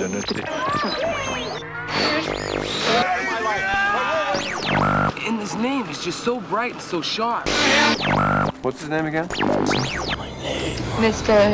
[0.00, 0.42] Trinity.
[5.26, 7.46] And his name is just so bright and so sharp.
[8.62, 9.28] What's his name again?
[10.96, 11.52] Mr.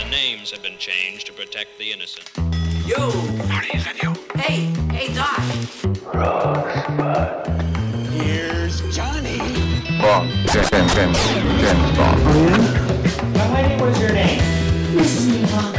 [0.00, 2.28] The names have been changed to protect the innocent.
[2.84, 3.08] Yo!
[4.34, 5.38] Hey, hey, Doc.
[10.02, 10.30] Bond.
[10.48, 11.18] James, James, James,
[11.60, 12.18] James Bond.
[13.36, 14.40] Young lady, what is your name?
[14.96, 15.30] Mrs.
[15.30, 15.77] Lee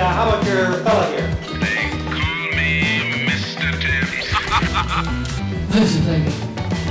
[0.00, 1.36] uh, how about your fella here?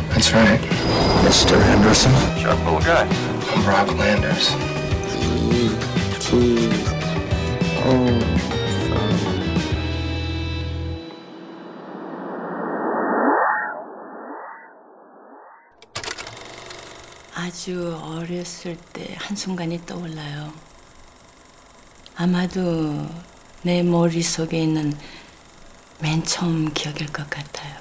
[0.10, 0.60] That's right.
[1.26, 1.62] Mr.
[1.62, 2.12] Henderson.
[2.40, 3.08] Sharp little guy.
[3.54, 4.56] I'm Rob Landers.
[17.34, 20.54] 아주 어렸을 때 한순간이 떠올라요.
[22.17, 23.09] 아마도
[23.63, 24.97] 내 머릿속에 있는
[26.01, 27.77] 맨 처음 기억일 것 같아요.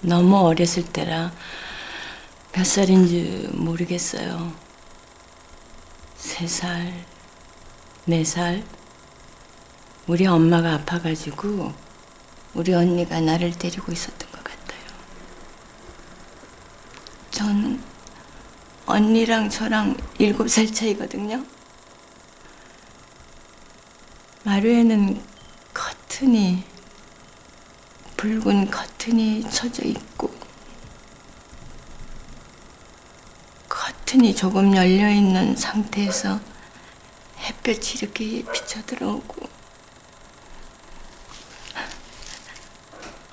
[0.00, 1.32] 너무 어렸을 때라
[2.52, 4.52] 몇 살인지 모르겠어요.
[6.16, 6.92] 세 살,
[8.04, 8.62] 네 살.
[10.06, 11.72] 우리 엄마가 아파가지고
[12.54, 14.80] 우리 언니가 나를 데리고 있었던 것 같아요.
[17.30, 17.80] 저는
[18.84, 21.44] 언니랑 저랑 일곱 살 차이거든요.
[24.44, 25.22] 마루에는
[25.72, 26.64] 커튼이
[28.16, 30.34] 붉은 커튼이 쳐져 있고
[33.68, 36.40] 커튼이 조금 열려 있는 상태에서
[37.38, 39.48] 햇볕이 이렇게 비쳐 들어오고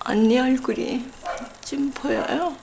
[0.05, 1.09] 언니 얼굴이
[1.65, 2.55] 좀 보여요.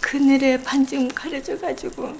[0.00, 2.18] 그늘에 반쯤 가려져 가지고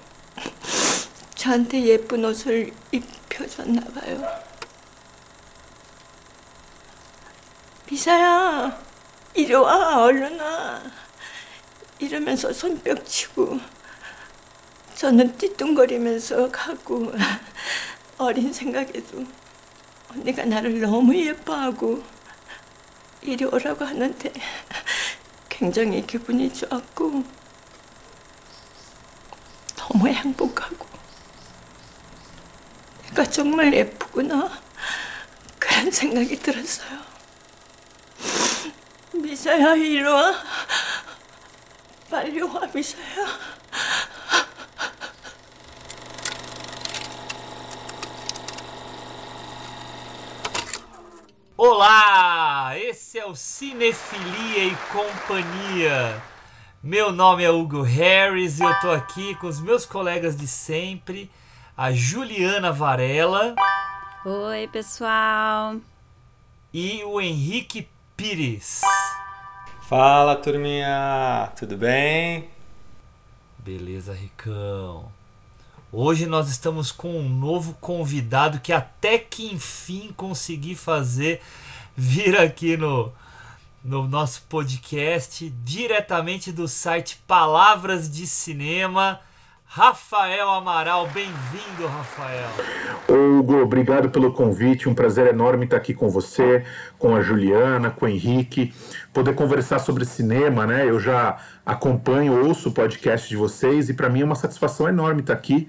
[1.35, 4.45] 저한테 예쁜 옷을 입 혀줬나 봐요.
[7.87, 8.81] 미사야,
[9.35, 10.83] 이리 와, 얼른 와.
[11.99, 13.59] 이러면서 손뼉 치고
[14.95, 17.13] 저는 띠뚱거리면서 가고
[18.19, 19.25] 어린 생각에도
[20.11, 22.03] 언니가 나를 너무 예뻐하고
[23.23, 24.33] 이리 오라고 하는데
[25.49, 27.25] 굉장히 기분이 좋았고
[29.77, 30.94] 너무 행복하고
[33.14, 34.50] 내가 정말 예쁘구나
[35.58, 37.00] 그런 생각이 들었어요.
[39.14, 40.34] 미사야 이리 와
[42.10, 43.50] 빨리 와 미사야
[51.62, 56.24] Olá, esse é o Cinefilia e Companhia.
[56.82, 61.30] Meu nome é Hugo Harris e eu tô aqui com os meus colegas de sempre,
[61.77, 63.55] a Juliana Varela
[64.25, 65.77] Oi, pessoal.
[66.73, 68.81] e o Henrique Pires.
[69.83, 72.49] Fala turminha, tudo bem?
[73.59, 75.13] Beleza, Ricão.
[75.93, 81.41] Hoje nós estamos com um novo convidado que até que enfim consegui fazer
[81.97, 83.13] vir aqui no,
[83.85, 89.21] no nosso podcast, diretamente do site Palavras de Cinema.
[89.67, 92.49] Rafael Amaral, bem-vindo, Rafael.
[93.09, 94.89] Hugo, obrigado pelo convite.
[94.89, 96.65] Um prazer enorme estar aqui com você,
[96.97, 98.73] com a Juliana, com o Henrique,
[99.13, 100.89] poder conversar sobre cinema, né?
[100.89, 105.23] Eu já acompanho, ouço o podcast de vocês e para mim é uma satisfação enorme
[105.23, 105.69] estar aqui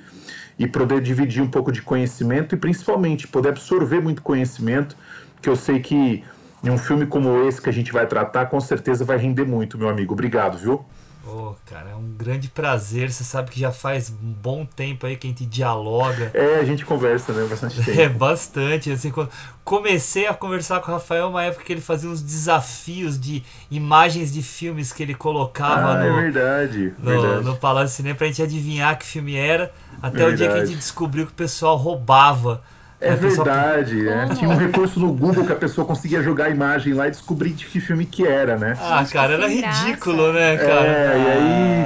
[0.59, 4.95] e poder dividir um pouco de conhecimento e principalmente poder absorver muito conhecimento,
[5.41, 6.23] que eu sei que
[6.63, 9.77] em um filme como esse que a gente vai tratar, com certeza vai render muito,
[9.77, 10.13] meu amigo.
[10.13, 10.85] Obrigado, viu?
[11.27, 13.11] Ô, cara, é um grande prazer.
[13.11, 16.29] Você sabe que já faz um bom tempo aí que a gente dialoga.
[16.35, 17.47] É, a gente conversa, né?
[17.49, 17.99] Bastante tempo.
[17.99, 18.91] É, bastante.
[18.91, 19.31] Assim, quando
[19.63, 23.41] comecei a conversar com o Rafael, uma época que ele fazia uns desafios de
[23.71, 26.93] imagens de filmes que ele colocava Ah, é no, verdade.
[26.99, 27.43] no, verdade.
[27.43, 29.73] no Palácio Cinema pra gente adivinhar que filme era.
[30.01, 30.67] Até o dia que a Verdade.
[30.67, 32.61] gente descobriu que o pessoal roubava.
[33.01, 34.21] É pessoal- verdade, é.
[34.23, 34.35] Como?
[34.35, 37.49] Tinha um recurso no Google que a pessoa conseguia jogar a imagem lá e descobrir
[37.51, 38.77] de que filme que era, né?
[38.81, 39.83] Ah, Gente, cara, era sem graça.
[39.85, 40.87] ridículo, né, cara?
[40.87, 41.31] É, e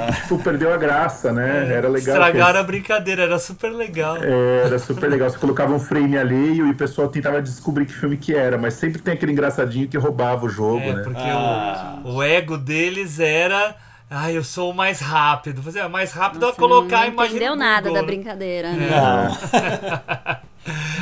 [0.06, 1.66] aí, tipo, perdeu a graça, né?
[1.72, 2.14] Era legal.
[2.16, 4.18] Estragaram que a brincadeira, era super legal.
[4.22, 5.28] É, era super legal.
[5.28, 8.74] Você colocava um frame alheio e o pessoal tentava descobrir que filme que era, mas
[8.74, 11.02] sempre tem aquele engraçadinho que roubava o jogo, É, né?
[11.02, 11.98] porque Ah.
[12.04, 13.74] o, o ego deles era.
[14.08, 15.60] Ah, eu sou o mais rápido.
[15.62, 17.36] Você é mais rápido Nossa, a colocar a não imagem.
[17.36, 18.06] entendeu no nada Google, da né?
[18.06, 18.88] brincadeira, né?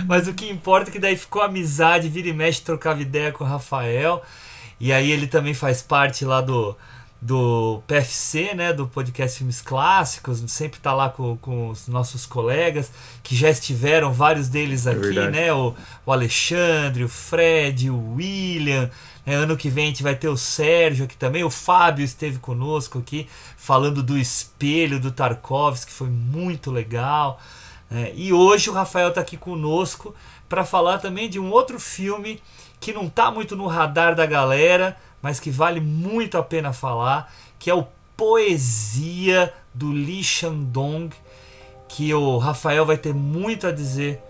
[0.06, 3.44] Mas o que importa é que daí ficou amizade, vira e mexe, trocava ideia com
[3.44, 4.22] o Rafael.
[4.81, 6.76] E aí ele também faz parte lá do,
[7.20, 12.93] do PFC, né, do podcast Filmes Clássicos, sempre tá lá com, com os nossos colegas,
[13.25, 15.32] que já estiveram, vários deles É aqui, verdade.
[15.32, 15.75] né, o,
[16.06, 18.88] o Alexandre, o Fred, o William,
[19.26, 22.38] né, ano que vem a gente vai ter o Sérgio aqui também, o Fábio esteve
[22.38, 27.40] conosco aqui, falando do espelho do Tarkovsky, que foi muito legal,
[27.90, 30.14] né, e hoje o Rafael tá aqui conosco
[30.49, 32.40] para falar também de um outro filme
[32.81, 37.32] que não tá muito no radar da galera, mas que vale muito a pena falar,
[37.58, 37.87] que é o
[38.17, 41.11] Poesia do Lee Shandong,
[41.88, 44.20] que o Rafael vai ter muito a dizer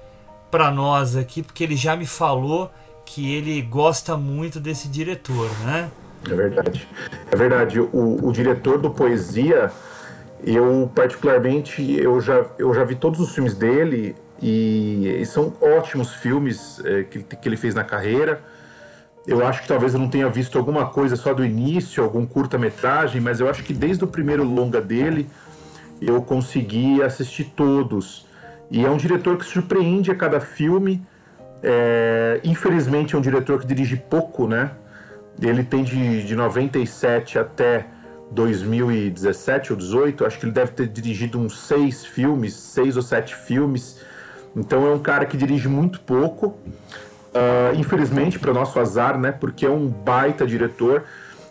[0.50, 2.70] para nós aqui, porque ele já me falou
[3.04, 5.90] que ele gosta muito desse diretor, né?
[6.30, 6.88] É verdade.
[7.30, 7.80] É verdade.
[7.80, 9.72] O, o diretor do Poesia,
[10.44, 16.14] eu particularmente, eu já, eu já vi todos os filmes dele e, e são ótimos
[16.14, 18.40] filmes é, que, que ele fez na carreira.
[19.26, 23.20] Eu acho que talvez eu não tenha visto alguma coisa só do início, algum curta-metragem,
[23.20, 25.28] mas eu acho que desde o primeiro longa dele
[26.00, 28.26] eu consegui assistir todos.
[28.70, 31.04] E é um diretor que surpreende a cada filme.
[31.62, 34.70] É, infelizmente é um diretor que dirige pouco, né?
[35.40, 37.86] Ele tem de, de 97 até
[38.30, 43.34] 2017 ou 18, acho que ele deve ter dirigido uns seis filmes, seis ou sete
[43.34, 44.00] filmes.
[44.54, 46.58] Então é um cara que dirige muito pouco.
[47.28, 49.32] Uh, infelizmente, para nosso azar, né?
[49.32, 51.04] Porque é um baita diretor.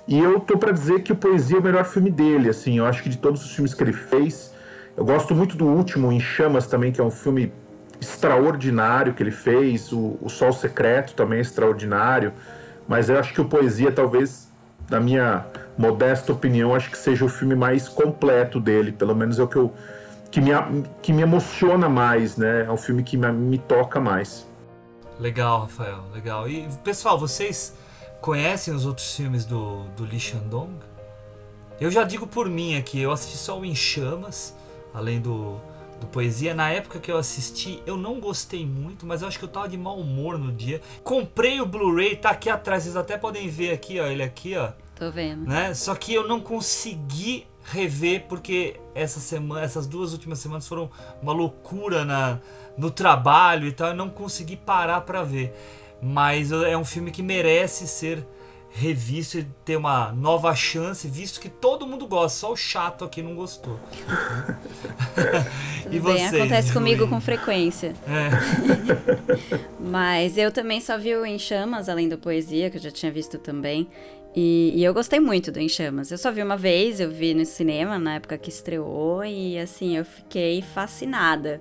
[0.08, 2.78] E eu tô para dizer que o Poesia é o melhor filme dele, assim.
[2.78, 4.54] Eu acho que de todos os filmes que ele fez,
[4.96, 7.52] eu gosto muito do último, Em Chamas, também, que é um filme
[8.00, 9.92] extraordinário que ele fez.
[9.92, 12.34] O, o Sol Secreto também é extraordinário.
[12.88, 14.50] Mas eu acho que o Poesia, talvez,
[14.90, 15.46] na minha
[15.78, 18.92] modesta opinião, acho que seja o filme mais completo dele.
[18.92, 19.74] Pelo menos é o que eu
[20.30, 20.52] que me,
[21.02, 22.66] que me emociona mais, né?
[22.66, 24.46] É um filme que me, me toca mais.
[25.20, 26.48] Legal, Rafael, legal.
[26.50, 27.76] E pessoal, vocês
[28.22, 30.74] conhecem os outros filmes do, do Lee Shandong?
[31.80, 34.56] Eu já digo por mim aqui, eu assisti só o Em Chamas,
[34.94, 35.60] além do,
[36.00, 36.54] do Poesia.
[36.54, 39.68] Na época que eu assisti, eu não gostei muito, mas eu acho que eu tava
[39.68, 40.82] de mau humor no dia.
[41.04, 44.72] Comprei o Blu-ray, tá aqui atrás, vocês até podem ver aqui, ó, ele aqui, ó.
[44.96, 45.48] Tô vendo.
[45.48, 45.74] Né?
[45.74, 50.90] Só que eu não consegui rever porque essa semana, essas duas últimas semanas foram
[51.22, 52.40] uma loucura na,
[52.78, 55.54] no trabalho e tal, eu não consegui parar para ver.
[56.02, 58.26] Mas é um filme que merece ser
[58.78, 63.24] revisto e ter uma nova chance, visto que todo mundo gosta, só o chato aqui
[63.24, 63.80] não gostou.
[65.90, 67.96] e Bem, acontece comigo com frequência.
[68.08, 68.30] É.
[69.82, 73.12] Mas eu também só vi o Em Chamas, além da poesia, que eu já tinha
[73.12, 73.88] visto também.
[74.36, 76.12] E, e, eu gostei muito do Em Chamas.
[76.12, 79.98] Eu só vi uma vez, eu vi no cinema na época que estreou e assim,
[79.98, 81.60] eu fiquei fascinada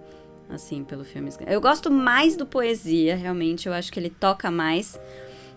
[0.50, 1.30] assim pelo filme.
[1.46, 5.00] Eu gosto mais do Poesia, realmente, eu acho que ele toca mais,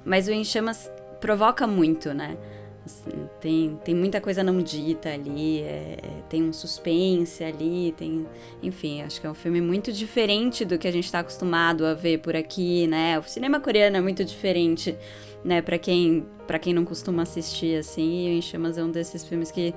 [0.06, 0.90] mas o Em Chamas
[1.20, 2.38] provoca muito, né?
[2.86, 5.98] Assim, tem, tem muita coisa não dita ali, é,
[6.30, 8.26] tem um suspense ali, tem.
[8.64, 11.94] Enfim, acho que é um filme muito diferente do que a gente está acostumado a
[11.94, 13.20] ver por aqui, né?
[13.20, 14.98] O cinema coreano é muito diferente
[15.44, 16.26] né, para quem
[16.62, 19.74] quem não costuma assistir assim, o Em Chamas é um desses filmes que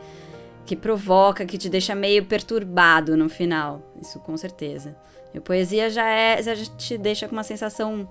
[0.64, 4.96] que provoca, que te deixa meio perturbado no final, isso com certeza.
[5.34, 8.08] E a poesia já é, já te deixa com uma sensação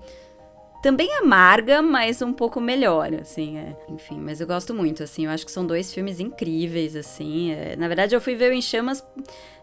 [0.82, 3.76] também amarga, mas um pouco melhor, assim, é.
[3.88, 7.76] enfim, mas eu gosto muito, assim, eu acho que são dois filmes incríveis, assim, é.
[7.76, 9.04] na verdade eu fui ver o Em Chamas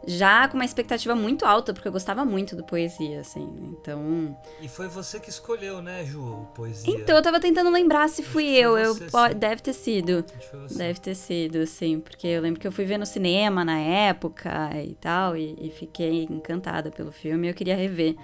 [0.07, 4.35] já com uma expectativa muito alta, porque eu gostava muito do Poesia, assim, então...
[4.61, 6.93] E foi você que escolheu, né, Ju, Poesia?
[6.93, 10.23] Então, eu tava tentando lembrar se fui eu, eu, você, deve ter sido,
[10.71, 14.71] deve ter sido, assim, porque eu lembro que eu fui ver no cinema na época
[14.81, 18.15] e tal, e, e fiquei encantada pelo filme, e eu queria rever.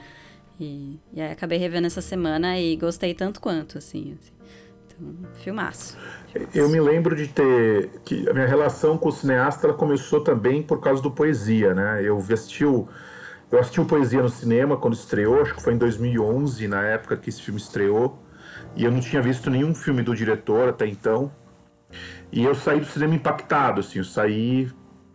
[0.59, 4.17] E, e aí acabei revendo essa semana e gostei tanto quanto, assim.
[4.19, 4.31] assim.
[4.88, 5.97] Então, filmaço.
[6.53, 7.89] Eu me lembro de ter.
[8.03, 12.01] que a minha relação com o cineasta ela começou também por causa do poesia, né?
[12.03, 12.88] Eu assisti o,
[13.51, 17.15] eu assisti o Poesia no cinema quando estreou, acho que foi em 2011, na época
[17.15, 18.21] que esse filme estreou.
[18.75, 21.31] E eu não tinha visto nenhum filme do diretor até então.
[22.31, 24.00] E eu saí do cinema impactado, assim.
[24.00, 24.69] Eu saí.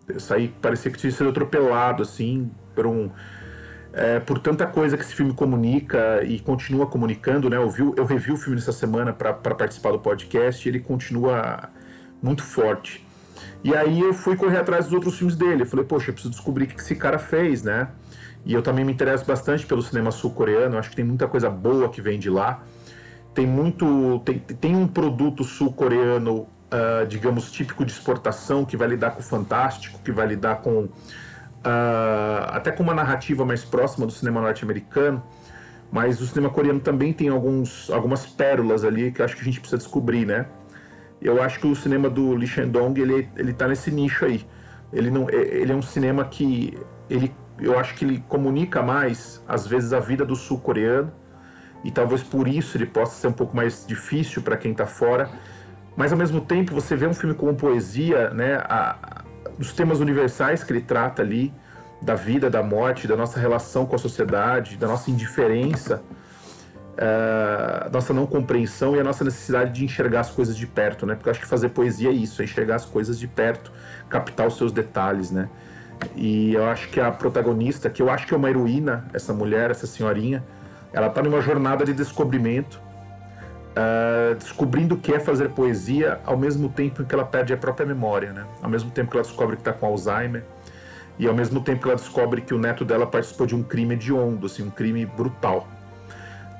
[0.09, 3.11] Eu saí, parecia que tinha sido atropelado, assim, por um
[3.93, 7.57] é, por tanta coisa que esse filme comunica e continua comunicando, né?
[7.57, 11.69] Eu, vi, eu revi o filme nessa semana para participar do podcast e ele continua
[12.23, 13.05] muito forte.
[13.65, 15.63] E aí eu fui correr atrás dos outros filmes dele.
[15.63, 17.89] Eu falei, poxa, eu preciso descobrir o que esse cara fez, né?
[18.45, 20.79] E eu também me interesso bastante pelo cinema sul-coreano.
[20.79, 22.63] Acho que tem muita coisa boa que vem de lá.
[23.35, 24.21] Tem muito.
[24.25, 29.23] Tem, tem um produto sul-coreano, uh, digamos, típico de exportação, que vai lidar com o
[29.23, 30.89] fantástico, que vai lidar com
[31.61, 35.23] Uh, até com uma narrativa mais próxima do cinema norte-americano,
[35.93, 39.61] mas o cinema coreano também tem alguns, algumas pérolas ali que acho que a gente
[39.61, 40.47] precisa descobrir, né?
[41.21, 44.47] Eu acho que o cinema do Lee Shandong, ele, ele tá nesse nicho aí.
[44.93, 46.79] Ele, não, ele é um cinema que,
[47.11, 51.13] ele, eu acho que ele comunica mais, às vezes, a vida do sul-coreano,
[51.85, 55.31] e talvez por isso ele possa ser um pouco mais difícil para quem está fora.
[55.95, 59.25] Mas, ao mesmo tempo, você vê um filme como Poesia, né, a,
[59.61, 61.53] a, os temas universais que ele trata ali,
[62.03, 66.03] da vida, da morte, da nossa relação com a sociedade, da nossa indiferença,
[66.95, 71.15] uh, nossa não compreensão e a nossa necessidade de enxergar as coisas de perto, né?
[71.15, 73.71] Porque eu acho que fazer poesia é isso, é enxergar as coisas de perto,
[74.09, 75.49] captar os seus detalhes, né?
[76.17, 79.71] E eu acho que a protagonista, que eu acho que é uma heroína, essa mulher,
[79.71, 80.43] essa senhorinha,
[80.93, 82.81] ela está numa jornada de descobrimento,
[83.71, 87.87] uh, descobrindo o que é fazer poesia, ao mesmo tempo que ela perde a própria
[87.87, 88.45] memória, né?
[88.63, 90.45] Ao mesmo tempo que ela descobre que está com Alzheimer,
[91.19, 93.95] e ao mesmo tempo que ela descobre que o neto dela participou de um crime
[93.95, 95.69] hediondo, assim, um crime brutal.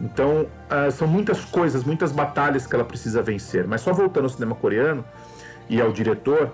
[0.01, 3.67] Então, uh, são muitas coisas, muitas batalhas que ela precisa vencer.
[3.67, 5.05] Mas só voltando ao cinema coreano
[5.69, 6.51] e ao diretor,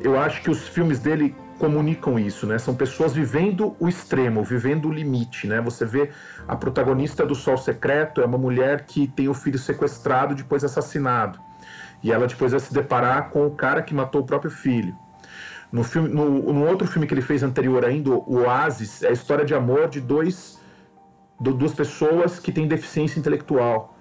[0.00, 2.58] eu acho que os filmes dele comunicam isso, né?
[2.58, 5.60] São pessoas vivendo o extremo, vivendo o limite, né?
[5.60, 6.10] Você vê
[6.48, 11.38] a protagonista do Sol Secreto é uma mulher que tem o filho sequestrado depois assassinado.
[12.02, 14.96] E ela depois vai se deparar com o cara que matou o próprio filho.
[15.70, 19.12] No, filme, no, no outro filme que ele fez anterior ainda, o Oasis, é a
[19.12, 20.58] história de amor de dois
[21.38, 23.94] do, duas pessoas que têm deficiência intelectual,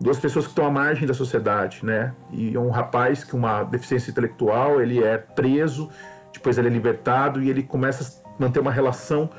[0.00, 2.14] duas pessoas que estão à margem da sociedade, né?
[2.30, 5.90] E um rapaz que uma deficiência intelectual, ele é preso,
[6.32, 9.30] depois ele é libertado e ele começa a manter uma relação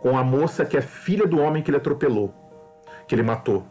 [0.00, 2.34] com a moça que é filha do homem que ele atropelou,
[3.06, 3.66] que ele matou.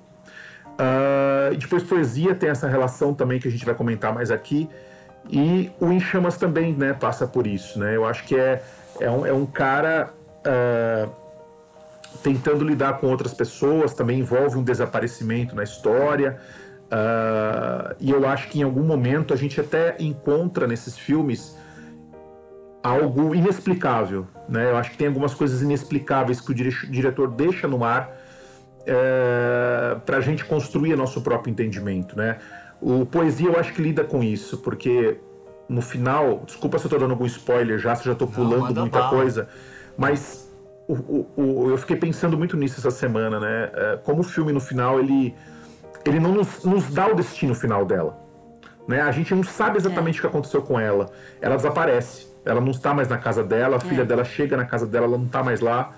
[0.79, 4.69] Uh, e depois poesia tem essa relação também que a gente vai comentar mais aqui.
[5.29, 7.77] E o Em Chamas também né, passa por isso.
[7.77, 7.95] Né?
[7.95, 8.63] Eu acho que é,
[8.99, 11.11] é, um, é um cara uh,
[12.23, 16.39] tentando lidar com outras pessoas, também envolve um desaparecimento na história.
[16.85, 21.57] Uh, e eu acho que em algum momento a gente até encontra nesses filmes
[22.83, 24.27] algo inexplicável.
[24.47, 24.71] Né?
[24.71, 28.11] Eu acho que tem algumas coisas inexplicáveis que o dire diretor deixa no ar
[28.85, 32.17] é, para a gente construir nosso próprio entendimento.
[32.17, 32.37] Né?
[32.81, 35.17] O Poesia eu acho que lida com isso, porque
[35.67, 38.73] no final, desculpa se eu estou dando algum spoiler já, se eu já estou pulando
[38.73, 39.47] Não, muita coisa,
[39.97, 40.49] mas
[40.87, 43.69] o, o, o, eu fiquei pensando muito nisso essa semana, né?
[43.73, 45.35] É, como o filme no final ele,
[46.03, 48.17] ele não nos, nos, dá o destino final dela.
[48.87, 49.01] Né?
[49.01, 50.17] A gente não sabe exatamente é.
[50.17, 51.11] o que aconteceu com ela.
[51.39, 52.28] Ela desaparece.
[52.45, 53.89] Ela não está mais na casa dela, a é.
[53.89, 55.91] filha dela chega na casa dela, ela não está mais lá.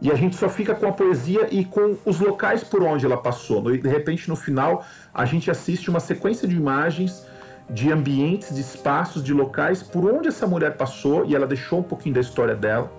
[0.00, 3.16] E a gente só fica com a poesia e com os locais por onde ela
[3.16, 3.62] passou.
[3.62, 7.26] De repente, no final, a gente assiste uma sequência de imagens
[7.70, 11.82] de ambientes, de espaços, de locais por onde essa mulher passou e ela deixou um
[11.82, 12.90] pouquinho da história dela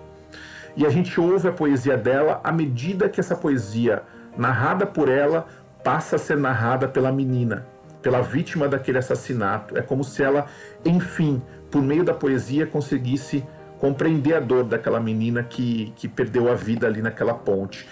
[0.76, 4.02] e a gente ouve a poesia dela à medida que essa poesia,
[4.36, 5.46] narrada por ela,
[5.82, 7.66] passa a ser narrada pela menina,
[8.04, 9.76] pela vítima daquele assassinato.
[9.78, 10.44] É como se ela,
[10.84, 13.42] enfim, por meio da poesia, conseguisse
[13.78, 17.88] compreender a dor daquela menina que, que perdeu a vida ali naquela ponte.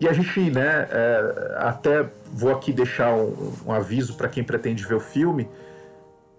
[0.00, 4.84] E a gente, né, é, até vou aqui deixar um, um aviso para quem pretende
[4.84, 5.48] ver o filme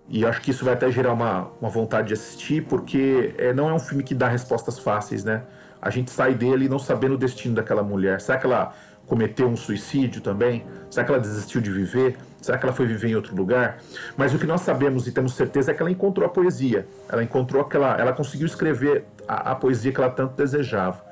[0.10, 3.70] e acho que isso vai até gerar uma, uma vontade de assistir, porque é, não
[3.70, 5.44] é um filme que dá respostas fáceis, né?
[5.82, 8.20] A gente sai dele não sabendo o destino daquela mulher.
[8.20, 8.74] Será que ela
[9.12, 10.64] cometeu um suicídio também?
[10.90, 12.16] Será que ela desistiu de viver?
[12.42, 13.80] Será que ela foi viver em outro lugar?
[14.16, 16.88] Mas o que nós sabemos e temos certeza é que ela encontrou a poesia.
[17.10, 17.98] Ela encontrou aquela.
[17.98, 21.04] Ela conseguiu escrever a, a poesia que ela tanto desejava.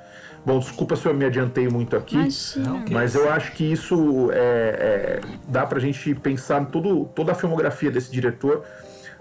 [0.45, 2.85] Bom, desculpa se eu me adiantei muito aqui, Imagina.
[2.89, 7.35] mas eu acho que isso é, é, dá pra gente pensar em todo, toda a
[7.35, 8.63] filmografia desse diretor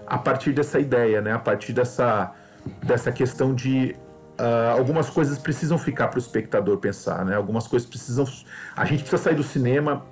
[0.07, 1.33] a partir dessa ideia, né?
[1.33, 2.31] A partir dessa,
[2.81, 3.93] dessa questão de
[4.39, 7.35] uh, algumas coisas precisam ficar para o espectador pensar, né?
[7.35, 8.25] Algumas coisas precisam,
[8.75, 10.05] a gente precisa sair do cinema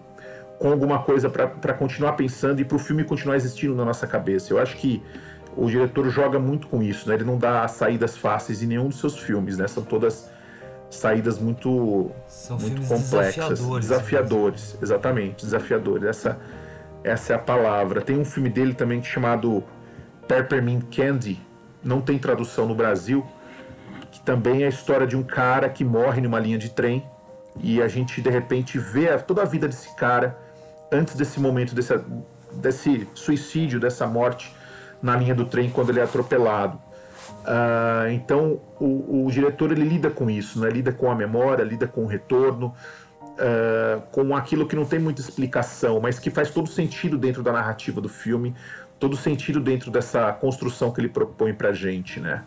[0.59, 4.53] com alguma coisa para continuar pensando e para o filme continuar existindo na nossa cabeça.
[4.53, 5.01] Eu acho que
[5.55, 7.15] o diretor joga muito com isso, né?
[7.15, 9.67] Ele não dá saídas fáceis em nenhum dos seus filmes, né?
[9.67, 10.29] São todas
[10.89, 14.79] saídas muito, São muito complexas, desafiadores, desafiadores né?
[14.81, 16.03] exatamente, desafiadores.
[16.05, 16.39] Essa,
[17.03, 18.01] essa é a palavra.
[18.01, 19.63] Tem um filme dele também chamado
[20.27, 21.39] Peppermint Candy,
[21.83, 23.25] não tem tradução no Brasil,
[24.27, 27.01] também a história de um cara que morre numa linha de trem
[27.61, 30.37] e a gente de repente vê toda a vida desse cara
[30.91, 31.97] antes desse momento, desse,
[32.51, 34.53] desse suicídio, dessa morte
[35.01, 36.77] na linha do trem quando ele é atropelado.
[37.45, 40.69] Uh, então o, o, diretor ele lida com isso, né?
[40.69, 42.75] lida com a memória, lida com o retorno,
[43.31, 47.53] uh, com aquilo que não tem muita explicação, mas que faz todo sentido dentro da
[47.53, 48.53] narrativa do filme,
[48.99, 52.43] todo sentido dentro dessa construção que ele propõe pra gente, né?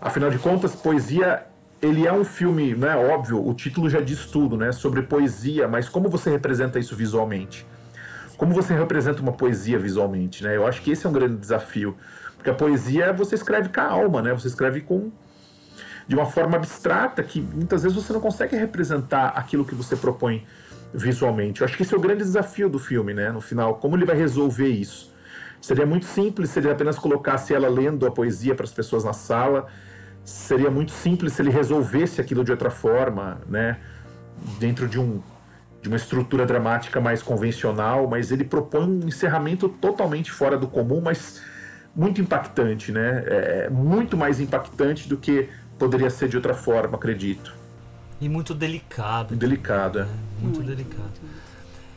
[0.00, 1.44] Afinal de contas, poesia,
[1.82, 5.88] ele é um filme, né, óbvio, o título já diz tudo, né, sobre poesia, mas
[5.88, 7.66] como você representa isso visualmente?
[8.38, 10.56] como você representa uma poesia visualmente, né?
[10.56, 11.96] Eu acho que esse é um grande desafio,
[12.36, 14.32] porque a poesia você escreve com a alma, né?
[14.32, 15.10] Você escreve com
[16.06, 20.46] de uma forma abstrata que muitas vezes você não consegue representar aquilo que você propõe
[20.94, 21.60] visualmente.
[21.60, 23.30] Eu acho que esse é o grande desafio do filme, né?
[23.30, 25.12] No final, como ele vai resolver isso?
[25.60, 29.12] Seria muito simples se ele apenas colocasse ela lendo a poesia para as pessoas na
[29.12, 29.66] sala.
[30.28, 33.78] Seria muito simples se ele resolvesse aquilo de outra forma, né?
[34.60, 35.22] Dentro de um
[35.80, 41.00] de uma estrutura dramática mais convencional, mas ele propõe um encerramento totalmente fora do comum,
[41.00, 41.40] mas
[41.94, 43.24] muito impactante, né?
[43.26, 47.54] É muito mais impactante do que poderia ser de outra forma, acredito.
[48.20, 49.34] E muito delicado.
[49.34, 50.02] Delicado, é.
[50.02, 50.08] Né?
[50.40, 51.12] Muito, muito, delicado.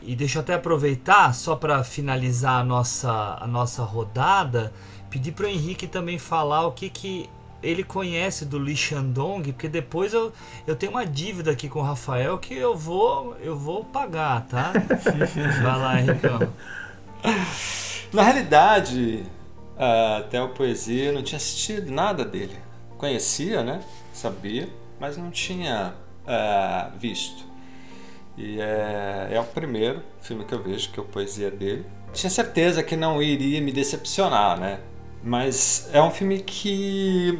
[0.01, 4.71] E deixa eu até aproveitar, só para finalizar a nossa, a nossa rodada,
[5.09, 7.29] pedir para o Henrique também falar o que, que
[7.61, 10.31] ele conhece do Li Shandong, porque depois eu,
[10.65, 14.73] eu tenho uma dívida aqui com o Rafael que eu vou eu vou pagar, tá?
[15.61, 16.27] Vai lá, Henrique.
[18.11, 19.23] Na realidade,
[20.17, 22.55] até o Poesia eu não tinha assistido nada dele.
[22.97, 23.81] Conhecia, né?
[24.13, 24.67] Sabia,
[24.99, 25.93] mas não tinha
[26.25, 27.43] uh, visto.
[28.37, 31.85] E é, é o primeiro filme que eu vejo, que é o Poesia dele.
[32.13, 34.79] Tinha certeza que não iria me decepcionar, né?
[35.23, 37.39] Mas é um filme que,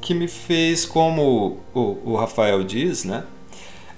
[0.00, 3.24] que me fez, como o, o Rafael diz, né?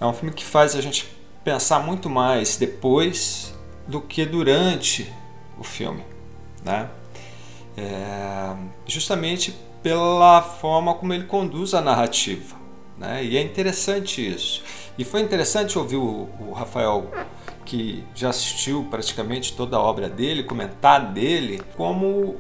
[0.01, 1.09] É um filme que faz a gente
[1.43, 3.55] pensar muito mais depois
[3.87, 5.11] do que durante
[5.59, 6.05] o filme,
[6.65, 6.91] né?
[7.77, 8.55] É,
[8.87, 12.57] justamente pela forma como ele conduz a narrativa,
[12.99, 13.25] né?
[13.25, 14.63] E é interessante isso.
[14.97, 17.11] E foi interessante ouvir o, o Rafael
[17.75, 22.39] que já assistiu praticamente toda a obra dele, comentar dele, como uh,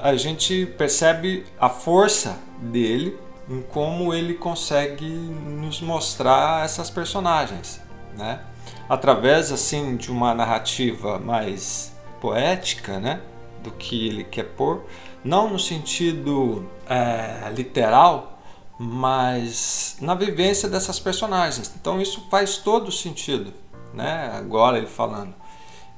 [0.00, 7.80] a gente percebe a força dele em como ele consegue nos mostrar essas personagens,
[8.16, 8.42] né?
[8.88, 13.20] Através assim de uma narrativa mais poética, né?
[13.64, 14.84] Do que ele quer pôr,
[15.24, 18.40] não no sentido é, literal,
[18.78, 21.74] mas na vivência dessas personagens.
[21.78, 23.52] Então isso faz todo sentido,
[23.94, 24.30] né?
[24.34, 25.34] Agora ele falando.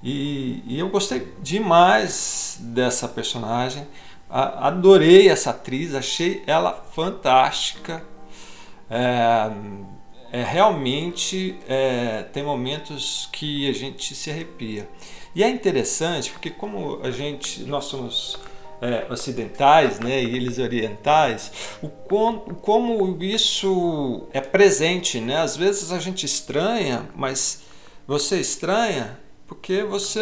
[0.02, 3.86] E, e eu gostei demais dessa personagem,
[4.28, 8.04] a, adorei essa atriz, achei ela fantástica.
[8.90, 9.50] É,
[10.32, 14.88] é realmente é, tem momentos que a gente se arrepia.
[15.34, 18.38] E é interessante porque como a gente, nós somos
[18.82, 25.21] é, ocidentais né, e eles orientais, o, com, como isso é presente.
[25.21, 25.36] Né?
[25.36, 27.62] Às vezes a gente estranha, mas
[28.12, 30.20] você estranha porque você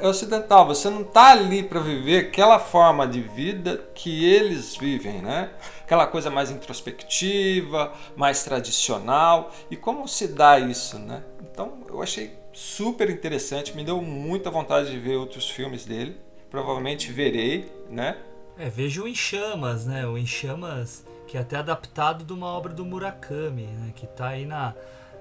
[0.00, 5.20] é ocidental, você não está ali para viver aquela forma de vida que eles vivem,
[5.20, 5.50] né?
[5.82, 9.52] Aquela coisa mais introspectiva, mais tradicional.
[9.70, 11.22] E como se dá isso, né?
[11.42, 16.16] Então eu achei super interessante, me deu muita vontade de ver outros filmes dele.
[16.50, 18.16] Provavelmente verei, né?
[18.58, 20.06] É, vejo o Em Chamas, né?
[20.06, 23.92] O Em Chamas, que é até adaptado de uma obra do Murakami, né?
[23.94, 24.74] Que tá aí na,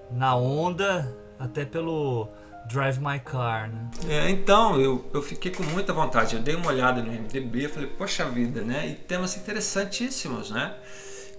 [0.10, 2.28] na onda até pelo
[2.68, 3.90] Drive My Car, né?
[4.08, 6.36] É, então, eu, eu fiquei com muita vontade.
[6.36, 8.88] Eu dei uma olhada no MDB e falei, poxa vida, né?
[8.90, 10.76] E temas interessantíssimos, né?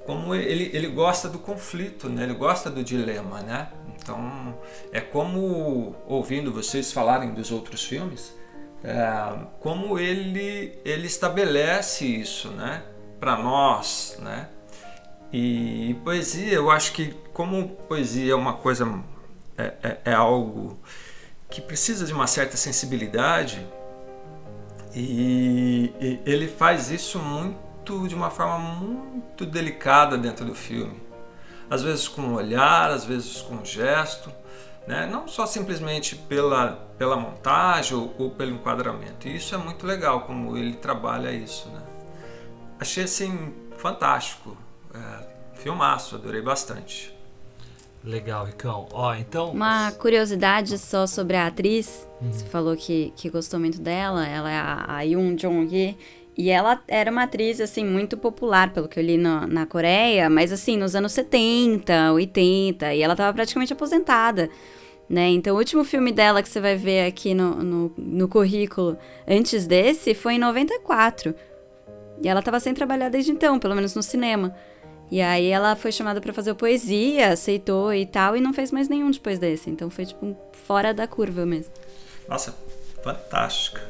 [0.04, 2.24] Como ele, ele gosta do conflito, né?
[2.24, 3.68] Ele gosta do dilema, né?
[3.96, 4.58] Então,
[4.90, 8.34] é como, ouvindo vocês falarem dos outros filmes,
[8.82, 12.82] é, como ele, ele estabelece isso, né?
[13.20, 14.48] Para nós, né?
[15.32, 18.84] E, poesia, eu acho que como poesia é uma coisa
[19.60, 20.78] é, é, é algo
[21.50, 23.66] que precisa de uma certa sensibilidade
[24.94, 31.00] e, e, ele faz isso muito de uma forma muito delicada dentro do filme
[31.68, 34.32] às vezes com um olhar às vezes com um gesto
[34.86, 35.06] né?
[35.06, 40.22] não só simplesmente pela, pela montagem ou, ou pelo enquadramento e isso é muito legal
[40.22, 41.82] como ele trabalha isso né?
[42.78, 44.56] achei assim fantástico
[44.94, 47.19] é, filmaço adorei bastante
[48.02, 48.88] Legal, Ricão.
[48.92, 49.50] Ó, então.
[49.50, 52.08] Uma curiosidade só sobre a atriz.
[52.20, 52.32] Uhum.
[52.32, 54.26] Você falou que, que gostou muito dela.
[54.26, 55.96] Ela é a, a Yoon Jong-hee.
[56.36, 60.30] E ela era uma atriz, assim, muito popular, pelo que eu li no, na Coreia,
[60.30, 64.48] mas, assim, nos anos 70, 80, e ela tava praticamente aposentada,
[65.06, 65.28] né?
[65.28, 68.96] Então, o último filme dela que você vai ver aqui no, no, no currículo
[69.28, 71.34] antes desse foi em 94.
[72.22, 74.54] E ela tava sem trabalhar desde então, pelo menos no cinema.
[75.10, 78.88] E aí ela foi chamada para fazer poesia, aceitou e tal, e não fez mais
[78.88, 79.68] nenhum depois desse.
[79.68, 81.72] Então foi tipo fora da curva mesmo.
[82.28, 82.56] Nossa,
[83.02, 83.82] fantástica.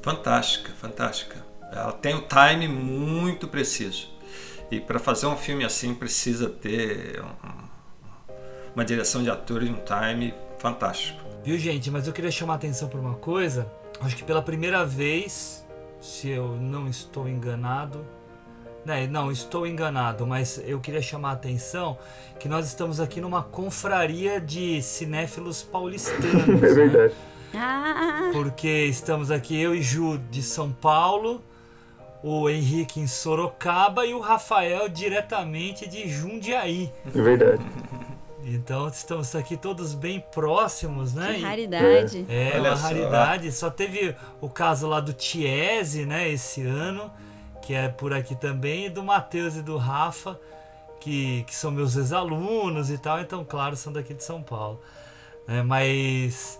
[0.00, 1.44] Fantástica, fantástica.
[1.72, 4.08] Ela tem o time muito preciso.
[4.70, 7.68] E para fazer um filme assim precisa ter um,
[8.74, 11.20] uma direção de ator e um time fantástico.
[11.42, 11.90] Viu, gente?
[11.90, 13.70] Mas eu queria chamar a atenção para uma coisa.
[14.00, 15.66] Acho que pela primeira vez,
[16.00, 18.04] se eu não estou enganado,
[19.10, 21.98] não, estou enganado, mas eu queria chamar a atenção
[22.38, 26.48] que nós estamos aqui numa confraria de cinéfilos paulistanos.
[26.62, 27.14] é verdade.
[27.52, 27.60] Né?
[27.60, 28.30] Ah.
[28.32, 31.42] Porque estamos aqui eu e Ju de São Paulo,
[32.22, 36.92] o Henrique em Sorocaba e o Rafael diretamente de Jundiaí.
[37.06, 37.62] É verdade.
[38.44, 41.34] Então estamos aqui todos bem próximos, né?
[41.34, 42.26] Que raridade.
[42.28, 43.52] É, é uma raridade.
[43.52, 47.10] Só teve o caso lá do Tiese, né, esse ano,
[47.68, 50.40] que é por aqui também, e do Matheus e do Rafa,
[51.02, 54.80] que, que são meus ex-alunos e tal, então, claro, são daqui de São Paulo.
[55.46, 56.58] É, mas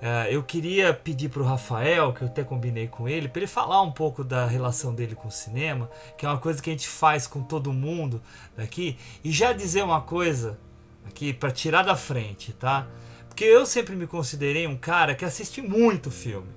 [0.00, 3.46] é, eu queria pedir para o Rafael, que eu até combinei com ele, para ele
[3.46, 6.72] falar um pouco da relação dele com o cinema, que é uma coisa que a
[6.72, 8.18] gente faz com todo mundo
[8.56, 10.58] daqui, e já dizer uma coisa
[11.06, 12.86] aqui para tirar da frente, tá?
[13.28, 16.48] Porque eu sempre me considerei um cara que assiste muito filme,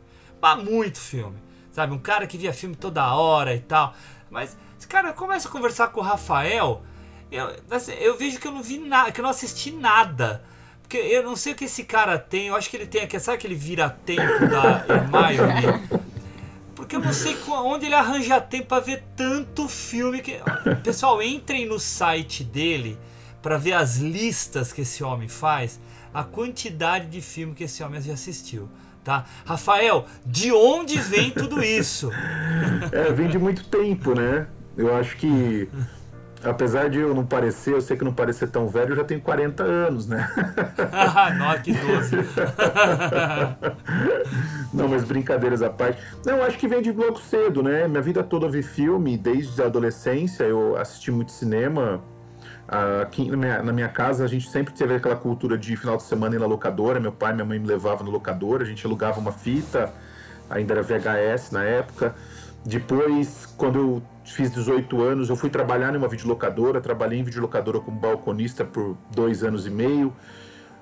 [0.42, 1.36] mas muito filme,
[1.72, 1.94] sabe?
[1.94, 3.94] Um cara que via filme toda hora e tal.
[4.30, 4.58] Mas,
[4.88, 6.84] cara, começa a conversar com o Rafael,
[7.32, 10.44] eu, assim, eu vejo que eu não vi nada, que eu não assisti nada.
[10.82, 13.18] Porque eu não sei o que esse cara tem, eu acho que ele tem aqui,
[13.20, 16.02] sabe aquele vira-tempo da Hermione?
[16.76, 20.40] Porque eu não sei onde ele arranja tempo para ver tanto filme que.
[20.84, 22.98] Pessoal, entrem no site dele
[23.42, 25.80] para ver as listas que esse homem faz,
[26.14, 28.68] a quantidade de filme que esse homem já assistiu.
[29.04, 29.26] Tá?
[29.46, 32.12] Rafael, de onde vem tudo isso?
[32.92, 34.48] É, vem de muito tempo, né?
[34.78, 35.70] Eu acho que,
[36.44, 39.22] apesar de eu não parecer, eu sei que não parecer tão velho, eu já tenho
[39.22, 40.30] 40 anos, né?
[40.92, 42.16] ah, nossa, que 12.
[44.74, 46.02] não, mas brincadeiras à parte.
[46.26, 47.88] Não, eu acho que vem de logo cedo, né?
[47.88, 52.02] Minha vida toda eu vi filme, desde a adolescência eu assisti muito cinema.
[53.02, 56.04] Aqui na minha, na minha, casa a gente sempre teve aquela cultura de final de
[56.04, 57.02] semana ir na locadora.
[57.02, 59.94] Meu pai e minha mãe me levavam na locadora, a gente alugava uma fita,
[60.50, 62.16] ainda era VHS na época.
[62.66, 68.00] Depois, quando eu fiz 18 anos, eu fui trabalhar numa videolocadora, trabalhei em videolocadora como
[68.00, 70.14] balconista por dois anos e meio.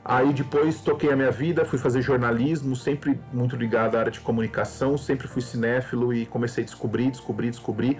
[0.04, 4.20] Aí depois toquei a minha vida, fui fazer jornalismo, sempre muito ligado à área de
[4.20, 7.98] comunicação, sempre fui cinéfilo e comecei a descobrir, descobrir, descobrir.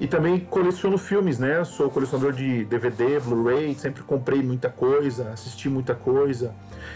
[0.00, 1.62] E também coleciono filmes, né?
[1.62, 6.54] Sou colecionador de DVD, Blu-ray, sempre comprei muita coisa, assisti muita coisa,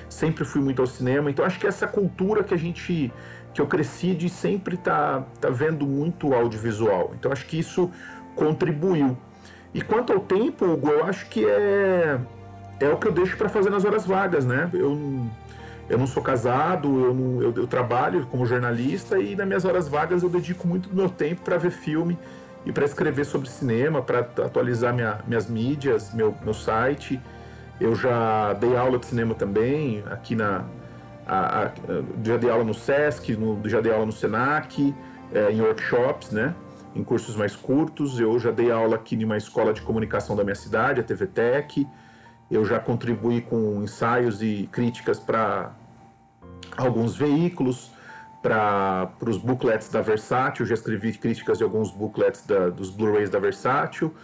[0.08, 1.30] sempre fui muito ao cinema.
[1.30, 3.12] Então acho que essa cultura que a gente
[3.52, 7.12] que eu cresci de sempre tá tá vendo muito audiovisual.
[7.18, 7.90] Então acho que isso
[8.34, 9.14] contribuiu.
[9.74, 12.18] E quanto ao tempo, Hugo, eu acho que é
[12.80, 14.70] é o que eu deixo para fazer nas horas vagas, né?
[14.72, 15.28] Eu
[15.90, 19.86] eu não sou casado, eu, não, eu, eu trabalho como jornalista e nas minhas horas
[19.86, 22.18] vagas eu dedico muito do meu tempo para ver filme
[22.66, 27.20] e para escrever sobre cinema, para atualizar minha, minhas mídias, meu, meu site.
[27.80, 30.64] Eu já dei aula de cinema também, aqui na.
[31.26, 31.70] A, a,
[32.22, 34.94] já dei aula no SESC, no, já dei aula no SENAC,
[35.32, 36.54] é, em workshops, né?
[36.94, 38.18] Em cursos mais curtos.
[38.18, 41.86] Eu já dei aula aqui em uma escola de comunicação da minha cidade, a TVTEC.
[42.50, 45.72] Eu já contribuí com ensaios e críticas para
[46.76, 47.93] alguns veículos
[48.44, 53.38] para os booklets da Versátil, já escrevi críticas de alguns booklets da, dos Blu-rays da
[53.38, 54.14] Versátil.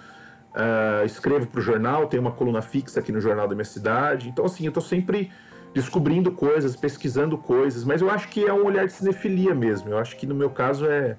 [0.50, 4.28] Uh, escrevo para o jornal, tenho uma coluna fixa aqui no jornal da minha cidade.
[4.28, 5.32] Então, assim, eu estou sempre
[5.72, 9.88] descobrindo coisas, pesquisando coisas, mas eu acho que é um olhar de cinefilia mesmo.
[9.88, 11.16] Eu acho que no meu caso é.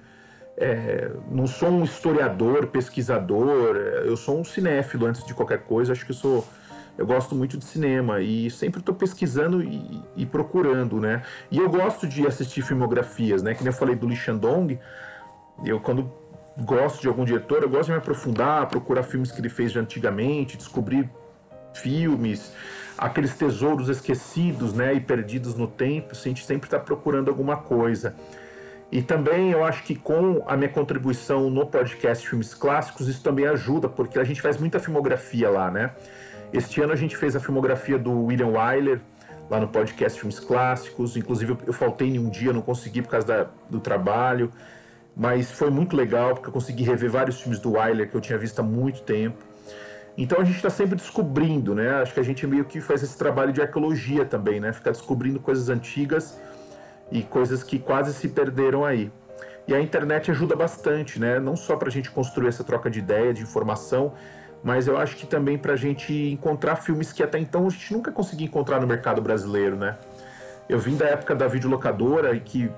[0.56, 5.92] é não sou um historiador, pesquisador, eu sou um cinéfilo antes de qualquer coisa.
[5.92, 6.48] Acho que eu sou
[6.97, 11.23] eu gosto muito de cinema e sempre estou pesquisando e, e, procurando, né?
[11.49, 13.54] E eu gosto de assistir filmografias, né?
[13.54, 14.80] Que nem eu falei do Lee Shandong,
[15.65, 16.12] eu quando
[16.60, 19.80] gosto de algum diretor, eu gosto de me aprofundar, procurar filmes que ele fez de
[19.80, 21.10] antigamente, descobrir
[21.73, 22.54] filmes,
[22.97, 24.93] aqueles tesouros esquecidos, né?
[24.93, 28.15] E perdidos no tempo, a gente sempre está procurando alguma coisa.
[28.91, 33.47] E também eu acho que com a minha contribuição no podcast Filmes Clássicos, isso também
[33.47, 35.91] ajuda, porque a gente faz muita filmografia lá, né?
[36.54, 39.00] Este ano a gente fez a filmografia do William Wyler,
[39.50, 41.16] lá no podcast Filmes Clássicos.
[41.16, 44.52] Inclusive eu faltei em um dia, não consegui por causa da, do trabalho.
[45.16, 48.38] Mas foi muito legal, porque eu consegui rever vários filmes do Wyler que eu tinha
[48.38, 49.38] visto há muito tempo.
[50.18, 52.02] Então a gente está sempre descobrindo, né?
[52.02, 54.74] Acho que a gente meio que faz esse trabalho de arqueologia também, né?
[54.74, 56.38] Ficar descobrindo coisas antigas
[57.10, 59.10] e coisas que quase se perderam aí.
[59.68, 61.40] E a internet ajuda bastante, né?
[61.40, 64.14] Não só para a gente construir essa troca de ideia, de informação,
[64.63, 67.93] mas eu acho que também para a gente encontrar filmes que até então a gente
[67.93, 69.97] nunca conseguia encontrar no mercado brasileiro, né?
[70.69, 72.71] Eu vim da época da videolocadora e que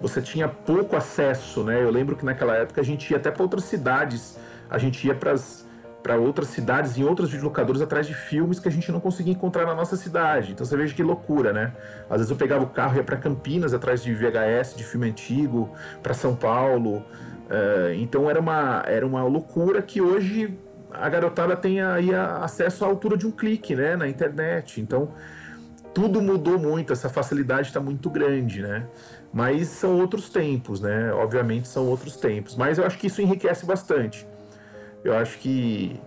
[0.00, 1.82] você tinha pouco acesso, né?
[1.82, 5.14] Eu lembro que naquela época a gente ia até para outras cidades, a gente ia
[5.14, 9.64] para outras cidades, em outros videolocadores, atrás de filmes que a gente não conseguia encontrar
[9.64, 10.52] na nossa cidade.
[10.52, 11.72] Então você veja que loucura, né?
[12.10, 15.08] Às vezes eu pegava o carro e ia para Campinas atrás de VHS, de filme
[15.08, 15.70] antigo,
[16.02, 16.98] para São Paulo.
[17.46, 20.58] Uh, então era uma, era uma loucura que hoje
[21.00, 23.96] a garotada tem aí acesso à altura de um clique, né?
[23.96, 24.80] Na internet.
[24.80, 25.10] Então
[25.96, 28.86] tudo mudou muito, essa facilidade está muito grande, né?
[29.32, 31.10] Mas são outros tempos, né?
[31.12, 32.54] Obviamente são outros tempos.
[32.54, 34.26] Mas eu acho que isso enriquece bastante.
[35.02, 35.98] Eu acho que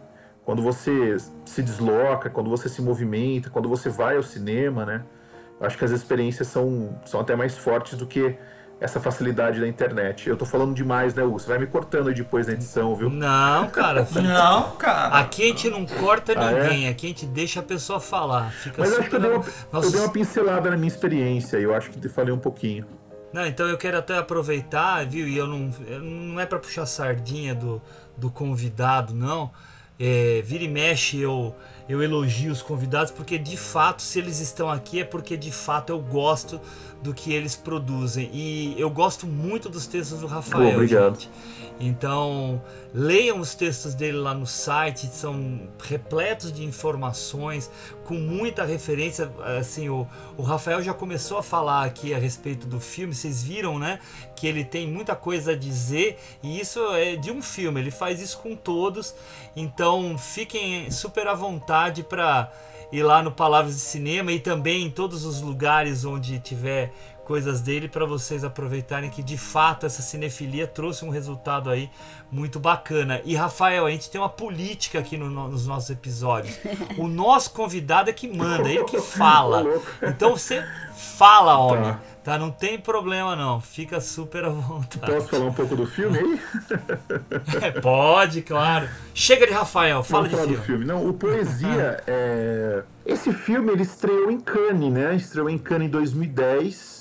[0.46, 5.04] quando você se desloca, quando você se movimenta, quando você vai ao cinema, né?
[5.60, 8.38] Eu acho que as experiências são, são até mais fortes do que
[8.80, 10.30] essa facilidade da internet.
[10.30, 11.40] Eu tô falando demais, né, Hugo?
[11.40, 13.10] Você vai me cortando aí depois na edição, viu?
[13.10, 14.08] Não, cara.
[14.16, 15.20] não, cara.
[15.20, 16.90] Aqui a gente não corta ah, ninguém, é?
[16.90, 18.52] aqui a gente deixa a pessoa falar.
[18.52, 19.88] Fica Mas acho que eu dei, uma, Nossa...
[19.88, 22.86] eu dei uma pincelada na minha experiência, eu acho que falei um pouquinho.
[23.34, 25.28] Não, então eu quero até aproveitar, viu?
[25.28, 25.70] E eu não,
[26.02, 27.82] não é para puxar sardinha do,
[28.18, 29.52] do convidado, não.
[30.00, 31.54] É, vira e mexe eu,
[31.90, 35.90] eu elogio os convidados, porque de fato, se eles estão aqui, é porque de fato
[35.90, 36.62] eu gosto
[37.02, 38.30] do que eles produzem.
[38.32, 40.76] E eu gosto muito dos textos do Rafael.
[40.76, 41.20] Obrigado.
[41.20, 41.30] Gente.
[41.80, 42.62] Então,
[42.94, 47.72] leiam os textos dele lá no site, são repletos de informações,
[48.04, 49.32] com muita referência.
[49.58, 53.80] Assim, o, o Rafael já começou a falar aqui a respeito do filme, vocês viram,
[53.80, 54.00] né?
[54.36, 58.22] Que ele tem muita coisa a dizer, e isso é de um filme, ele faz
[58.22, 59.16] isso com todos.
[59.56, 62.52] Então, fiquem super à vontade para
[62.92, 66.92] ir lá no Palavras de Cinema e também em todos os lugares onde tiver
[67.30, 71.88] coisas dele para vocês aproveitarem que de fato essa cinefilia trouxe um resultado aí
[72.32, 73.22] muito bacana.
[73.24, 76.58] E Rafael, a gente tem uma política aqui no, nos nossos episódios.
[76.98, 79.64] O nosso convidado é que manda, ele que fala.
[80.02, 80.66] Então você
[80.96, 81.92] fala, homem.
[81.92, 82.00] Tá.
[82.24, 85.14] Tá, não tem problema não, fica super à vontade.
[85.14, 86.42] Posso falar um pouco do filme aí?
[87.62, 88.90] É, pode, claro.
[89.14, 90.58] Chega de Rafael, fala de filme.
[90.58, 90.86] filme.
[90.86, 92.84] Não, o Poesia, é...
[93.06, 95.16] esse filme ele estreou em Cannes, né?
[95.16, 96.99] Estreou em Cannes em 2010,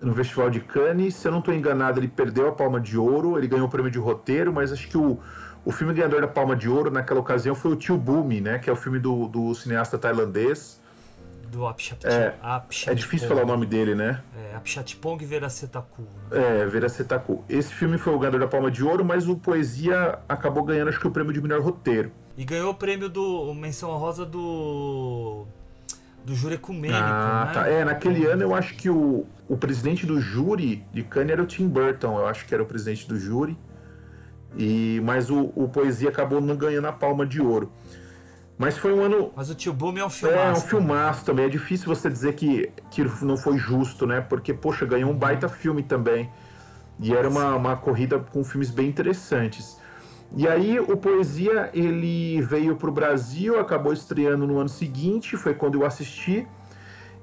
[0.00, 1.14] no Festival de Cannes.
[1.14, 3.90] Se eu não estou enganado, ele perdeu a Palma de Ouro, ele ganhou o prêmio
[3.90, 5.18] de roteiro, mas acho que o,
[5.64, 8.58] o filme ganhador da Palma de Ouro naquela ocasião foi o Tio Bumi, né?
[8.58, 10.80] Que é o filme do, do cineasta tailandês
[11.48, 12.34] do Apchat, é,
[12.86, 14.22] é difícil falar o nome dele, né?
[14.36, 16.02] É, Apchatpong Veracetaku.
[16.30, 16.62] Né?
[16.62, 17.44] É, Veracetaku.
[17.48, 21.00] Esse filme foi o ganhador da Palma de Ouro, mas o Poesia acabou ganhando, acho
[21.00, 22.12] que o prêmio de melhor roteiro.
[22.36, 25.46] E ganhou o prêmio do menção rosa do
[26.28, 27.52] do júri ecumênico, ah, né?
[27.52, 27.68] Tá.
[27.68, 31.46] É, naquele ano eu acho que o, o presidente do júri de Cannes era o
[31.46, 33.56] Tim Burton, eu acho que era o presidente do júri.
[34.56, 37.72] E mas o, o Poesia acabou não ganhando a Palma de Ouro.
[38.58, 39.32] Mas foi um ano.
[39.36, 40.40] Mas o Tio Boom é um filmaço.
[40.40, 41.46] É, um filmaço também.
[41.46, 44.20] É difícil você dizer que, que não foi justo, né?
[44.20, 46.28] Porque, poxa, ganhou um baita filme também.
[46.98, 49.78] E era uma, uma corrida com filmes bem interessantes.
[50.36, 55.54] E aí o Poesia ele veio para o Brasil, acabou estreando no ano seguinte, foi
[55.54, 56.46] quando eu assisti,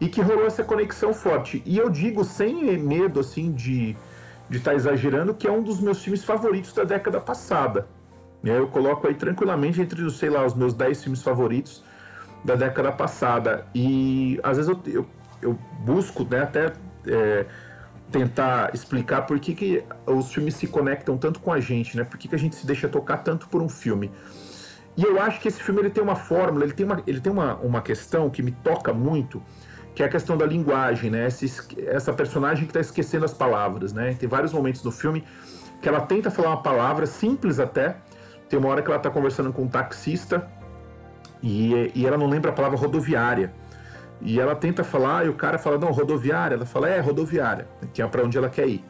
[0.01, 1.61] e que rolou essa conexão forte.
[1.65, 3.95] E eu digo sem medo assim de
[4.49, 7.87] de estar tá exagerando que é um dos meus filmes favoritos da década passada.
[8.43, 11.83] Eu coloco aí tranquilamente entre, sei lá, os meus 10 filmes favoritos
[12.43, 13.65] da década passada.
[13.73, 15.05] E às vezes eu, eu,
[15.41, 16.71] eu busco né, até
[17.07, 17.45] é,
[18.11, 22.03] tentar explicar por que, que os filmes se conectam tanto com a gente, né?
[22.03, 24.11] Por que, que a gente se deixa tocar tanto por um filme.
[24.97, 27.31] E eu acho que esse filme ele tem uma fórmula, ele tem uma, ele tem
[27.31, 29.41] uma, uma questão que me toca muito,
[29.93, 31.25] que é a questão da linguagem, né?
[31.25, 31.45] Essa,
[31.87, 34.15] essa personagem que está esquecendo as palavras, né?
[34.17, 35.23] Tem vários momentos do filme
[35.81, 37.97] que ela tenta falar uma palavra simples até,
[38.47, 40.47] tem uma hora que ela está conversando com um taxista
[41.43, 43.53] e, e ela não lembra a palavra rodoviária.
[44.21, 46.55] E ela tenta falar e o cara fala, não, rodoviária.
[46.55, 48.83] Ela fala, é, rodoviária, que é para onde ela quer ir.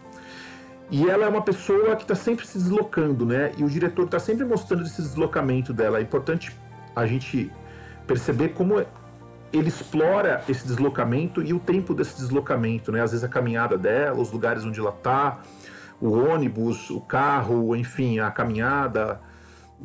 [0.90, 3.52] E ela é uma pessoa que está sempre se deslocando, né?
[3.58, 5.98] E o diretor está sempre mostrando esse deslocamento dela.
[5.98, 6.56] É importante
[6.96, 7.52] a gente
[8.06, 8.80] perceber como
[9.52, 13.02] ele explora esse deslocamento e o tempo desse deslocamento, né?
[13.02, 15.40] Às vezes a caminhada dela, os lugares onde ela está,
[16.00, 19.20] o ônibus, o carro, enfim, a caminhada,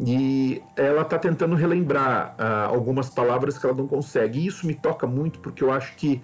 [0.02, 4.40] e ela está tentando relembrar uh, algumas palavras que ela não consegue.
[4.40, 6.22] E isso me toca muito porque eu acho que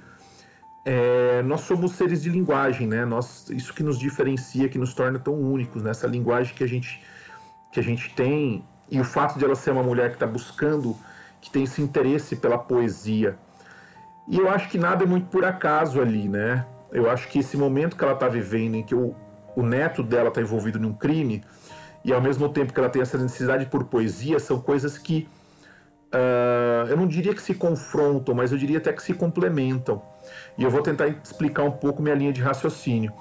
[0.83, 3.05] é, nós somos seres de linguagem, né?
[3.05, 5.91] Nós, isso que nos diferencia, que nos torna tão únicos, né?
[5.91, 7.03] Essa linguagem que a gente,
[7.71, 10.97] que a gente tem e o fato de ela ser uma mulher que está buscando,
[11.41, 13.37] que tem esse interesse pela poesia.
[14.29, 16.65] E eu acho que nada é muito por acaso ali, né?
[16.93, 19.15] Eu acho que esse momento que ela está vivendo, em que o,
[19.55, 21.43] o neto dela está envolvido num crime,
[22.07, 25.29] e ao mesmo tempo que ela tem essa necessidade por poesia, são coisas que
[26.15, 30.01] uh, eu não diria que se confrontam, mas eu diria até que se complementam.
[30.57, 33.13] E eu vou tentar explicar um pouco minha linha de raciocínio.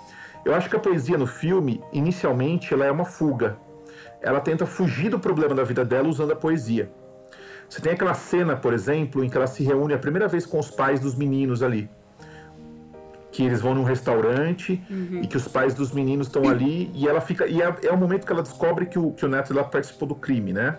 [0.45, 3.57] Eu acho que a poesia no filme, inicialmente, ela é uma fuga.
[4.21, 6.91] ela tenta fugir do problema da vida dela usando a poesia.
[7.67, 10.59] Você tem aquela cena, por exemplo, em que ela se reúne a primeira vez com
[10.59, 11.89] os pais dos meninos ali.
[13.35, 15.19] Que eles vão num restaurante Uhum.
[15.21, 17.45] e que os pais dos meninos estão ali e ela fica.
[17.45, 20.07] E é, é o momento que ela descobre que o, que o neto dela participou
[20.07, 20.77] do crime, né?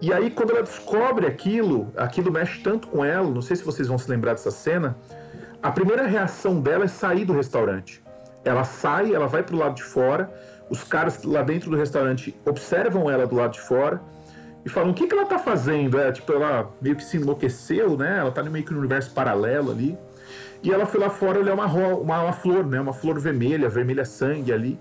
[0.00, 3.88] E aí, quando ela descobre aquilo, aquilo mexe tanto com ela, não sei se vocês
[3.88, 4.96] vão se lembrar dessa cena,
[5.62, 8.02] a primeira reação dela é sair do restaurante.
[8.42, 10.32] Ela sai, ela vai pro lado de fora,
[10.70, 14.00] os caras lá dentro do restaurante observam ela do lado de fora
[14.64, 15.98] e falam: o que, que ela tá fazendo?
[15.98, 18.18] É, tipo, ela meio que se enlouqueceu, né?
[18.18, 19.98] Ela tá meio que no universo paralelo ali.
[20.64, 22.80] E ela foi lá fora olhar uma, uma, uma flor, né?
[22.80, 24.78] Uma flor vermelha, vermelha sangue ali.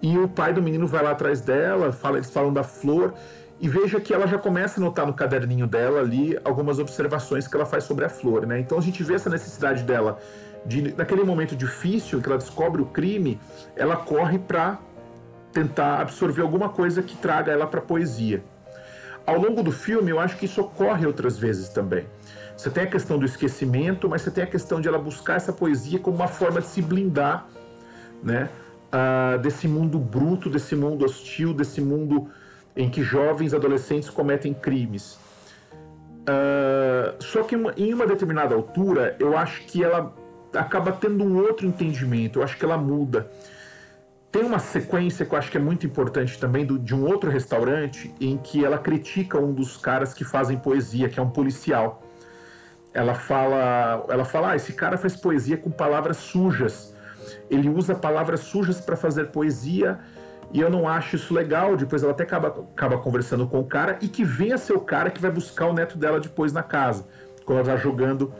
[0.00, 3.12] E o pai do menino vai lá atrás dela, fala, eles falam da flor,
[3.60, 7.54] e veja que ela já começa a notar no caderninho dela ali algumas observações que
[7.54, 8.58] ela faz sobre a flor, né?
[8.58, 10.18] Então a gente vê essa necessidade dela
[10.64, 13.38] de, naquele momento difícil que ela descobre o crime,
[13.76, 14.78] ela corre para
[15.52, 18.42] tentar absorver alguma coisa que traga ela para poesia.
[19.26, 22.06] Ao longo do filme, eu acho que isso ocorre outras vezes também.
[22.56, 25.52] Você tem a questão do esquecimento, mas você tem a questão de ela buscar essa
[25.52, 27.46] poesia como uma forma de se blindar,
[28.22, 28.48] né?
[28.90, 32.28] ah, desse mundo bruto, desse mundo hostil, desse mundo
[32.74, 35.18] em que jovens adolescentes cometem crimes.
[36.26, 40.14] Ah, só que em uma determinada altura, eu acho que ela
[40.54, 43.30] acaba tendo um outro entendimento, eu acho que ela muda.
[44.32, 47.30] Tem uma sequência que eu acho que é muito importante também do- de um outro
[47.30, 52.02] restaurante em que ela critica um dos caras que fazem poesia, que é um policial.
[52.96, 56.94] Ela fala, ela fala, ah, esse cara faz poesia com palavras sujas.
[57.50, 59.98] Ele usa palavras sujas para fazer poesia
[60.50, 61.76] e eu não acho isso legal.
[61.76, 65.10] Depois ela até acaba, acaba conversando com o cara e que venha ser o cara
[65.10, 67.06] que vai buscar o neto dela depois na casa,
[67.44, 68.32] quando ela tá jogando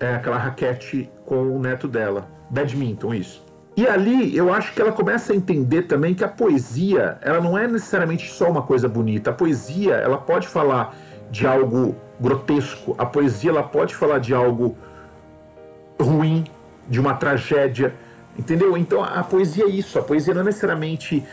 [0.00, 3.44] é, aquela raquete com o neto dela, badminton, isso.
[3.76, 7.58] E ali eu acho que ela começa a entender também que a poesia, ela não
[7.58, 9.28] é necessariamente só uma coisa bonita.
[9.28, 10.96] A poesia, ela pode falar
[11.32, 12.94] de algo grotesco.
[12.98, 14.76] A poesia, ela pode falar de algo
[16.00, 16.44] ruim,
[16.88, 17.94] de uma tragédia,
[18.38, 18.76] entendeu?
[18.76, 19.98] Então a poesia é isso.
[19.98, 21.24] A poesia não é necessariamente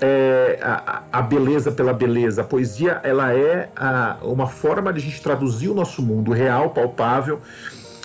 [0.00, 2.42] é, a, a beleza pela beleza.
[2.42, 6.70] A poesia, ela é a- uma forma de a gente traduzir o nosso mundo real,
[6.70, 7.40] palpável,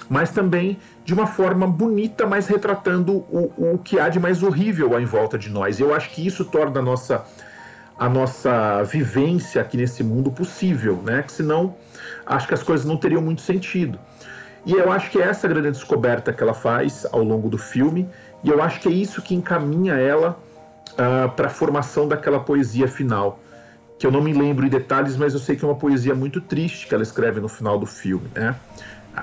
[0.08, 5.00] mas também de uma forma bonita, mas retratando o, o que há de mais horrível
[5.00, 5.80] em volta de nós.
[5.80, 7.26] Eu acho que isso torna a nossa,
[8.00, 11.22] a nossa vivência aqui nesse mundo possível, né?
[11.22, 11.76] Que senão
[12.26, 14.00] acho que as coisas não teriam muito sentido.
[14.66, 18.08] E eu acho que é essa grande descoberta que ela faz ao longo do filme,
[18.44, 20.40] e eu acho que é isso que encaminha ela
[21.36, 23.40] para a formação daquela poesia final.
[23.98, 26.40] Que eu não me lembro em detalhes, mas eu sei que é uma poesia muito
[26.40, 28.56] triste que ela escreve no final do filme, né?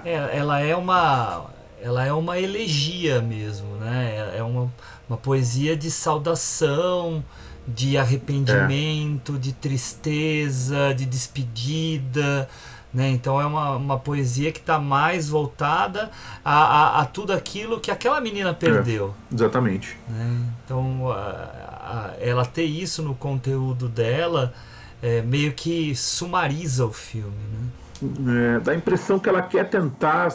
[0.05, 1.47] É, ela é uma
[1.83, 4.35] ela é uma elegia mesmo, né?
[4.37, 4.71] É uma,
[5.09, 7.23] uma poesia de saudação,
[7.67, 12.49] de arrependimento, de tristeza, de despedida,
[12.95, 13.09] né?
[13.11, 16.11] Então é uma, uma poesia que está mais voltada
[16.45, 19.15] a, a, a tudo aquilo que aquela menina perdeu.
[19.31, 19.99] É, exatamente.
[20.09, 20.41] né?
[20.65, 24.55] Então, a- a- ela ter isso no conteúdo dela
[25.03, 28.57] é, meio que sumariza o filme, né?
[28.57, 30.29] É, dá a impressão que ela quer tentar.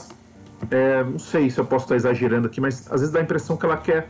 [0.70, 3.56] é, não sei se eu posso estar exagerando aqui, mas às vezes dá a impressão
[3.58, 4.08] que ela quer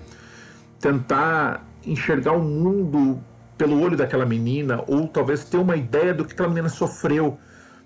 [0.80, 3.20] tentar enxergar o mundo
[3.58, 7.38] pelo olho daquela menina, ou talvez ter uma ideia do que aquela menina sofreu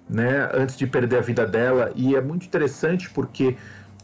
[0.10, 1.92] né, antes de perder a vida dela.
[1.96, 3.58] E é muito interessante porque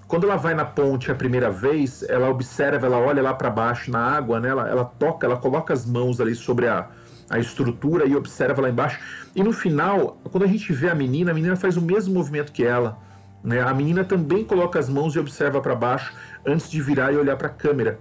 [0.08, 3.90] quando ela vai na ponte a primeira vez, ela observa, ela olha lá para baixo
[3.90, 6.90] na água, né, ela, ela toca, ela coloca as mãos ali sobre a,
[7.30, 9.00] a estrutura e observa lá embaixo.
[9.34, 12.52] E no final, quando a gente vê a menina, a menina faz o mesmo movimento
[12.52, 12.98] que ela.
[13.42, 13.62] Né?
[13.62, 16.14] A menina também coloca as mãos e observa para baixo
[16.46, 17.98] antes de virar e olhar para a câmera.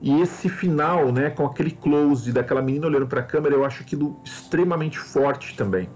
[0.00, 3.82] E esse final, né, com aquele close daquela menina olhando para a câmera, eu acho
[3.82, 5.88] aquilo extremamente forte também.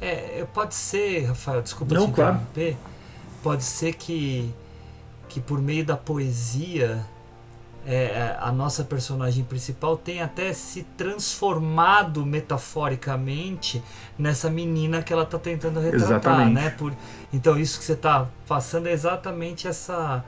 [0.00, 2.34] É, pode ser, Rafael, desculpa Não, te claro.
[2.34, 2.76] interromper.
[3.42, 4.52] Pode ser que,
[5.28, 7.04] que por meio da poesia
[7.86, 13.82] é, a nossa personagem principal tenha até se transformado metaforicamente
[14.18, 16.54] nessa menina que ela está tentando retratar, Exatamente.
[16.54, 16.70] né?
[16.70, 16.92] Por,
[17.32, 20.24] então isso que você está passando é exatamente essa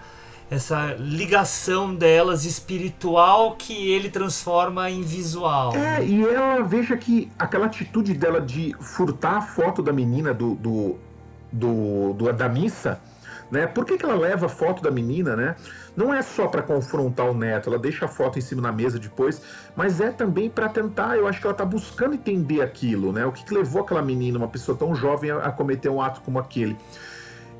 [0.50, 5.74] essa ligação delas espiritual que ele transforma em visual.
[5.74, 6.06] É, né?
[6.06, 10.96] e ela veja que aquela atitude dela de furtar a foto da menina do, do,
[11.50, 13.00] do, do- da missa,
[13.50, 13.66] né?
[13.66, 15.56] Por que, que ela leva a foto da menina, né?
[15.96, 18.98] Não é só para confrontar o neto, ela deixa a foto em cima na mesa
[18.98, 19.40] depois,
[19.76, 23.24] mas é também para tentar, eu acho que ela tá buscando entender aquilo, né?
[23.24, 26.20] O que, que levou aquela menina, uma pessoa tão jovem, a, a cometer um ato
[26.20, 26.76] como aquele.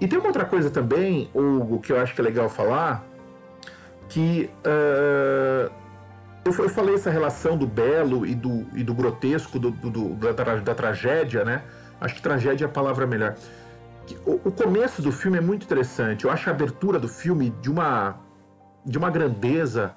[0.05, 3.03] E tem uma outra coisa também, Hugo, que eu acho que é legal falar,
[4.07, 5.71] que ah,
[6.45, 10.57] eu, eu falei essa relação do belo e do, e do grotesco, do, do, da,
[10.57, 11.63] da, tragédia, né?
[11.99, 13.35] Acho que tragédia é a palavra melhor.
[14.27, 16.27] O, o, começo do filme é muito interessante.
[16.27, 18.21] Eu acho a abertura do filme de uma,
[18.85, 19.95] de uma grandeza.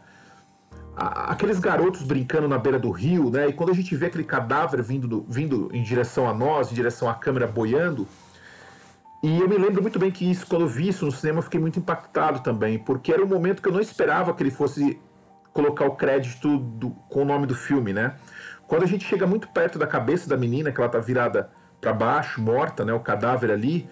[0.95, 3.49] Aqueles garotos brincando na beira do rio, né?
[3.49, 6.75] E quando a gente vê aquele cadáver vindo, do, vindo em direção a nós, em
[6.75, 8.07] direção à câmera boiando.
[9.23, 11.43] E eu me lembro muito bem que isso, quando eu vi isso no cinema, eu
[11.43, 14.99] fiquei muito impactado também, porque era um momento que eu não esperava que ele fosse
[15.51, 18.15] colocar o crédito do, com o nome do filme, né?
[18.67, 21.49] Quando a gente chega muito perto da cabeça da menina, que ela tá virada
[21.81, 23.89] para baixo, morta, né, o cadáver ali,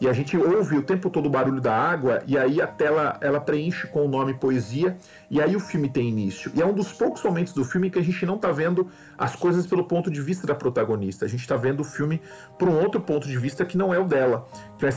[0.00, 3.18] e a gente ouve o tempo todo o barulho da água, e aí a tela
[3.20, 4.96] ela preenche com o nome poesia,
[5.30, 6.50] e aí o filme tem início.
[6.54, 9.34] E é um dos poucos momentos do filme que a gente não tá vendo as
[9.34, 11.24] coisas pelo ponto de vista da protagonista.
[11.24, 12.20] A gente tá vendo o filme
[12.58, 14.46] por um outro ponto de vista que não é o dela,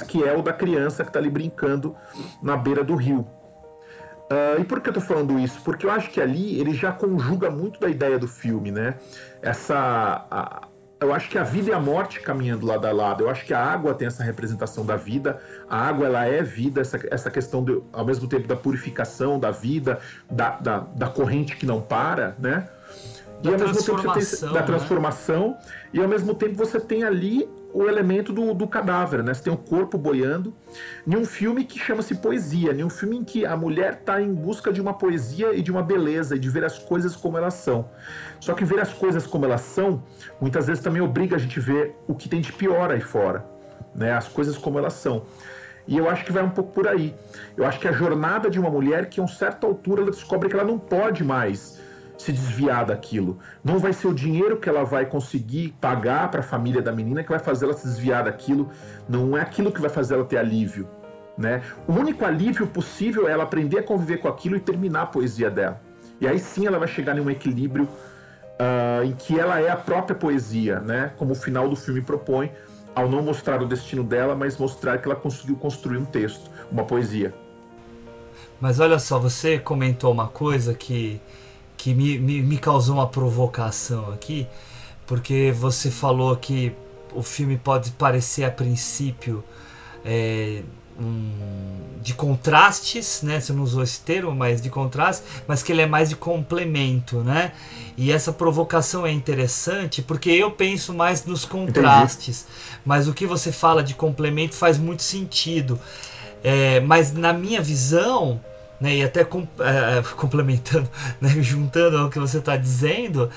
[0.07, 1.95] que é o da criança que tá ali brincando
[2.41, 3.27] na beira do rio.
[4.31, 5.61] Uh, e por que eu tô falando isso?
[5.61, 8.95] Porque eu acho que ali ele já conjuga muito da ideia do filme, né?
[9.41, 10.69] Essa.
[11.01, 13.23] Eu acho que a vida e a morte caminhando lado a lado.
[13.23, 15.41] Eu acho que a água tem essa representação da vida.
[15.67, 19.49] A água ela é vida, essa, essa questão do, ao mesmo tempo da purificação da
[19.49, 19.99] vida,
[20.29, 22.69] da, da, da corrente que não para, né?
[23.41, 25.57] Da e ao mesmo tempo você tem da transformação né?
[25.93, 29.33] e ao mesmo tempo você tem ali o elemento do, do cadáver, né?
[29.33, 30.53] Você tem o corpo boiando.
[31.07, 34.33] Em um filme que chama-se Poesia, em um filme em que a mulher está em
[34.33, 37.55] busca de uma poesia e de uma beleza, e de ver as coisas como elas
[37.55, 37.89] são.
[38.39, 40.03] Só que ver as coisas como elas são,
[40.39, 43.45] muitas vezes também obriga a gente a ver o que tem de pior aí fora,
[43.95, 44.13] né?
[44.13, 45.25] As coisas como elas são.
[45.87, 47.15] E eu acho que vai um pouco por aí.
[47.57, 50.47] Eu acho que a jornada de uma mulher que, a uma certa altura, ela descobre
[50.47, 51.80] que ela não pode mais
[52.21, 53.39] se desviar daquilo.
[53.63, 57.23] Não vai ser o dinheiro que ela vai conseguir pagar para a família da menina
[57.23, 58.69] que vai fazer ela se desviar daquilo.
[59.09, 60.87] Não é aquilo que vai fazer ela ter alívio.
[61.37, 61.61] Né?
[61.87, 65.49] O único alívio possível é ela aprender a conviver com aquilo e terminar a poesia
[65.49, 65.81] dela.
[66.19, 69.75] E aí sim ela vai chegar em um equilíbrio uh, em que ela é a
[69.75, 71.11] própria poesia, né?
[71.17, 72.51] como o final do filme propõe,
[72.93, 76.83] ao não mostrar o destino dela, mas mostrar que ela conseguiu construir um texto, uma
[76.83, 77.33] poesia.
[78.59, 81.19] Mas olha só, você comentou uma coisa que
[81.81, 84.45] que me, me, me causou uma provocação aqui,
[85.07, 86.71] porque você falou que
[87.11, 89.43] o filme pode parecer a princípio
[90.05, 90.61] é,
[90.99, 91.31] um,
[91.99, 93.39] de contrastes, né?
[93.39, 97.23] Você não usou esse termo, mas de contraste, mas que ele é mais de complemento,
[97.23, 97.51] né?
[97.97, 102.79] E essa provocação é interessante porque eu penso mais nos contrastes, Entendi.
[102.85, 105.79] mas o que você fala de complemento faz muito sentido.
[106.43, 108.39] É, mas na minha visão,
[108.81, 110.89] né, e até com, é, complementando,
[111.21, 113.29] né, juntando ao que você está dizendo,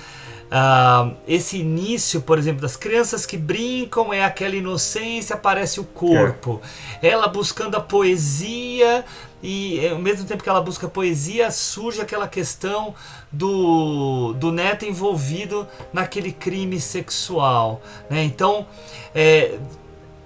[0.47, 6.62] uh, esse início, por exemplo, das crianças que brincam é aquela inocência, aparece o corpo.
[7.03, 7.09] É.
[7.09, 9.05] Ela buscando a poesia
[9.42, 12.95] e ao mesmo tempo que ela busca poesia, surge aquela questão
[13.30, 17.82] do, do neto envolvido naquele crime sexual.
[18.09, 18.24] Né?
[18.24, 18.66] Então,
[19.14, 19.59] é,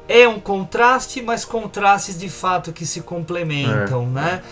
[0.09, 4.07] é um contraste, mas contrastes de fato que se complementam, é.
[4.07, 4.43] né?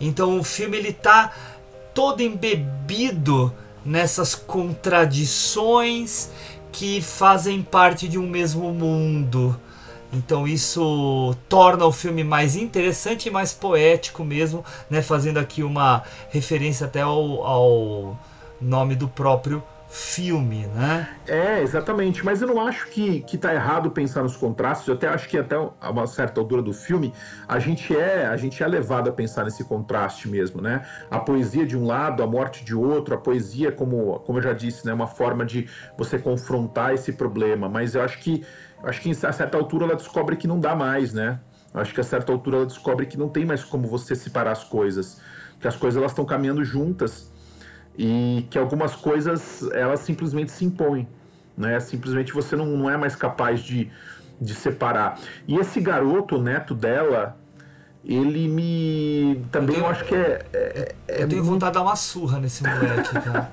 [0.00, 1.32] Então o filme ele tá
[1.94, 3.52] todo embebido
[3.84, 6.30] nessas contradições
[6.72, 9.58] que fazem parte de um mesmo mundo.
[10.12, 15.02] Então isso torna o filme mais interessante e mais poético mesmo, né?
[15.02, 18.18] Fazendo aqui uma referência até ao, ao
[18.60, 21.08] nome do próprio filme, né?
[21.26, 22.24] É, exatamente.
[22.24, 24.88] Mas eu não acho que, que tá errado pensar nos contrastes.
[24.88, 27.12] Eu até acho que até uma certa altura do filme
[27.46, 30.84] a gente é a gente é levado a pensar nesse contraste mesmo, né?
[31.10, 34.52] A poesia de um lado, a morte de outro, a poesia como como eu já
[34.52, 37.68] disse, né, uma forma de você confrontar esse problema.
[37.68, 38.44] Mas eu acho que
[38.82, 41.38] acho que a certa altura ela descobre que não dá mais, né?
[41.72, 44.52] Eu acho que a certa altura ela descobre que não tem mais como você separar
[44.52, 45.20] as coisas,
[45.60, 47.35] que as coisas elas estão caminhando juntas
[47.98, 51.08] e que algumas coisas elas simplesmente se impõem,
[51.56, 51.80] né?
[51.80, 53.90] Simplesmente você não, não é mais capaz de,
[54.40, 55.18] de separar.
[55.48, 57.38] E esse garoto, o neto dela,
[58.08, 59.42] ele me.
[59.50, 60.46] Também eu, tenho, eu acho que é.
[60.52, 63.50] é, é eu tenho vontade de dar uma surra nesse moleque, cara.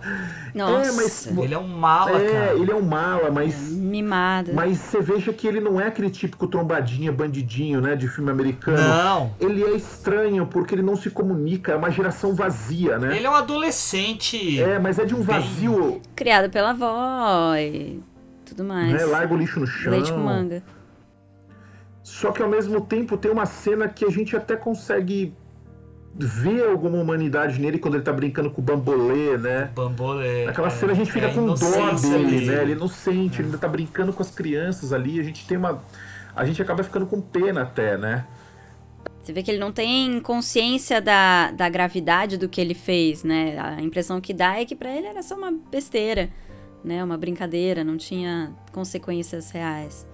[0.54, 0.90] Nossa.
[0.90, 2.54] É, mas, ele é um mala, é, cara.
[2.54, 3.72] Ele é um mala, mas.
[3.72, 4.54] Mimado.
[4.54, 7.96] Mas você veja que ele não é aquele típico trombadinha, bandidinho, né?
[7.96, 8.78] De filme americano.
[8.78, 9.32] Não.
[9.40, 11.72] Ele é estranho porque ele não se comunica.
[11.72, 13.18] É uma geração vazia, né?
[13.18, 14.62] Ele é um adolescente.
[14.62, 15.94] É, mas é de um vazio.
[15.94, 16.02] Bem...
[16.16, 18.04] Criado pela avó e
[18.46, 18.94] tudo mais.
[18.94, 19.04] Né?
[19.06, 19.92] Larga o lixo no chão.
[19.92, 20.62] Leite com manga.
[22.04, 25.34] Só que ao mesmo tempo tem uma cena que a gente até consegue
[26.16, 29.72] ver alguma humanidade nele quando ele tá brincando com o bambolê, né?
[29.74, 30.46] Bambolê.
[30.46, 32.62] Naquela é, cena a gente fica é com dó dele, né?
[32.62, 33.40] Ele é inocente, é.
[33.40, 35.82] ele ainda tá brincando com as crianças ali, a gente tem uma.
[36.36, 38.26] A gente acaba ficando com pena até, né?
[39.22, 43.58] Você vê que ele não tem consciência da, da gravidade do que ele fez, né?
[43.58, 46.30] A impressão que dá é que para ele era só uma besteira,
[46.84, 47.02] né?
[47.02, 50.06] Uma brincadeira, não tinha consequências reais.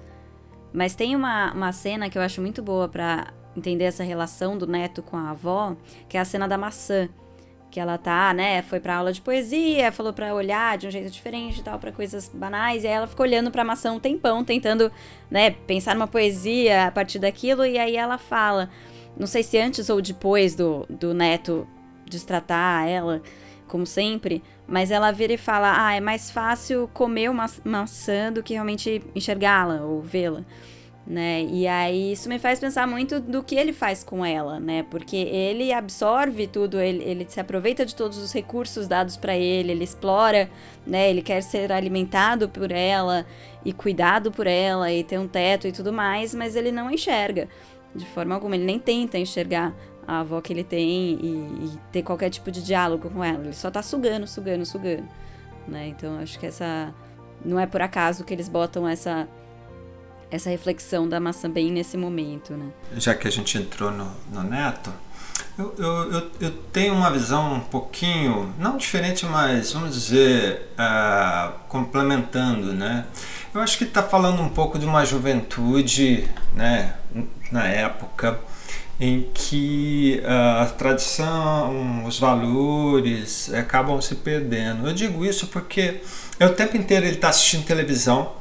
[0.73, 4.67] Mas tem uma, uma cena que eu acho muito boa para entender essa relação do
[4.67, 5.75] neto com a avó,
[6.07, 7.09] que é a cena da maçã.
[7.71, 11.11] Que ela tá, né, foi pra aula de poesia, falou pra olhar de um jeito
[11.11, 14.43] diferente e tal, pra coisas banais, e aí ela ficou olhando pra maçã um tempão,
[14.43, 14.91] tentando,
[15.29, 18.71] né, pensar numa poesia a partir daquilo, e aí ela fala,
[19.15, 21.67] não sei se antes ou depois do, do neto
[22.09, 23.21] destratar ela,
[23.69, 28.43] como sempre, mas ela vira e fala: Ah, é mais fácil comer uma maçã do
[28.43, 30.43] que realmente enxergá-la ou vê-la.
[31.07, 31.43] Né?
[31.49, 34.83] E aí isso me faz pensar muito do que ele faz com ela, né?
[34.91, 39.71] Porque ele absorve tudo, ele, ele se aproveita de todos os recursos dados para ele,
[39.71, 40.51] ele explora,
[40.85, 41.09] né?
[41.09, 43.25] Ele quer ser alimentado por ela
[43.65, 47.47] e cuidado por ela e ter um teto e tudo mais, mas ele não enxerga
[47.95, 49.73] de forma alguma, ele nem tenta enxergar
[50.09, 53.43] a avó que ele tem e, e, ter qualquer tipo de diálogo com ela.
[53.43, 55.07] Ele só tá sugando, sugando, sugando.
[55.67, 55.89] Né?
[55.89, 56.91] Então acho que essa.
[57.45, 59.27] Não é por acaso que eles botam essa
[60.31, 62.71] essa reflexão da maçã bem nesse momento, né?
[62.97, 64.91] Já que a gente entrou no, no Neto,
[65.57, 71.57] eu, eu, eu, eu, tenho uma visão um pouquinho, não diferente, mas vamos dizer, uh,
[71.67, 73.05] complementando, né?
[73.53, 76.93] Eu acho que está falando um pouco de uma juventude, né,
[77.51, 78.39] na época,
[78.99, 84.87] em que a tradição, os valores acabam se perdendo.
[84.87, 86.01] Eu digo isso porque
[86.39, 88.33] é o tempo inteiro ele está assistindo televisão,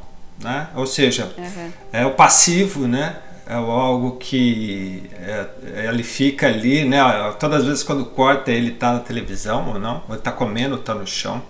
[0.42, 0.68] né?
[0.74, 1.72] ou seja, uhum.
[1.92, 3.16] é o passivo, né?
[3.46, 6.98] é algo que é, ele fica ali, né?
[7.38, 10.94] todas as vezes quando corta ele está na televisão ou não, ou está comendo, está
[10.94, 11.40] no chão.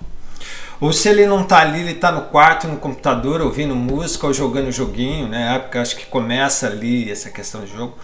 [0.80, 4.32] Ou se ele não está ali, ele está no quarto, no computador, ouvindo música ou
[4.32, 5.56] jogando joguinho, né?
[5.56, 7.98] época acho que começa ali essa questão de jogo.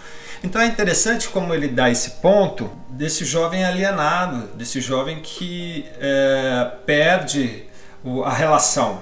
[0.45, 6.71] Então é interessante como ele dá esse ponto desse jovem alienado, desse jovem que é,
[6.85, 7.63] perde
[8.03, 9.01] o, a relação.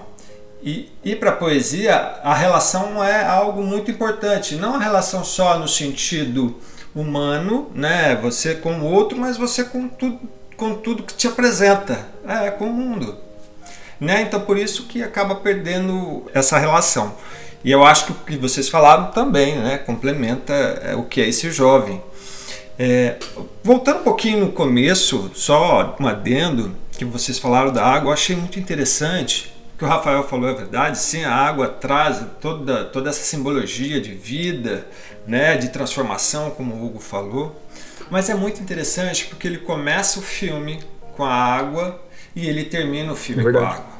[0.63, 5.59] E, e para a poesia, a relação é algo muito importante, não a relação só
[5.59, 6.61] no sentido
[6.95, 8.15] humano, né?
[8.15, 10.21] você com o outro, mas você com tudo,
[10.55, 13.17] com tudo que te apresenta, é, com o mundo.
[13.99, 14.21] Né?
[14.21, 17.17] Então por isso que acaba perdendo essa relação.
[17.63, 21.29] E eu acho que o que vocês falaram também né, complementa é, o que é
[21.29, 22.01] esse jovem.
[22.77, 23.15] É,
[23.63, 28.35] voltando um pouquinho no começo, só um adendo, que vocês falaram da água, eu achei
[28.35, 29.53] muito interessante.
[29.75, 33.99] O que o Rafael falou é verdade, sim, a água traz toda, toda essa simbologia
[33.99, 34.85] de vida,
[35.25, 37.59] né, de transformação, como o Hugo falou.
[38.09, 40.79] Mas é muito interessante porque ele começa o filme
[41.15, 42.01] com a água
[42.35, 43.92] e ele termina o filme é com a água.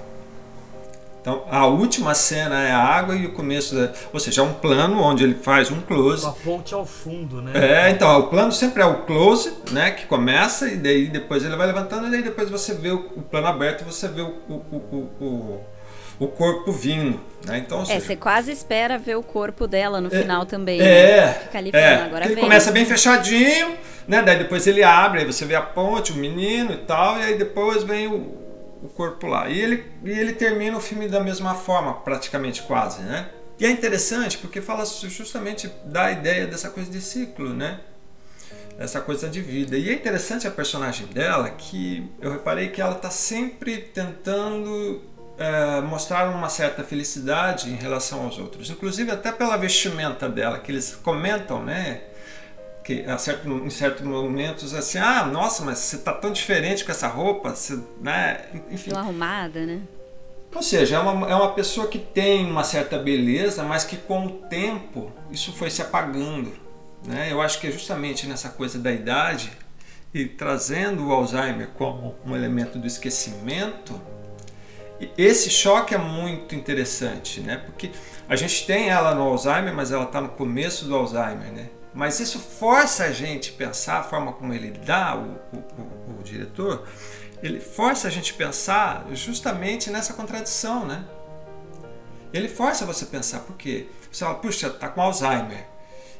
[1.24, 4.51] Então, a última cena é a água e o começo, da, ou seja, é um
[4.51, 6.26] plano onde ele faz um close.
[6.26, 7.53] Uma ponte ao fundo, né?
[7.55, 11.55] É, então, o plano sempre é o close, né, que começa e daí depois ele
[11.55, 14.36] vai levantando e daí depois você vê o, o plano aberto e você vê o,
[14.49, 15.61] o, o, o,
[16.19, 17.17] o corpo vindo,
[17.47, 17.57] né?
[17.57, 21.21] Então, é, seja, você quase espera ver o corpo dela no é, final também, é,
[21.21, 21.34] né?
[21.36, 22.43] Fica ali falando, é, agora ele vem.
[22.43, 24.21] começa bem fechadinho, né?
[24.21, 27.38] Daí depois ele abre, aí você vê a ponte, o menino e tal, e aí
[27.38, 28.42] depois vem o
[28.84, 29.49] o corpo lá.
[29.49, 33.29] E ele, e ele termina o filme da mesma forma, praticamente quase, né?
[33.57, 37.79] E é interessante porque fala justamente da ideia dessa coisa de ciclo, né?
[38.77, 39.77] Essa coisa de vida.
[39.77, 45.01] E é interessante a personagem dela que eu reparei que ela está sempre tentando
[45.38, 48.69] é, mostrar uma certa felicidade em relação aos outros.
[48.69, 52.01] Inclusive até pela vestimenta dela, que eles comentam, né?
[52.84, 56.91] Que a certo, em certos momentos assim, ah, nossa, mas você tá tão diferente com
[56.91, 58.45] essa roupa, você, né?
[58.69, 58.91] Enfim.
[58.91, 59.81] Tão arrumada, né?
[60.53, 64.25] Ou seja, é uma, é uma pessoa que tem uma certa beleza, mas que com
[64.25, 66.53] o tempo isso foi se apagando.
[67.05, 67.31] Né?
[67.31, 69.51] Eu acho que é justamente nessa coisa da idade
[70.13, 73.99] e trazendo o Alzheimer como um elemento do esquecimento,
[75.17, 77.57] esse choque é muito interessante, né?
[77.57, 77.91] Porque
[78.29, 81.67] a gente tem ela no Alzheimer, mas ela está no começo do Alzheimer, né?
[81.93, 86.87] Mas isso força a gente pensar a forma como ele dá, o, o, o, diretor,
[87.41, 91.03] ele força a gente pensar justamente nessa contradição, né?
[92.33, 95.67] Ele força você pensar, porque você fala, puxa, tá com Alzheimer.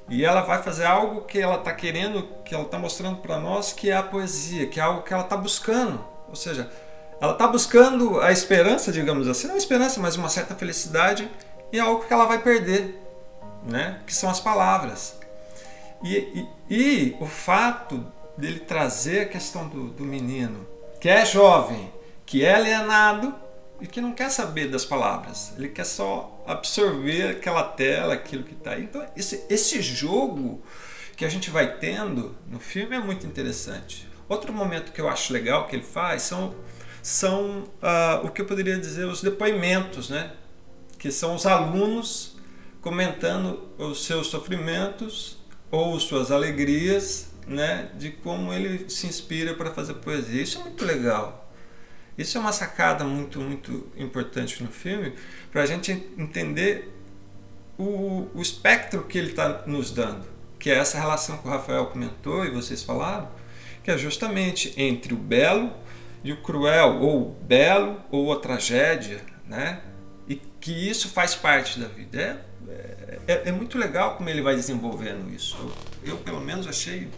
[0.08, 3.74] E ela vai fazer algo que ela está querendo, que ela está mostrando para nós,
[3.74, 6.06] que é a poesia, que é algo que ela está buscando.
[6.30, 6.70] Ou seja,
[7.20, 11.32] ela está buscando a esperança, digamos assim, não a esperança, mas uma certa felicidade,
[11.72, 13.02] e é algo que ela vai perder,
[13.64, 14.02] né?
[14.06, 15.23] que são as palavras.
[16.04, 18.06] E, e, e, o fato
[18.38, 20.68] dele trazer a questão do, do menino,
[21.00, 21.92] que é jovem,
[22.26, 23.34] que é alienado
[23.80, 28.54] e que não quer saber das palavras, ele quer só absorver aquela tela, aquilo que
[28.54, 28.84] está aí.
[28.84, 30.62] Então, esse, esse jogo
[31.16, 34.08] que a gente vai tendo no filme é muito interessante.
[34.28, 36.56] Outro momento que eu acho legal que ele faz são,
[37.02, 40.32] são uh, o que eu poderia dizer os depoimentos, né?
[40.98, 42.38] que são os alunos
[42.82, 45.43] comentando os seus sofrimentos
[45.74, 47.90] ou suas alegrias, né?
[47.98, 50.40] de como ele se inspira para fazer poesia.
[50.40, 51.52] Isso é muito legal.
[52.16, 55.14] Isso é uma sacada muito, muito importante no filme
[55.52, 56.94] para a gente entender
[57.76, 60.28] o, o espectro que ele está nos dando,
[60.60, 63.28] que é essa relação que o Rafael comentou e vocês falaram,
[63.84, 65.74] que é justamente entre o belo
[66.24, 69.82] e o cruel, ou o belo ou a tragédia, né?
[70.30, 72.22] E que isso faz parte da vida.
[72.22, 72.53] É,
[73.28, 75.58] é, é muito legal como ele vai desenvolvendo isso.
[76.04, 77.10] Eu, eu, pelo menos, achei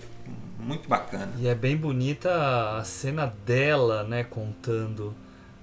[0.60, 1.32] muito bacana.
[1.38, 5.14] E é bem bonita a cena dela, né, contando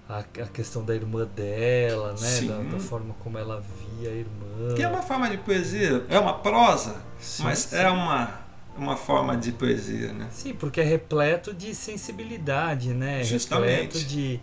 [0.09, 4.74] a, a questão da irmã dela, né, da, da, forma como ela via a irmã.
[4.74, 7.76] Que é uma forma de poesia, é uma prosa, sim, mas sim.
[7.76, 8.43] é uma
[8.76, 10.28] uma forma de poesia, né?
[10.30, 13.22] Sim, porque é repleto de sensibilidade, né?
[13.22, 13.83] Justamente.
[13.83, 14.41] Repleto de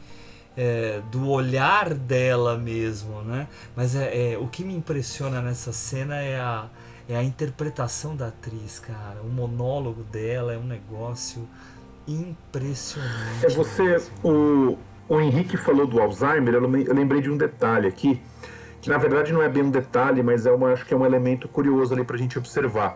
[0.57, 3.47] é, do olhar dela mesmo, né?
[3.75, 6.69] Mas é, é, o que me impressiona nessa cena é a
[7.09, 9.19] é a interpretação da atriz, cara.
[9.23, 11.49] O monólogo dela é um negócio
[12.07, 13.45] impressionante.
[13.45, 14.77] É você, o,
[15.07, 18.21] o Henrique falou do Alzheimer, eu lembrei de um detalhe aqui,
[18.79, 21.05] que na verdade não é bem um detalhe, mas é uma, acho que é um
[21.05, 22.95] elemento curioso ali pra gente observar.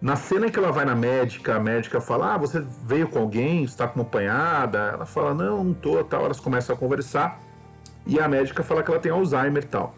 [0.00, 3.18] Na cena em que ela vai na médica, a médica fala: Ah, você veio com
[3.18, 4.78] alguém, está acompanhada?
[4.94, 6.24] Ela fala: Não, não tô, tal.
[6.24, 7.40] Elas começam a conversar
[8.06, 9.94] e a médica fala que ela tem Alzheimer e tal.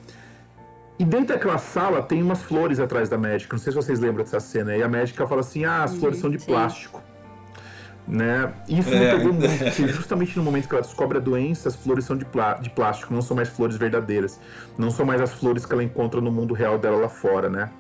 [0.98, 3.54] E dentro daquela sala tem umas flores atrás da médica.
[3.54, 4.76] Não sei se vocês lembram dessa cena.
[4.76, 6.46] E a médica fala assim: ah, as flores são de sim.
[6.46, 7.02] plástico.
[8.08, 8.52] Né?
[8.68, 8.98] Isso é.
[8.98, 12.16] me pegou muito, porque justamente no momento que ela descobre a doença, as flores são
[12.16, 14.40] de, plá de plástico, não são mais flores verdadeiras.
[14.76, 17.70] Não são mais as flores que ela encontra no mundo real dela lá fora, né?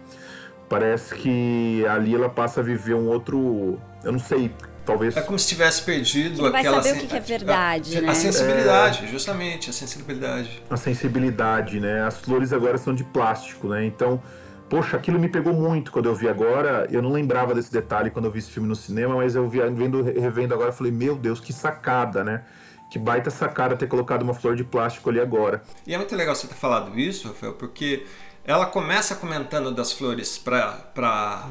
[0.70, 3.76] Parece que ali ela passa a viver um outro.
[4.04, 4.54] Eu não sei
[4.86, 5.16] talvez.
[5.16, 6.80] É como se tivesse perdido Ele aquela.
[6.80, 8.08] Vai saber o que, é verdade, a, né?
[8.10, 9.08] A sensibilidade, é...
[9.08, 10.62] justamente, a sensibilidade.
[10.70, 12.04] A sensibilidade, né?
[12.04, 13.84] As flores agora são de plástico, né?
[13.84, 14.22] Então,
[14.68, 16.86] poxa, aquilo me pegou muito quando eu vi agora.
[16.88, 19.58] Eu não lembrava desse detalhe quando eu vi esse filme no cinema, mas eu vi,
[19.70, 22.44] vendo, revendo agora, falei, meu Deus, que sacada, né?
[22.92, 25.62] Que baita sacada ter colocado uma flor de plástico ali agora.
[25.84, 28.04] E é muito legal você ter falado isso, Rafael, porque
[28.44, 31.44] ela começa comentando das flores para para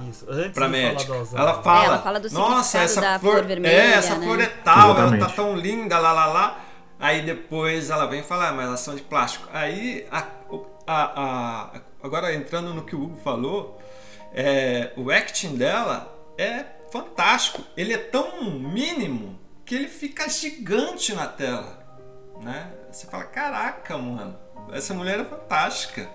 [0.53, 1.13] para médica.
[1.35, 4.25] Ela fala, é, ela fala do nossa, essa da flor, flor vermelha, é, essa né?
[4.25, 5.21] flor é tal, Exatamente.
[5.21, 6.59] ela tá tão linda, lá lá lá.
[6.99, 9.47] Aí depois ela vem falar, ah, mas elas são de plástico.
[9.53, 10.25] Aí a,
[10.85, 13.79] a, a, agora entrando no que o Hugo falou,
[14.33, 17.63] é, o acting dela é fantástico.
[17.77, 21.85] Ele é tão mínimo que ele fica gigante na tela,
[22.41, 22.73] né?
[22.91, 24.35] Você fala, caraca, mano,
[24.73, 26.09] essa mulher é fantástica.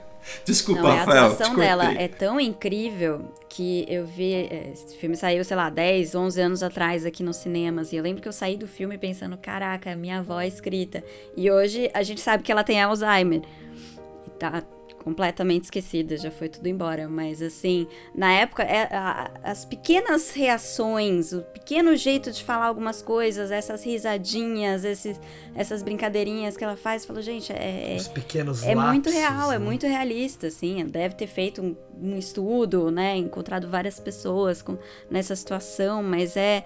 [0.44, 1.24] Desculpa, Não, Rafael.
[1.24, 4.32] A atuação dela é tão incrível que eu vi.
[4.32, 7.92] É, esse filme saiu, sei lá, 10, 11 anos atrás aqui nos cinemas.
[7.92, 11.02] E eu lembro que eu saí do filme pensando: caraca, minha avó é escrita.
[11.36, 13.42] E hoje a gente sabe que ela tem Alzheimer.
[14.26, 14.62] E tá
[15.04, 17.06] completamente esquecida, já foi tudo embora.
[17.06, 23.02] Mas assim, na época, é, a, as pequenas reações, o pequeno jeito de falar algumas
[23.02, 25.20] coisas, essas risadinhas, esses,
[25.54, 27.96] essas brincadeirinhas que ela faz, falou, gente, é.
[27.98, 29.56] Os pequenos É lapsos, muito real, né?
[29.56, 30.84] é muito realista, assim.
[30.86, 33.16] Deve ter feito um, um estudo, né?
[33.16, 34.78] Encontrado várias pessoas com,
[35.10, 36.64] nessa situação, mas é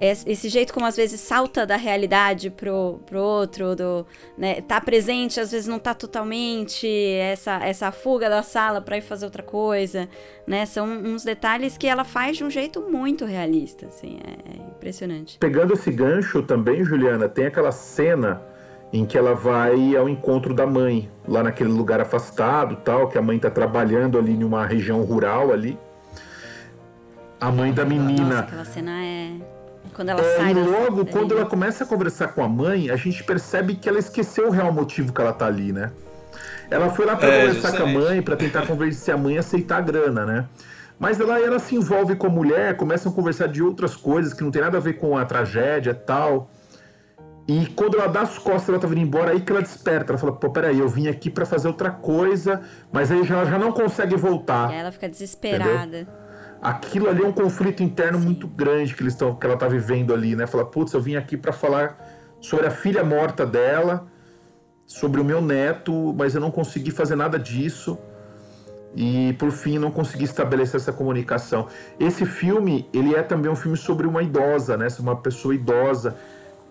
[0.00, 5.40] esse jeito como às vezes salta da realidade pro, pro outro, do, né, tá presente,
[5.40, 10.08] às vezes não tá totalmente, essa, essa fuga da sala para ir fazer outra coisa,
[10.46, 14.70] né, são uns detalhes que ela faz de um jeito muito realista, assim, é, é
[14.70, 15.38] impressionante.
[15.38, 18.40] Pegando esse gancho também, Juliana, tem aquela cena
[18.92, 23.22] em que ela vai ao encontro da mãe, lá naquele lugar afastado, tal, que a
[23.22, 25.78] mãe tá trabalhando ali em uma região rural ali.
[27.40, 28.24] A mãe da menina.
[28.24, 29.57] Nossa, aquela cena é
[29.98, 30.52] quando ela é, sai.
[30.52, 33.98] E logo, quando ela começa a conversar com a mãe, a gente percebe que ela
[33.98, 35.90] esqueceu o real motivo que ela tá ali, né?
[36.70, 37.98] Ela foi lá pra É, conversar com a justamente.
[37.98, 40.44] mãe, pra tentar convencer a mãe a aceitar a grana, né?
[41.00, 44.44] Mas ela, ela se envolve com a mulher, começam a conversar de outras coisas que
[44.44, 46.48] não tem nada a ver com a tragédia e tal.
[47.48, 50.12] E quando ela dá as costas, ela tá vindo embora, aí que ela desperta.
[50.12, 52.60] Ela fala, pô, peraí, eu vim aqui pra fazer outra coisa,
[52.92, 54.70] mas aí já, ela já não consegue voltar.
[54.70, 56.06] E ela fica desesperada.
[56.60, 60.12] Aquilo ali é um conflito interno muito grande que, eles tão, que ela tá vivendo
[60.12, 60.46] ali, né?
[60.46, 61.96] Fala, putz, eu vim aqui pra falar
[62.40, 64.06] sobre a filha morta dela,
[64.86, 67.98] sobre o meu neto, mas eu não consegui fazer nada disso.
[68.96, 71.68] E por fim não consegui estabelecer essa comunicação.
[72.00, 74.88] Esse filme, ele é também um filme sobre uma idosa, né?
[74.98, 76.16] Uma pessoa idosa.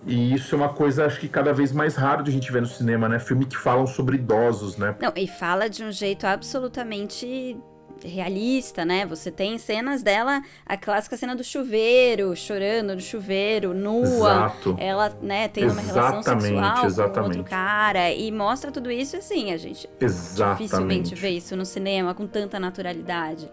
[0.05, 2.61] E isso é uma coisa, acho que cada vez mais raro de a gente ver
[2.61, 3.19] no cinema, né?
[3.19, 4.95] Filme que falam sobre idosos, né?
[4.99, 7.57] Não, e fala de um jeito absolutamente
[8.03, 9.05] realista, né?
[9.05, 14.05] Você tem cenas dela, a clássica cena do chuveiro, chorando no chuveiro, nua.
[14.05, 14.75] Exato.
[14.79, 17.37] Ela, né, tem uma relação Exatamente, sexual com exatamente.
[17.37, 21.15] outro cara e mostra tudo isso assim, a gente dificilmente Exatamente.
[21.15, 23.49] vê isso no cinema com tanta naturalidade.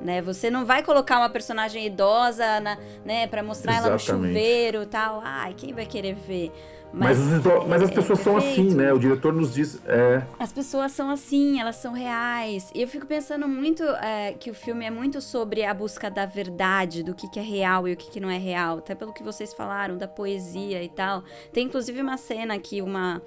[0.00, 4.28] Né, você não vai colocar uma personagem idosa, na, né, para mostrar ela no Exatamente.
[4.28, 5.20] chuveiro, tal.
[5.24, 6.52] Ai, quem vai querer ver?
[6.92, 8.92] Mas, os ido- mas as é- pessoas é são assim, né?
[8.92, 9.80] O diretor nos diz.
[9.86, 12.70] É, As pessoas são assim, elas são reais.
[12.74, 16.24] E eu fico pensando muito é, que o filme é muito sobre a busca da
[16.26, 18.78] verdade, do que, que é real e o que, que não é real.
[18.78, 21.22] Até pelo que vocês falaram, da poesia e tal.
[21.52, 23.20] Tem inclusive uma cena que uma.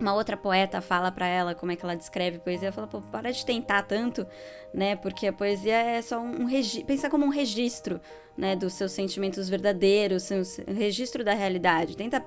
[0.00, 2.66] Uma outra poeta fala pra ela como é que ela descreve poesia.
[2.66, 4.26] Ela fala, pô, para de tentar tanto,
[4.72, 4.96] né?
[4.96, 6.84] Porque a poesia é só um registro.
[6.86, 8.00] Pensa como um registro,
[8.36, 8.56] né?
[8.56, 11.96] Dos seus sentimentos verdadeiros, um registro da realidade.
[11.96, 12.20] Tenta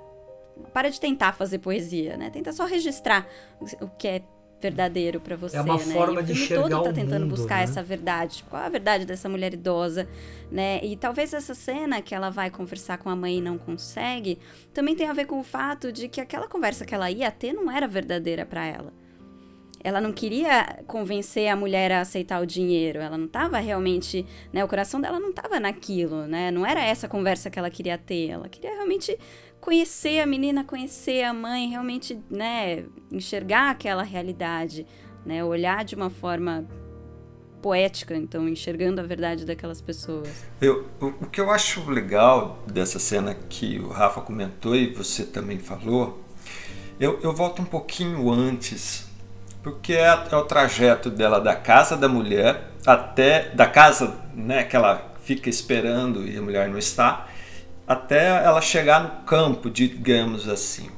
[0.73, 2.29] para de tentar fazer poesia, né?
[2.29, 3.27] Tenta só registrar
[3.81, 4.21] o- que é
[4.59, 5.93] verdadeiro pra você, É uma né?
[5.93, 7.63] forma o de filme todo enxergar tá tentando mundo, buscar né?
[7.63, 8.43] essa verdade.
[8.49, 10.07] Qual a verdade dessa mulher idosa,
[10.51, 10.79] né?
[10.83, 14.39] E talvez essa cena que ela vai conversar com a mãe e não consegue,
[14.73, 17.53] também tem a ver com o fato de que aquela conversa que ela ia ter
[17.53, 18.91] não era verdadeira pra ela.
[19.83, 22.99] Ela não queria convencer a mulher a aceitar o dinheiro.
[22.99, 24.65] Ela não estava realmente, né?
[24.65, 26.49] O coração dela não estava naquilo, né?
[26.49, 28.31] Não era essa conversa que ela queria ter.
[28.31, 29.15] Ela queria realmente
[29.67, 32.85] conhecer a menina, conhecer a mãe, realmente, né?
[33.11, 34.87] Enxergar aquela realidade,
[35.25, 35.43] né?
[35.43, 36.65] Olhar de uma forma
[37.61, 40.45] poética, então enxergando a verdade daquelas pessoas.
[40.61, 45.59] Eu, o, que eu acho legal dessa cena que o Rafa comentou e você também
[45.59, 46.23] falou,
[46.97, 49.05] eu, eu volto um pouquinho antes,
[49.61, 54.77] porque é, é o trajeto dela da casa da mulher até da casa, né, que
[54.77, 57.27] ela fica esperando e a mulher não está,
[57.87, 60.89] até ela chegar no campo, digamos assim.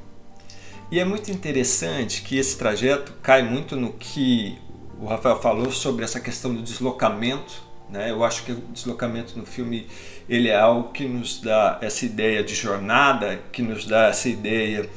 [0.90, 4.58] E é muito interessante que esse trajeto cai muito no que
[5.00, 7.62] o Rafael falou sobre essa questão do deslocamento.
[7.88, 8.10] Né?
[8.10, 9.86] Eu acho que o deslocamento no filme
[10.28, 14.90] ele é algo que nos dá essa ideia de jornada, que nos dá essa ideia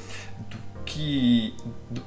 [0.49, 1.53] do que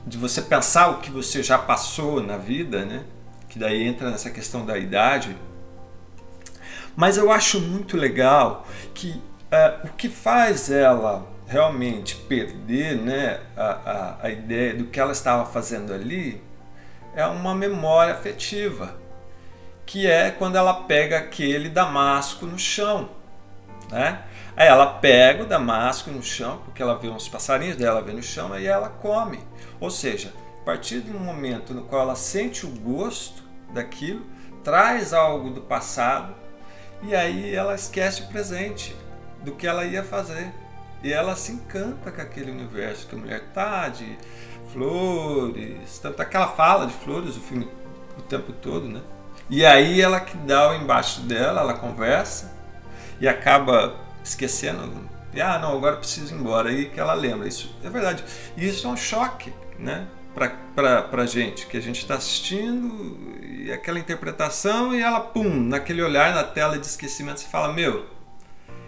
[0.05, 3.05] de você pensar o que você já passou na vida, né?
[3.49, 5.34] que daí entra nessa questão da idade.
[6.95, 9.20] Mas eu acho muito legal que
[9.57, 15.12] eh, o que faz ela realmente perder né, a, a, a ideia do que ela
[15.12, 16.42] estava fazendo ali
[17.14, 18.94] é uma memória afetiva,
[19.86, 23.09] que é quando ela pega aquele damasco no chão.
[23.90, 24.22] Né?
[24.57, 28.22] Aí ela pega o damasco no chão, porque ela vê uns passarinhos dela vê no
[28.22, 29.40] chão, aí ela come.
[29.80, 33.42] Ou seja, a partir do momento no qual ela sente o gosto
[33.72, 34.26] daquilo,
[34.64, 36.34] traz algo do passado
[37.02, 38.96] e aí ela esquece o presente
[39.43, 40.53] do que ela ia fazer.
[41.03, 44.16] E ela se encanta com aquele universo que a mulher tá de
[44.72, 47.68] flores, tanto é que ela fala de flores o filme
[48.18, 49.01] o tempo todo, né?
[49.49, 52.53] E aí ela que dá o embaixo dela, ela conversa
[53.20, 54.91] e acaba esquecendo.
[55.32, 56.70] E, ah, não, agora preciso ir embora.
[56.70, 57.47] Aí que ela lembra.
[57.47, 58.24] Isso é verdade.
[58.57, 60.07] E isso é um choque, né?
[60.34, 66.03] Pra, pra gente, que a gente está assistindo e aquela interpretação e ela, pum, naquele
[66.03, 68.05] olhar na tela de esquecimento, você fala: Meu,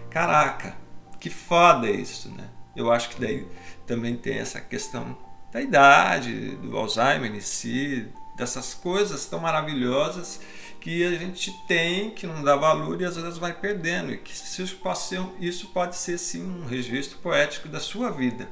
[0.09, 0.75] caraca,
[1.19, 2.49] que foda isso, né?
[2.75, 3.47] Eu acho que daí
[3.85, 5.17] também tem essa questão
[5.51, 8.07] da idade, do Alzheimer em si,
[8.37, 10.39] dessas coisas tão maravilhosas
[10.79, 14.13] que a gente tem, que não dá valor e às vezes vai perdendo.
[14.13, 14.77] E que isso
[15.67, 18.47] pode ser, sim um registro poético da sua vida,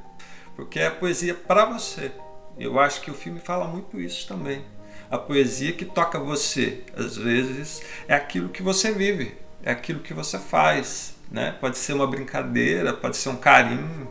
[0.56, 2.12] porque é a poesia para você.
[2.58, 4.66] Eu acho que o filme fala muito isso também.
[5.10, 10.14] A poesia que toca você, às vezes, é aquilo que você vive, é aquilo que
[10.14, 11.16] você faz.
[11.30, 11.56] Né?
[11.60, 14.08] Pode ser uma brincadeira, pode ser um carinho,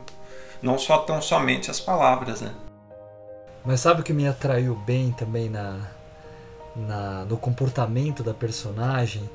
[0.61, 2.41] não só tão somente as palavras.
[2.41, 2.51] Né?
[3.65, 5.79] Mas sabe o que me atraiu bem também na,
[6.75, 9.27] na, no comportamento da personagem?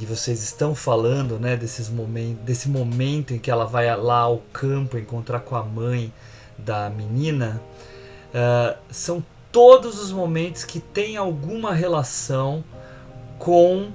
[0.00, 4.38] E vocês estão falando né, desses momentos, desse momento em que ela vai lá ao
[4.52, 6.12] campo encontrar com a mãe
[6.56, 7.60] da menina.
[8.28, 12.62] Uh, são todos os momentos que tem alguma relação
[13.38, 13.90] com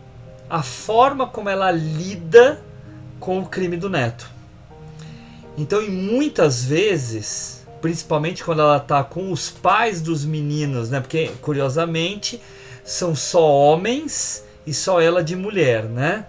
[0.49, 2.61] a forma como ela lida
[3.19, 4.29] com o crime do neto.
[5.57, 10.99] Então, em muitas vezes, principalmente quando ela tá com os pais dos meninos, né?
[10.99, 12.41] Porque curiosamente
[12.83, 16.25] são só homens e só ela de mulher, né?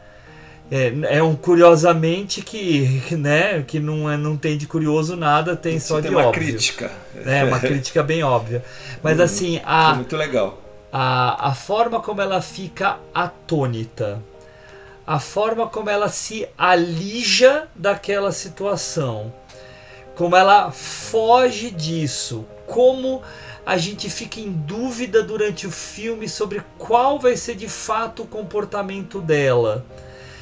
[0.71, 5.77] É, é um curiosamente que, né, que não, é, não tem de curioso nada, tem
[5.77, 6.43] Isso só tem de uma óbvio.
[6.43, 6.91] crítica.
[7.25, 8.65] É, uma crítica bem óbvia.
[9.03, 9.25] Mas Uhum.
[9.25, 10.61] assim, a, muito legal.
[10.93, 14.21] a, a forma como ela fica atônita,
[15.07, 19.33] a forma como ela se alija daquela situação,
[20.17, 23.23] como ela foge disso, como
[23.65, 28.27] a gente fica em dúvida durante o filme sobre qual vai ser de fato o
[28.27, 29.85] comportamento dela.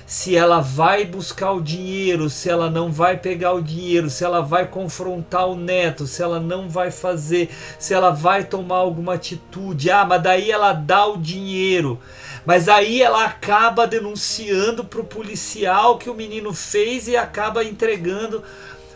[0.07, 4.43] Se ela vai buscar o dinheiro, se ela não vai pegar o dinheiro, se ela
[4.43, 7.49] vai confrontar o neto, se ela não vai fazer,
[7.79, 9.91] se ela vai tomar alguma atitude.
[9.91, 11.99] Ah, mas daí ela dá o dinheiro.
[12.45, 18.43] Mas aí ela acaba denunciando pro policial que o menino fez e acaba entregando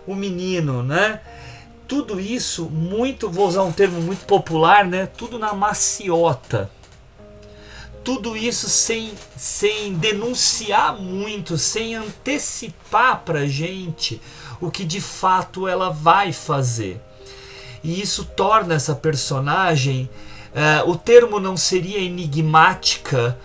[0.07, 1.21] o menino, né?
[1.87, 5.07] Tudo isso muito, vou usar um termo muito popular, né?
[5.07, 6.71] Tudo na maciota.
[8.05, 14.21] Tudo isso sem, sem denunciar muito, sem antecipar pra gente
[14.61, 17.01] o que de fato ela vai fazer.
[17.83, 20.09] E isso torna essa personagem
[20.59, 23.39] Uh, o termo não seria enigmática,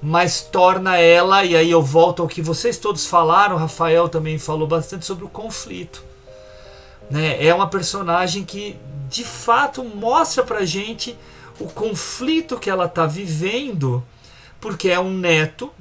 [0.00, 4.68] mas torna ela, e aí eu volto ao que vocês todos falaram, Rafael também falou
[4.68, 6.04] bastante sobre o conflito.
[7.10, 7.44] Né?
[7.44, 8.76] É uma personagem que
[9.08, 11.18] de fato mostra pra gente
[11.58, 14.00] o conflito que ela está vivendo,
[14.60, 15.72] porque é um neto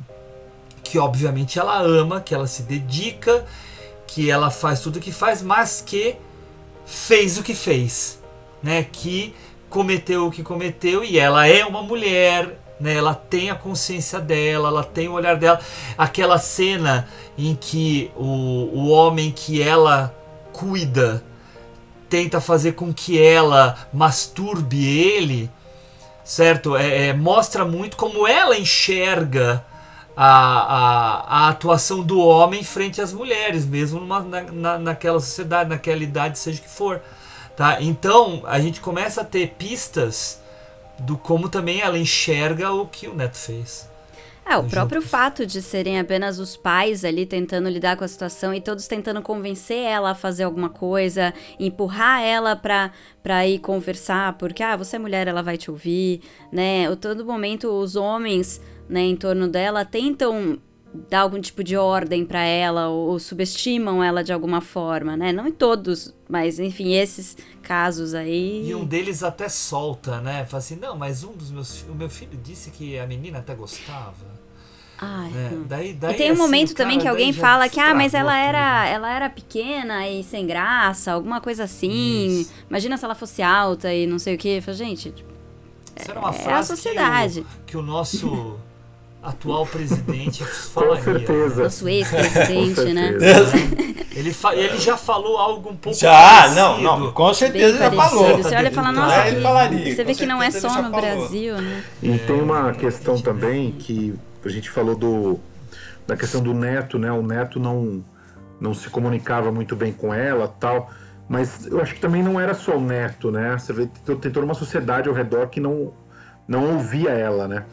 [0.84, 3.46] que obviamente ela ama, que ela se dedica,
[4.08, 6.16] que ela faz tudo o que faz, mas que
[6.84, 8.20] fez o que fez,
[8.64, 8.88] né?
[8.92, 9.36] Que
[9.70, 12.96] cometeu o que cometeu e ela é uma mulher, né?
[12.96, 15.60] Ela tem a consciência dela, ela tem o olhar dela.
[15.98, 17.08] Aquela cena
[17.38, 20.14] em que o, o homem que ela
[20.52, 21.24] cuida
[22.10, 25.50] tenta fazer com que ela masturbe ele,
[26.24, 26.76] certo?
[26.76, 29.64] É, é, mostra muito como ela enxerga
[30.18, 35.70] a, a, a, atuação do homem frente às mulheres, mesmo numa, na, na, naquela sociedade,
[35.70, 37.02] naquela idade, seja que for.
[37.60, 37.82] Tá?
[37.82, 40.42] Então a gente começa a ter pistas
[41.00, 43.86] do como também ela enxerga o que o Neto fez.
[44.46, 48.54] É, o próprio fato de serem apenas os pais ali tentando lidar com a situação
[48.54, 54.38] e todos tentando convencer ela a fazer alguma coisa, empurrar ela pra, pra ir conversar,
[54.38, 56.22] porque, ah, você é mulher, ela vai te ouvir,
[56.54, 56.90] né?
[56.90, 60.58] O todo momento os homens, né, em torno dela tentam
[61.10, 65.34] dar algum tipo de ordem para ela ou, ou, subestimam ela de alguma forma, né?
[65.34, 68.70] Não em todos, mas enfim, esses casos aí.
[68.70, 70.46] E um deles até solta, né?
[70.46, 73.56] Fala assim, não, mas um dos meus, o meu filho disse que a menina até
[73.56, 74.40] gostava.
[75.02, 77.96] Ai, é, daí, daí, e tem um assim, momento também que alguém fala que ah,
[77.96, 78.48] mas ela tudo.
[78.48, 82.42] era, ela era pequena e sem graça, alguma coisa assim.
[82.42, 82.54] Isso.
[82.70, 84.62] Imagina se ela fosse alta e não sei o que.
[84.62, 85.34] Fala, gente, tipo,
[85.96, 87.42] Isso era uma é frase a sociedade.
[87.42, 88.60] Que o, que o nosso
[89.22, 90.44] atual presidente
[90.74, 90.98] falaria.
[90.98, 91.64] Com certeza.
[91.64, 93.14] Nosso ex-presidente, né?
[94.16, 96.56] Ele, fa ele já falou algo um pouco Já, parecido.
[96.56, 98.38] não, não, com certeza Bem já falou.
[98.38, 100.82] Você olha e fala, nossa, ele que- falaria, você vê que não é só ele
[100.82, 100.90] no.
[100.92, 101.84] Brasil, né?
[102.02, 104.14] E tem uma questão também que
[104.44, 105.40] a gente falou do
[106.08, 107.12] da questão do neto, né?
[107.12, 108.04] O neto não
[108.60, 110.90] não se comunicava muito bem com ela, tal.
[111.30, 113.58] Mas eu acho que também não era só o neto, né?
[113.58, 115.94] Você vê tem toda uma sociedade ao redor que não
[116.48, 117.64] não ouvia ela, né?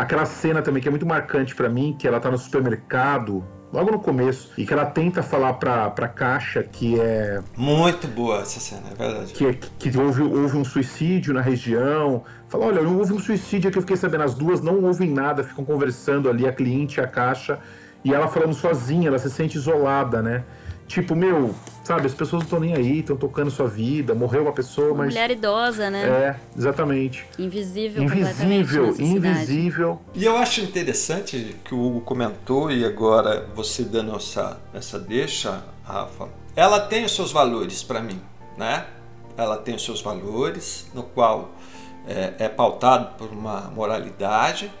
[0.00, 3.90] Aquela cena também que é muito marcante pra mim, que ela tá no supermercado, logo
[3.90, 8.58] no começo, e que ela tenta falar pra, pra caixa que é Muito boa essa
[8.60, 9.34] cena, é verdade.
[9.34, 12.24] que, que houve, houve um suicídio na região.
[12.48, 14.24] Fala, olha, não houve um suicídio aqui, eu fiquei sabendo.
[14.24, 17.58] As duas não ouvem nada, ficam conversando ali, a cliente e a caixa,
[18.02, 20.44] e ela falando sozinha, ela se sente isolada, né?
[20.90, 24.52] Tipo, meu, sabe, as pessoas não estão nem aí, estão tocando sua vida, morreu uma
[24.52, 25.14] pessoa, Uma mas.
[25.14, 26.02] mulher idosa, né?
[26.04, 27.24] É, exatamente.
[27.38, 30.00] Invisível, Invisível, invisível.
[30.12, 35.62] E eu acho interessante que o Hugo comentou, e agora você dando essa, essa deixa,
[35.84, 36.26] Rafa,
[36.56, 38.20] ela tem os seus valores para mim,
[38.58, 38.84] né?
[39.36, 41.52] Ela tem os seus valores, no qual
[42.08, 44.72] é, é pautado por uma moralidade,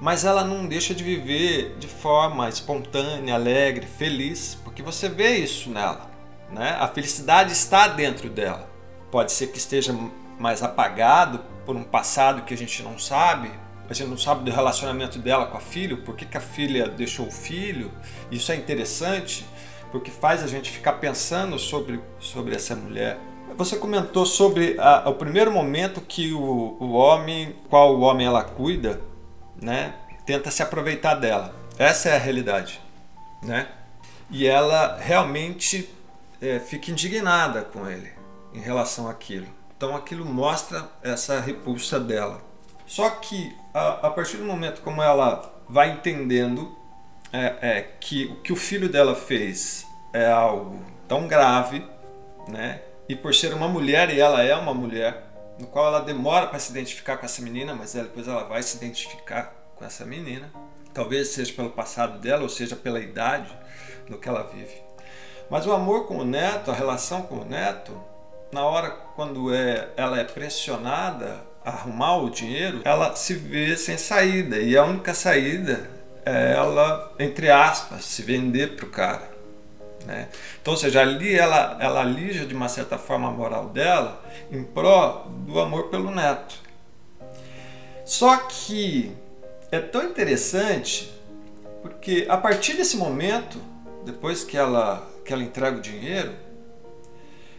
[0.00, 5.70] mas ela não deixa de viver de forma espontânea, alegre, feliz, porque você vê isso
[5.70, 6.10] nela,
[6.50, 6.76] né?
[6.78, 8.68] A felicidade está dentro dela.
[9.10, 9.94] Pode ser que esteja
[10.38, 13.50] mais apagado por um passado que a gente não sabe,
[13.88, 16.88] a gente não sabe do relacionamento dela com a filha, por que, que a filha
[16.88, 17.90] deixou o filho.
[18.30, 19.46] Isso é interessante,
[19.90, 23.16] porque faz a gente ficar pensando sobre, sobre essa mulher.
[23.56, 28.42] Você comentou sobre a- o primeiro momento que o, o homem, qual o homem ela
[28.44, 29.00] cuida,
[29.60, 29.94] né,
[30.24, 31.54] tenta se aproveitar dela.
[31.78, 32.80] Essa é a realidade,
[33.42, 33.68] né?
[34.30, 35.88] E ela realmente
[36.40, 38.10] é, fica indignada com ele
[38.52, 39.46] em relação àquilo.
[39.76, 42.42] Então aquilo mostra essa repulsa dela.
[42.86, 46.74] Só que a, a partir do momento como ela vai entendendo
[47.32, 51.84] é, é, que o que o filho dela fez é algo tão grave,
[52.48, 52.80] né?
[53.08, 55.25] E por ser uma mulher e ela é uma mulher,
[55.58, 58.76] no qual ela demora para se identificar com essa menina, mas depois ela vai se
[58.76, 60.50] identificar com essa menina.
[60.92, 63.56] Talvez seja pelo passado dela ou seja pela idade
[64.08, 64.82] no que ela vive.
[65.50, 67.92] Mas o amor com o neto, a relação com o neto,
[68.52, 73.96] na hora quando é, ela é pressionada a arrumar o dinheiro, ela se vê sem
[73.96, 74.58] saída.
[74.58, 75.88] E a única saída
[76.24, 79.35] é ela, entre aspas, se vender para o cara.
[80.04, 80.28] Né?
[80.60, 84.62] Então, ou seja, ali ela, ela alija de uma certa forma a moral dela em
[84.62, 86.54] pró do amor pelo neto.
[88.04, 89.12] Só que
[89.70, 91.12] é tão interessante
[91.82, 93.60] porque a partir desse momento,
[94.04, 96.34] depois que ela, que ela entrega o dinheiro,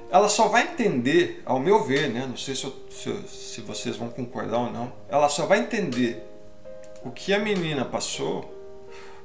[0.10, 2.26] ela só vai entender, ao meu ver, né?
[2.28, 6.24] não sei se, eu, se, se vocês vão concordar ou não, ela só vai entender
[7.04, 8.54] o que a menina passou,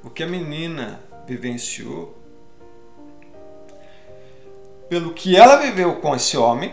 [0.03, 2.17] o que a menina vivenciou,
[4.93, 6.71] pelo que ela viveu com esse homem,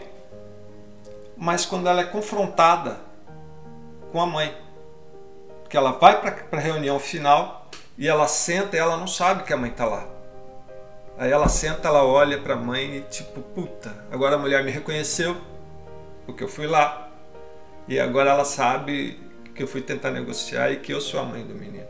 [1.39, 2.99] mas quando ela é confrontada
[4.13, 4.55] com a mãe.
[5.71, 7.67] Que ela vai para a reunião final
[7.97, 10.05] e ela senta e ela não sabe que a mãe está lá.
[11.17, 14.71] Aí ela senta, ela olha para a mãe e tipo, puta, agora a mulher me
[14.71, 15.35] reconheceu
[16.27, 17.09] porque eu fui lá.
[17.89, 19.19] E agora ela sabe
[19.55, 21.89] que eu fui tentar negociar e que eu sou a mãe do menino.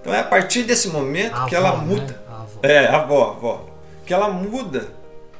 [0.00, 1.84] Então é a partir desse momento A que avó, ela né?
[1.84, 2.22] muda.
[2.28, 2.60] A avó.
[2.62, 3.67] É, a avó, a avó.
[4.08, 4.88] Que ela muda,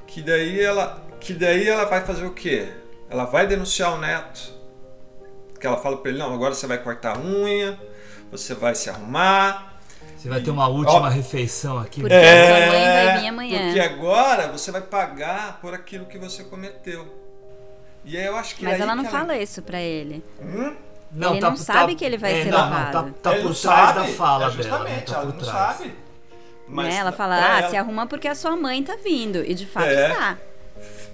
[0.06, 2.68] que daí ela, que daí ela vai fazer o quê?
[3.08, 4.52] Ela vai denunciar o neto.
[5.58, 7.80] Que ela fala para ele, não, agora você vai cortar a unha,
[8.30, 9.80] você vai se arrumar.
[10.14, 12.02] Você vai ter uma última Ó, refeição aqui.
[12.02, 12.46] Porque né?
[12.46, 13.62] sua mãe vai vir amanhã.
[13.64, 17.06] Porque agora você vai pagar por aquilo que você cometeu.
[18.04, 20.22] E aí eu acho que Mas ela não que fala isso pra ele.
[20.42, 20.76] Hum?
[21.16, 23.06] Ele não sabe que ele vai é, ser não, lavado.
[23.06, 24.50] Não, tá, tá Ele por não trás sabe, da fala é dela.
[24.50, 24.62] né?
[24.62, 25.78] justamente, Tá ela por não trás.
[26.76, 26.88] Sabe.
[26.88, 26.96] né?
[26.96, 29.44] Ela fala, pra ah, se arruma porque a sua mãe tá vindo.
[29.44, 30.10] E de fato É.
[30.10, 30.38] está.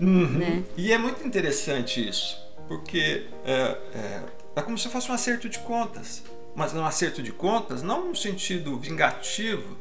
[0.00, 0.28] Uhum.
[0.38, 0.62] né?
[0.76, 2.36] E é muito interessante isso,
[2.68, 4.20] porque é, é,
[4.56, 6.22] é como se fosse um acerto de contas.
[6.56, 9.76] Mas um acerto de contas não no sentido vingativo.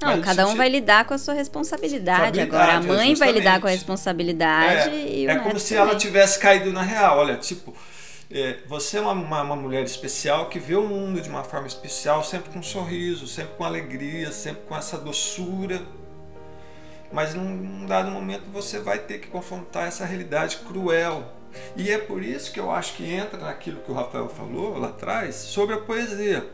[0.00, 2.40] Não, mas cada um vai lidar com a sua responsabilidade.
[2.40, 3.78] Agora, a mãe vai lidar com a justamente.
[3.78, 5.90] responsabilidade e o É, é como se também.
[5.90, 7.18] ela tivesse caído na real.
[7.18, 7.74] Olha, tipo,
[8.30, 11.66] é, você é uma, uma, uma mulher especial que vê o mundo de uma forma
[11.66, 15.80] especial, sempre com um sorriso, sempre com alegria, sempre com essa doçura.
[17.10, 21.24] Mas num, num dado momento você vai ter que confrontar essa realidade cruel.
[21.74, 24.88] E é por isso que eu acho que entra naquilo que o Rafael falou lá
[24.88, 26.46] atrás sobre a poesia.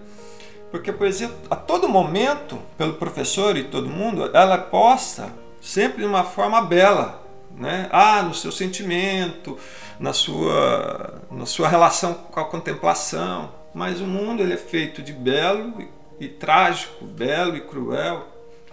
[0.70, 6.02] Porque a poesia, a todo momento, pelo professor e todo mundo, ela é posta sempre
[6.02, 7.22] de uma forma bela.
[7.56, 7.88] Né?
[7.92, 9.58] Ah, no seu sentimento,
[10.04, 13.50] na sua, na sua relação com a contemplação.
[13.72, 15.80] Mas o mundo ele é feito de belo
[16.20, 18.28] e, e trágico, belo e cruel.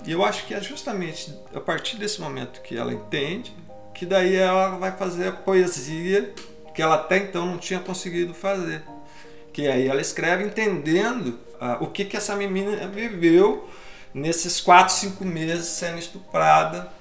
[0.06, 3.56] E eu acho que é justamente a partir desse momento que ela entende
[3.94, 6.34] que daí ela vai fazer a poesia
[6.76, 8.84] que ela até então não tinha conseguido fazer.
[9.54, 13.70] Que aí ela escreve entendendo ah, o que, que essa menina viveu
[14.14, 16.92] nesses quatro, cinco meses sendo estuprada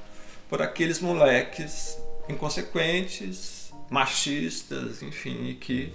[0.49, 3.60] por aqueles moleques inconsequentes,
[3.91, 5.93] machistas, enfim, e que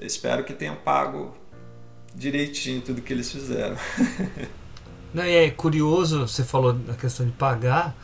[0.00, 1.36] espero que tenham pago
[2.14, 3.76] direitinho tudo que eles fizeram.
[5.12, 7.94] Não, e é curioso, você falou da questão de pagar,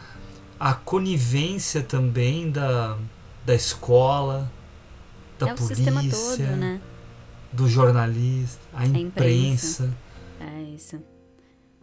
[0.58, 2.98] a conivência também da,
[3.44, 4.50] da escola,
[5.38, 6.80] da é o polícia, sistema todo, né?
[7.52, 9.84] do jornalista, a imprensa.
[9.84, 9.96] imprensa.
[10.40, 11.02] É isso.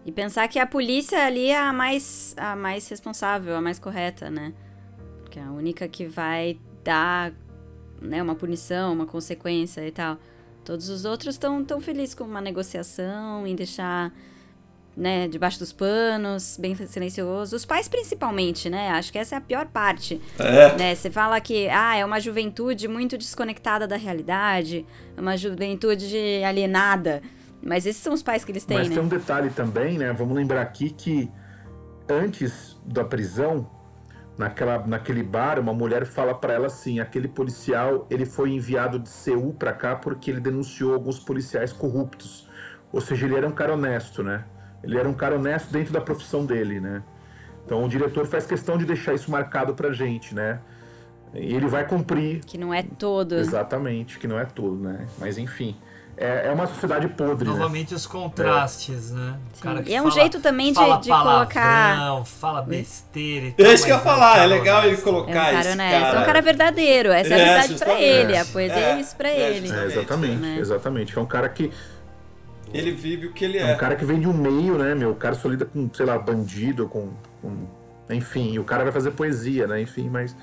[0.05, 4.29] E pensar que a polícia ali é a mais, a mais responsável, a mais correta,
[4.29, 4.53] né?
[5.33, 7.33] Porque é a única que vai dar
[7.99, 10.17] né, uma punição, uma consequência e tal.
[10.63, 14.13] Todos os outros estão tão felizes com uma negociação, em deixar
[14.95, 17.55] né, debaixo dos panos, bem silencioso.
[17.55, 18.91] Os pais principalmente, né?
[18.91, 20.21] Acho que essa é a pior parte.
[20.37, 20.77] É.
[20.77, 20.93] Né?
[20.93, 24.85] Você fala que ah, é uma juventude muito desconectada da realidade,
[25.17, 26.15] é uma juventude
[26.45, 27.23] alienada.
[27.59, 28.95] Mas esses são os pais que eles têm, Mas né?
[28.95, 30.13] tem um detalhe também, né?
[30.13, 31.31] Vamos lembrar aqui que
[32.07, 33.67] antes da prisão,
[34.37, 39.09] naquela, naquele bar, uma mulher fala para ela assim: aquele policial ele foi enviado de
[39.09, 42.49] Seul para cá porque ele denunciou alguns policiais corruptos.
[42.91, 44.45] Ou seja, ele era um cara honesto, né?
[44.83, 47.03] Ele era um cara honesto dentro da profissão dele, né?
[47.65, 50.59] Então o diretor faz questão de deixar isso marcado pra gente, né?
[51.33, 52.41] E ele vai cumprir.
[52.45, 53.35] Que não é todo.
[53.35, 55.07] Exatamente, que não é tudo, né?
[55.17, 55.75] Mas enfim.
[56.15, 57.47] É, é uma sociedade podre.
[57.49, 57.55] né?
[57.55, 59.35] Novamente os contrastes, né?
[59.57, 62.61] O cara que E é um fala- jeito também de- fala de palavrão, colocar- Fala
[62.61, 63.65] besteira e tal.
[63.65, 65.59] É isso que eu é um falar, é cara legal ele colocar É um cara
[65.61, 66.17] esse honesto, cara.
[66.17, 67.09] é um cara verdadeiro.
[67.11, 68.37] Essa é, a É, verdade pra ele.
[68.37, 69.71] A poesia é, É, isso pra é, ele.
[69.71, 70.57] É, exatamente, né?
[70.59, 71.17] exatamente.
[71.17, 71.71] É um cara que.
[72.73, 73.73] Ele vive o que ele É é.
[73.73, 75.11] um cara que vem de um meio, né, meu?
[75.11, 77.09] O cara só lida com, sei lá, bandido, com.
[77.41, 77.67] com-
[78.09, 79.81] enfim, e o cara vai fazer poesia, né?
[79.81, 80.35] Enfim, mas.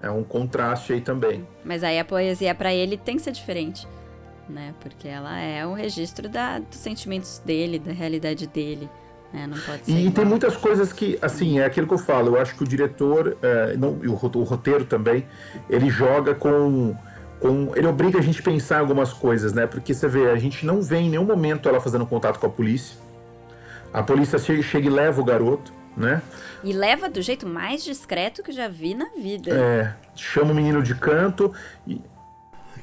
[0.00, 1.46] É um contraste aí também.
[1.64, 3.86] Mas aí a poesia pra ele tem que ser diferente.
[4.48, 4.74] Né?
[4.80, 8.88] Porque ela é o registro da, dos sentimentos dele, da realidade dele.
[9.32, 9.92] É, não pode ser.
[9.92, 10.12] E igual.
[10.14, 12.36] tem muitas coisas que, assim, é aquilo que eu falo.
[12.36, 15.26] Eu acho que o diretor, é, não, e o, o roteiro também,
[15.68, 16.96] ele joga com,
[17.38, 17.72] com.
[17.76, 19.66] Ele obriga a gente a pensar algumas coisas, né?
[19.66, 22.50] Porque você vê, a gente não vê em nenhum momento ela fazendo contato com a
[22.50, 22.96] polícia.
[23.92, 26.22] A polícia chega, chega e leva o garoto, né?
[26.64, 29.50] E leva do jeito mais discreto que eu já vi na vida.
[29.50, 31.52] É, chama o menino de canto
[31.86, 32.00] e.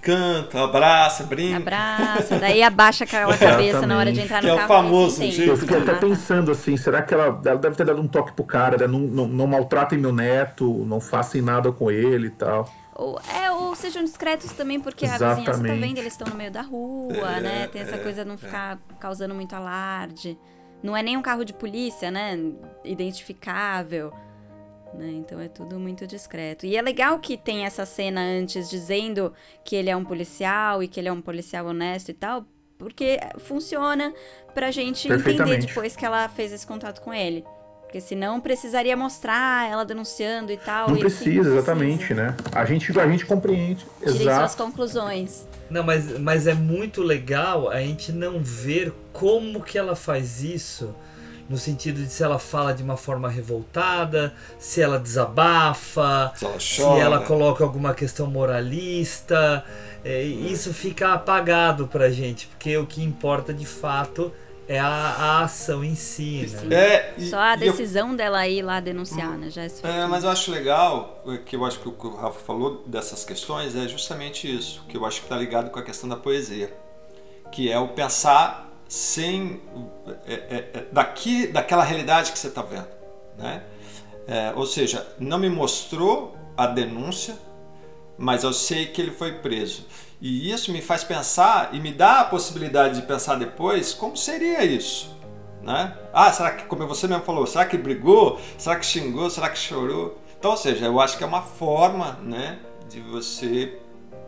[0.06, 1.58] Canta, abraça, brinca.
[1.58, 4.68] Abraça, daí abaixa aquela cabeça na hora de entrar no Que é o carro.
[4.68, 8.00] famoso você jeito Eu fiquei até pensando assim, será que ela, ela deve ter dado
[8.00, 8.86] um toque pro cara, né?
[8.86, 12.72] não, não, não maltratem meu neto, não façam nada com ele e tal.
[12.94, 15.80] Ou, é, ou sejam discretos também, porque a vizinhança tá Exatamente.
[15.80, 17.68] vendo, eles estão no meio da rua, né?
[17.68, 20.38] Tem essa coisa de não ficar causando muito alarde.
[20.84, 22.40] Não é nem um carro de polícia, né?
[22.84, 24.14] Identificável.
[24.98, 25.12] Né?
[25.12, 26.66] Então é tudo muito discreto.
[26.66, 29.34] E é legal que tem essa cena antes dizendo
[29.64, 32.46] que ele é um policial e que ele é um policial honesto e tal,
[32.78, 34.14] porque funciona
[34.54, 37.44] pra gente entender depois que ela fez esse contato com ele.
[37.82, 40.90] Porque senão precisaria mostrar ela denunciando e tal.
[40.90, 42.36] Não e assim, precisa, exatamente, né?
[42.52, 43.86] A gente, a gente compreende.
[44.00, 45.48] Tirem suas conclusões.
[45.70, 50.94] Não, mas, mas é muito legal a gente não ver como que ela faz isso,
[51.50, 56.60] no sentido de se ela fala de uma forma revoltada, se ela desabafa, Se ela
[56.60, 59.64] se ela coloca alguma questão moralista.
[60.04, 64.32] é, isso fica apagado pra gente, porque o que importa de fato
[64.68, 66.76] é a, a ação em si, né?
[66.76, 69.50] É, e- Só a e eu- decisão dela ir lá denunciar, né?
[69.52, 69.70] Já é.
[69.84, 72.84] É, mas eu acho legal, é, que eu acho que o que o Rafa falou
[72.88, 76.16] dessas questões é justamente isso, que eu acho que está ligado com a questão da
[76.16, 76.74] poesia,
[77.52, 79.62] que é o pensar sem
[80.26, 82.88] é, é, é, daqui daquela realidade que você está vendo,
[83.38, 83.64] né?
[84.28, 87.38] É, ou seja, não me mostrou a denúncia,
[88.18, 89.86] mas eu sei que ele foi preso.
[90.22, 94.64] E isso me faz pensar e me dá a possibilidade de pensar depois como seria
[94.64, 95.16] isso.
[95.62, 95.96] Né?
[96.14, 98.40] Ah, será que, como você mesmo falou, será que brigou?
[98.58, 99.30] Será que xingou?
[99.30, 100.18] Será que chorou?
[100.38, 102.60] Então, ou seja, eu acho que é uma forma né,
[102.90, 103.80] de você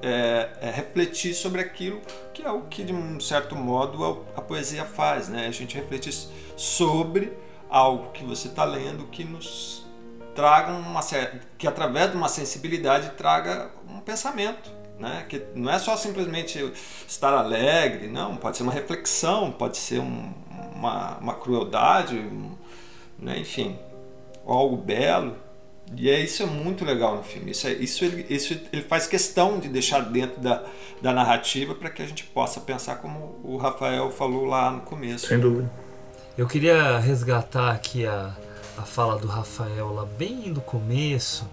[0.01, 2.01] é, é, refletir sobre aquilo
[2.33, 5.27] que é o que, de um certo modo, a, a poesia faz.
[5.29, 5.47] Né?
[5.47, 6.13] A gente refletir
[6.55, 7.33] sobre
[7.69, 9.85] algo que você está lendo que nos
[10.35, 11.01] traga uma
[11.57, 14.69] que através de uma sensibilidade traga um pensamento,
[14.99, 15.25] né?
[15.27, 16.73] Que não é só simplesmente
[17.07, 20.31] estar alegre, não, pode ser uma reflexão, pode ser um-
[20.75, 22.55] uma, uma crueldade, um-
[23.17, 23.39] né?
[23.39, 23.79] enfim,
[24.45, 25.35] algo belo.
[25.95, 27.51] E é isso é muito legal no filme.
[27.51, 30.63] Isso, é, isso, ele, isso ele faz questão de deixar dentro da,
[31.01, 35.27] da narrativa para que a gente possa pensar como o Rafael falou lá no começo.
[35.27, 35.71] Sem dúvida.
[36.37, 38.35] Eu queria resgatar aqui a,
[38.77, 41.49] a fala do Rafael lá bem no começo,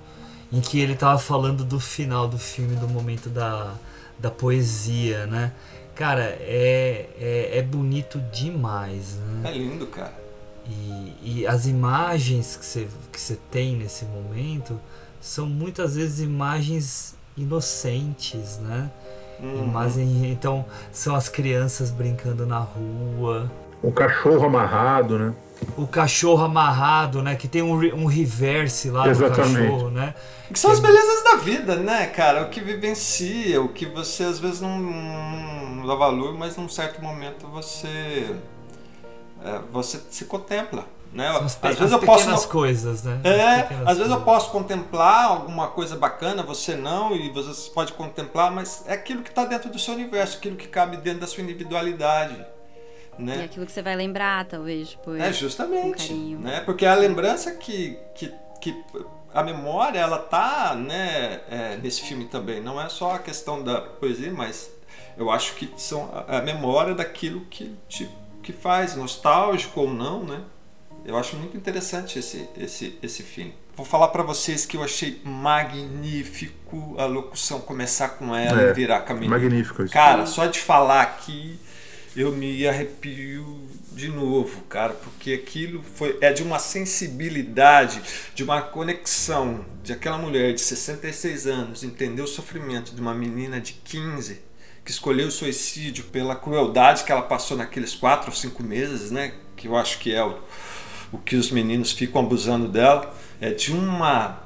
[0.52, 3.74] em que ele tava falando do final do filme, do momento da,
[4.18, 5.52] da poesia, né?
[5.94, 9.50] Cara, é, é, é bonito demais, né?
[9.50, 10.23] É lindo, cara.
[10.66, 14.78] E, e as imagens que você, que você tem nesse momento
[15.20, 18.90] são muitas vezes imagens inocentes, né?
[19.40, 19.64] Uhum.
[19.64, 23.50] Imagem, então, são as crianças brincando na rua,
[23.82, 25.34] O cachorro amarrado, né?
[25.76, 27.34] o cachorro amarrado, né?
[27.36, 29.52] Que tem um, um reverse lá Exatamente.
[29.52, 30.14] do cachorro, né?
[30.52, 32.42] Que são as belezas da vida, né, cara?
[32.42, 37.02] O que vivencia, o que você às vezes não, não dá valor, mas num certo
[37.02, 38.36] momento você é,
[39.70, 41.32] você se contempla, né?
[41.32, 43.20] São as, pe- às vezes as eu posso coisas, né?
[43.24, 44.24] É, às vezes eu coisas.
[44.24, 49.30] posso contemplar alguma coisa bacana, você não, e você pode contemplar, mas é aquilo que
[49.30, 52.44] está dentro do seu universo, aquilo que cabe dentro da sua individualidade,
[53.16, 53.44] E né?
[53.44, 55.20] aquilo que você vai lembrar, talvez, depois.
[55.20, 56.60] É justamente, né?
[56.62, 58.84] Porque é a lembrança que, que, que
[59.32, 62.60] a memória ela tá, né, é, nesse filme também.
[62.60, 64.70] Não é só a questão da poesia, mas
[65.16, 68.08] eu acho que são a, a memória daquilo que te,
[68.44, 70.40] que faz nostálgico ou não, né?
[71.04, 73.54] Eu acho muito interessante esse esse esse filme.
[73.76, 78.72] Vou falar para vocês que eu achei magnífico a locução começar com ela É, e
[78.72, 79.30] virar caminho.
[79.30, 79.92] magnífico isso.
[79.92, 81.58] Cara, só de falar aqui
[82.16, 83.60] eu me arrepio
[83.92, 88.00] de novo, cara, porque aquilo foi é de uma sensibilidade,
[88.34, 93.60] de uma conexão de aquela mulher de 66 anos entender o sofrimento de uma menina
[93.60, 94.40] de 15
[94.84, 99.32] que escolheu o suicídio pela crueldade que ela passou naqueles quatro ou cinco meses, né?
[99.56, 100.38] Que eu acho que é o,
[101.12, 104.40] o que os meninos ficam abusando dela, é de uma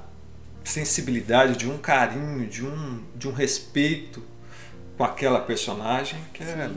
[0.64, 4.22] sensibilidade, de um carinho, de um, de um respeito
[4.96, 6.70] com aquela personagem que é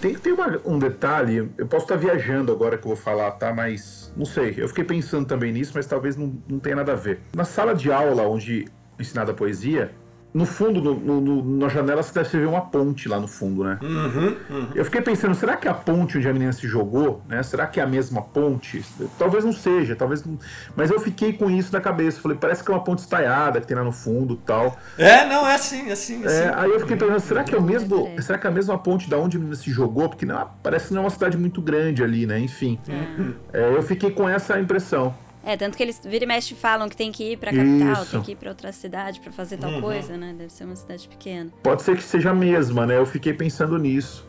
[0.00, 3.52] Tem, tem uma- um detalhe, eu posso estar viajando agora que eu vou falar, tá?
[3.54, 6.96] Mas não sei, eu fiquei pensando também nisso, mas talvez não, não tenha nada a
[6.96, 7.20] ver.
[7.34, 8.66] Na sala de aula onde
[8.98, 9.92] ensinada a poesia,
[10.34, 13.78] no fundo, no, no, na janela, você deve ver uma ponte lá no fundo, né?
[13.82, 14.68] Uhum, uhum.
[14.74, 17.42] Eu fiquei pensando, será que a ponte onde a menina se jogou, né?
[17.42, 18.82] Será que é a mesma ponte?
[19.18, 20.38] Talvez não seja, talvez não...
[20.74, 22.18] Mas eu fiquei com isso na cabeça.
[22.18, 24.78] Falei, parece que é uma ponte estaiada que tem lá no fundo tal.
[24.96, 26.24] É, não, é assim, é assim.
[26.24, 26.60] É, assim.
[26.60, 28.10] aí eu fiquei pensando, será que é o mesmo.
[28.22, 30.08] Será que é a mesma ponte da onde a menina se jogou?
[30.08, 32.38] Porque não, parece que não é uma cidade muito grande ali, né?
[32.38, 32.78] Enfim.
[32.88, 33.34] Uhum.
[33.52, 35.14] É, eu fiquei com essa impressão.
[35.44, 38.12] É, tanto que eles vira e mexe falam que tem que ir pra capital, Isso.
[38.12, 39.80] tem que ir pra outra cidade pra fazer tal uhum.
[39.80, 40.34] coisa, né?
[40.36, 41.50] Deve ser uma cidade pequena.
[41.62, 42.96] Pode ser que seja a mesma, né?
[42.96, 44.24] Eu fiquei pensando nisso.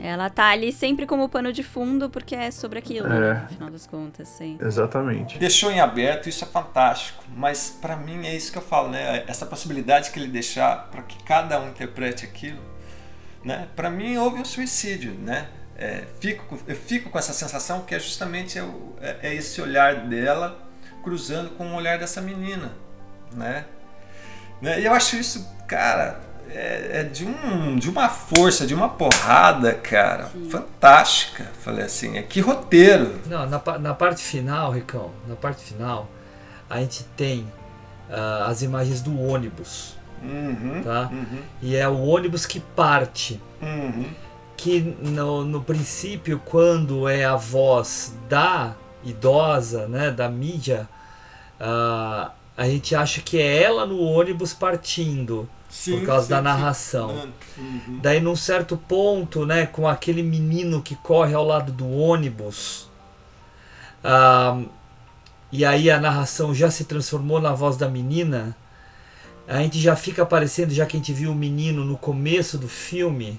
[0.00, 3.20] Ela tá ali sempre como pano de fundo, porque é sobre aquilo, é.
[3.20, 3.40] né?
[3.42, 4.58] no final das contas, sim.
[4.60, 5.38] Exatamente.
[5.38, 7.24] Deixou em aberto, isso é fantástico.
[7.36, 9.22] Mas para mim é isso que eu falo, né?
[9.28, 12.60] Essa possibilidade que ele deixar para que cada um interprete aquilo,
[13.44, 13.68] né?
[13.76, 15.48] Para mim houve um suicídio, né?
[15.76, 20.58] É, fico, eu fico com essa sensação que é justamente é, é, esse olhar dela
[21.02, 22.72] cruzando com o olhar dessa menina,
[23.32, 23.64] né?
[24.62, 24.80] né?
[24.80, 29.74] E eu acho isso, cara, é, é, de, um, de uma força, de uma porrada,
[29.74, 30.48] cara, Sim.
[30.48, 31.50] fantástica.
[31.60, 33.20] Falei assim, é que roteiro.
[33.26, 36.08] Não, na, na parte final, Ricão, na parte final,
[36.70, 37.40] a gente tem
[38.08, 39.98] uh, as imagens do ônibus.
[40.22, 41.10] Uhum, tá?
[41.12, 41.42] Uhum.
[41.60, 43.38] E é o ônibus que parte.
[43.60, 44.23] Uhum
[44.64, 48.74] que no, no princípio, quando é a voz da
[49.04, 50.88] idosa, né, da mídia,
[51.60, 55.46] uh, a gente acha que é ela no ônibus partindo.
[55.68, 57.28] Sim, por causa sim, da narração.
[57.58, 57.98] Uhum.
[58.00, 62.88] Daí num certo ponto, né, com aquele menino que corre ao lado do ônibus,
[64.02, 64.66] uh,
[65.52, 68.56] e aí a narração já se transformou na voz da menina,
[69.46, 72.68] a gente já fica aparecendo, já que a gente viu o menino no começo do
[72.68, 73.38] filme,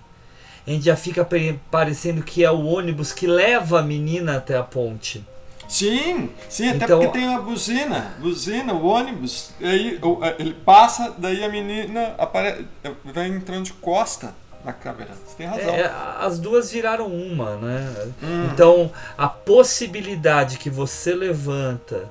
[0.65, 1.27] a gente já fica
[1.69, 5.23] parecendo que é o ônibus que leva a menina até a ponte.
[5.67, 9.99] Sim, sim, até então, porque tem a buzina, buzina, o ônibus, aí
[10.37, 12.67] ele passa, daí a menina apare...
[13.03, 14.33] vai entrando de costa
[14.63, 15.11] na câmera.
[15.25, 15.73] Você tem razão.
[15.73, 18.11] É, as duas viraram uma, né?
[18.23, 18.49] Hum.
[18.51, 22.09] Então, a possibilidade que você levanta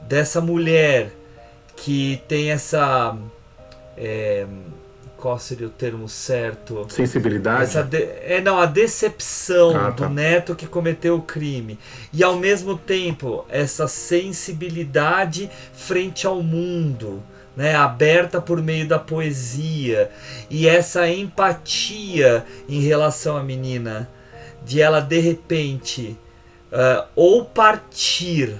[0.00, 1.12] dessa mulher
[1.76, 3.16] que tem essa.
[3.96, 4.46] É,
[5.16, 6.86] qual seria o termo certo?
[6.88, 7.64] Sensibilidade?
[7.64, 10.06] Essa de, é, não, a decepção ah, tá.
[10.06, 11.78] do neto que cometeu o crime.
[12.12, 17.22] E ao mesmo tempo, essa sensibilidade frente ao mundo.
[17.56, 20.10] Né, aberta por meio da poesia
[20.50, 24.10] e essa empatia em relação à menina,
[24.62, 26.18] de ela de repente
[26.70, 28.56] uh, ou partir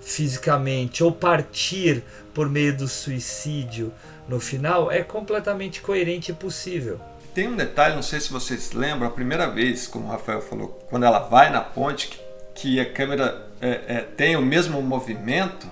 [0.00, 3.92] fisicamente ou partir por meio do suicídio
[4.28, 7.00] no final é completamente coerente e possível.
[7.34, 10.68] Tem um detalhe, não sei se vocês lembram, a primeira vez, como o Rafael falou,
[10.90, 12.18] quando ela vai na ponte, que,
[12.54, 15.66] que a câmera é, é, tem o mesmo movimento.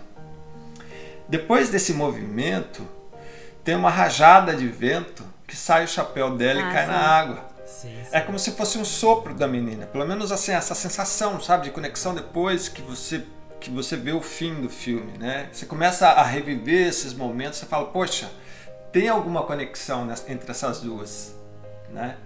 [1.28, 2.86] Depois desse movimento,
[3.64, 6.90] tem uma rajada de vento que sai o chapéu dela ah, e cai sim.
[6.90, 7.44] na água.
[7.66, 8.10] Sim, sim.
[8.12, 9.86] É como se fosse um sopro da menina.
[9.86, 13.24] Pelo menos assim, essa sensação, sabe, de conexão depois que você
[13.58, 15.48] que você vê o fim do filme, né?
[15.50, 18.30] Você começa a reviver esses momentos, você fala, poxa,
[18.96, 21.38] tem alguma conexão entre essas duas,
[21.92, 22.16] né?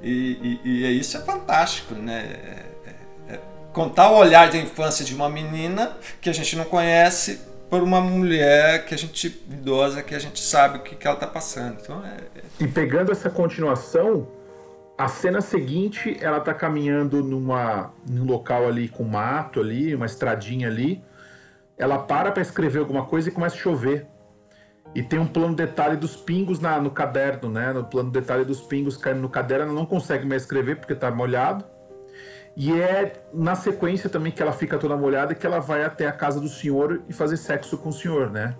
[0.00, 2.64] E, e, e isso é fantástico, né?
[2.86, 3.40] É, é, é
[3.74, 8.00] contar o olhar de infância de uma menina que a gente não conhece por uma
[8.00, 11.76] mulher que a gente idosa que a gente sabe o que, que ela está passando.
[11.82, 14.26] Então é, é, E pegando essa continuação,
[14.96, 20.68] a cena seguinte, ela tá caminhando numa, num local ali com mato ali, uma estradinha
[20.68, 21.04] ali.
[21.76, 24.06] Ela para para escrever alguma coisa e começa a chover.
[24.94, 27.72] E tem um plano detalhe dos pingos na, no caderno, né?
[27.72, 31.10] No plano detalhe dos pingos caindo no caderno, ela não consegue mais escrever porque tá
[31.10, 31.64] molhado.
[32.56, 36.12] E é na sequência também que ela fica toda molhada que ela vai até a
[36.12, 38.54] casa do senhor e fazer sexo com o senhor, né?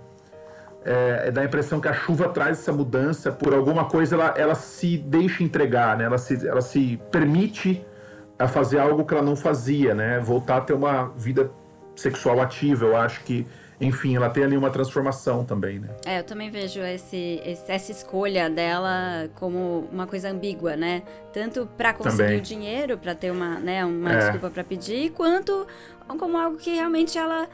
[0.84, 4.54] é, dá a impressão que a chuva traz essa mudança, por alguma coisa ela, ela
[4.54, 6.04] se deixa entregar, né?
[6.04, 7.84] ela, se, ela se permite
[8.38, 10.20] a fazer algo que ela não fazia, né?
[10.20, 11.50] voltar a ter uma vida
[11.96, 12.84] sexual ativa.
[12.84, 13.46] Eu acho que,
[13.80, 15.78] enfim, ela tem ali uma transformação também.
[15.78, 15.88] Né?
[16.06, 21.02] É, eu também vejo esse, esse essa escolha dela como uma coisa ambígua, né?
[21.32, 22.38] Tanto para conseguir também.
[22.38, 24.18] o dinheiro, para ter uma, né, uma é.
[24.18, 25.66] desculpa para pedir, quanto
[26.18, 27.48] como algo que realmente ela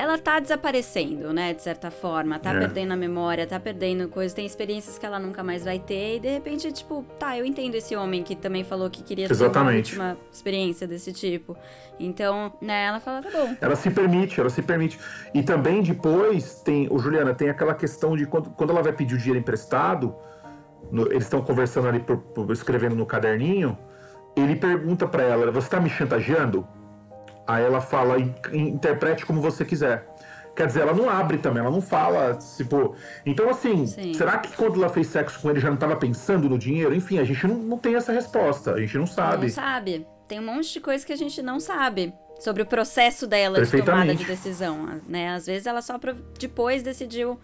[0.00, 2.58] ela tá desaparecendo, né, de certa forma, tá é.
[2.58, 6.20] perdendo a memória, tá perdendo coisas, tem experiências que ela nunca mais vai ter, e
[6.20, 9.90] de repente, tipo, tá, eu entendo esse homem que também falou que queria Exatamente.
[9.90, 11.54] ter uma última experiência desse tipo.
[11.98, 13.54] Então, né, ela fala, tá bom.
[13.60, 14.98] Ela se permite, ela se permite.
[15.34, 19.16] E também depois tem, o Juliana, tem aquela questão de quando, quando ela vai pedir
[19.16, 20.14] o dinheiro emprestado,
[20.90, 23.76] no, eles estão conversando ali, por, por, escrevendo no caderninho,
[24.34, 26.66] ele pergunta para ela, você tá me chantageando?
[27.50, 28.16] Aí ela fala,
[28.52, 30.06] interprete como você quiser.
[30.54, 32.94] Quer dizer, ela não abre também, ela não fala, tipo.
[33.26, 34.14] Então, assim, Sim.
[34.14, 36.94] será que quando ela fez sexo com ele já não estava pensando no dinheiro?
[36.94, 39.46] Enfim, a gente não, não tem essa resposta, a gente não sabe.
[39.46, 40.06] Não sabe.
[40.28, 43.82] Tem um monte de coisa que a gente não sabe sobre o processo dela de
[43.82, 45.30] tomada de decisão, né?
[45.30, 45.98] Às vezes ela só
[46.38, 47.38] depois decidiu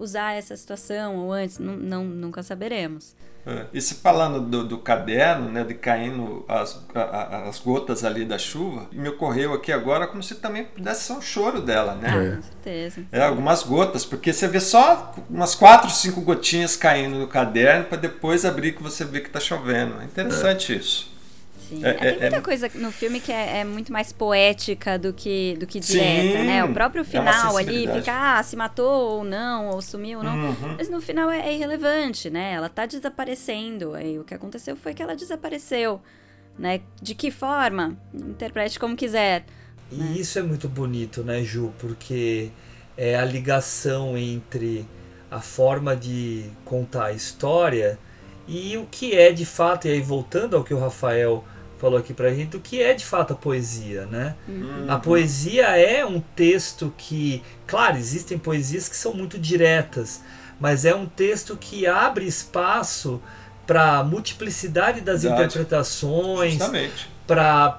[0.00, 3.14] usar essa situação ou antes, não, não- nunca saberemos.
[3.46, 8.24] É, E se falando do, do caderno, né, de caindo as, a- as gotas ali
[8.26, 12.08] da chuva, me ocorreu aqui agora como se também pudesse ser um choro dela, né?
[12.10, 13.02] Ah, com certeza.
[13.10, 17.96] É, algumas gotas, porque você vê só umas quatro, cinco gotinhas caindo no caderno para
[17.96, 20.00] depois abrir que você vê que tá chovendo.
[20.02, 21.08] É interessante isso.
[21.70, 21.84] Sim.
[21.84, 24.98] É, É, tem é- muita é- coisa no filme que é, é muito mais poética
[24.98, 26.64] do que, do que Sim, direta, né?
[26.64, 30.34] O próprio é final ali fica, ah, se matou ou não, ou sumiu ou não.
[30.34, 30.74] Uhum.
[30.76, 32.54] Mas no final é, é irrelevante, né?
[32.54, 33.94] Ela tá desaparecendo.
[33.94, 36.00] Aí o que aconteceu foi que ela desapareceu.
[36.58, 36.80] Né?
[37.00, 37.96] De que forma?
[38.12, 39.44] Interprete como quiser.
[39.90, 41.72] E isso é muito bonito, né, Ju?
[41.78, 42.50] Porque
[42.96, 44.86] é a ligação entre
[45.30, 47.98] a forma de contar a história
[48.46, 51.44] e o que é de fato, e aí voltando ao que o Rafael
[51.80, 54.34] falou aqui pra gente, o que é de fato a poesia, né?
[54.88, 60.20] A poesia é um texto que, claro, existem poesias que são muito diretas,
[60.60, 63.20] mas é um texto que abre espaço
[63.66, 65.44] para multiplicidade das Verdade.
[65.44, 66.58] interpretações,
[67.26, 67.78] para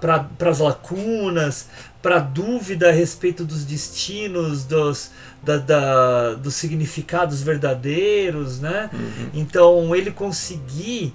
[0.49, 1.67] as lacunas,
[2.01, 5.11] para dúvida a respeito dos destinos, dos,
[5.43, 8.89] da, da- dos significados verdadeiros, né?
[9.33, 11.13] Então ele conseguir,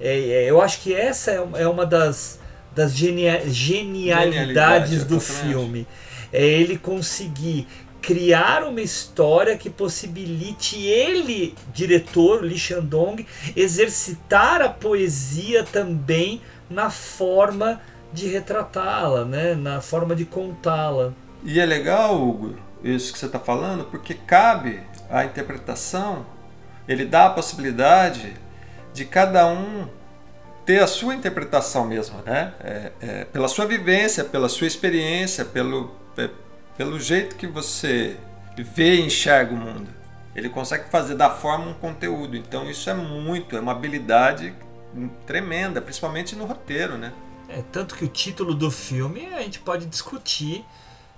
[0.00, 2.38] é, é, eu acho que essa é, uma- é das,
[2.74, 5.86] das genia- genialidades Genialidade, do filme.
[6.32, 7.66] É ele conseguir
[8.02, 16.40] criar uma história que possibilite ele, diretor Lee Shandong, exercitar a poesia também
[16.70, 17.80] na forma
[18.12, 19.54] de retratá-la, né?
[19.54, 21.12] na forma de contá-la.
[21.44, 26.24] E é legal, Hugo, isso que você está falando, porque cabe à interpretação,
[26.86, 28.34] ele dá a possibilidade
[28.96, 29.86] de cada um
[30.64, 32.54] ter a sua interpretação mesmo, né?
[32.60, 36.30] É, é, pela sua vivência, pela sua experiência, pelo, é,
[36.78, 38.16] pelo jeito que você
[38.56, 39.88] vê e enxerga o mundo.
[40.34, 42.36] Ele consegue fazer da forma um conteúdo.
[42.36, 44.54] Então isso é muito, é uma habilidade
[45.26, 47.12] tremenda, principalmente no roteiro, né?
[47.48, 50.64] É, tanto que o título do filme a gente pode discutir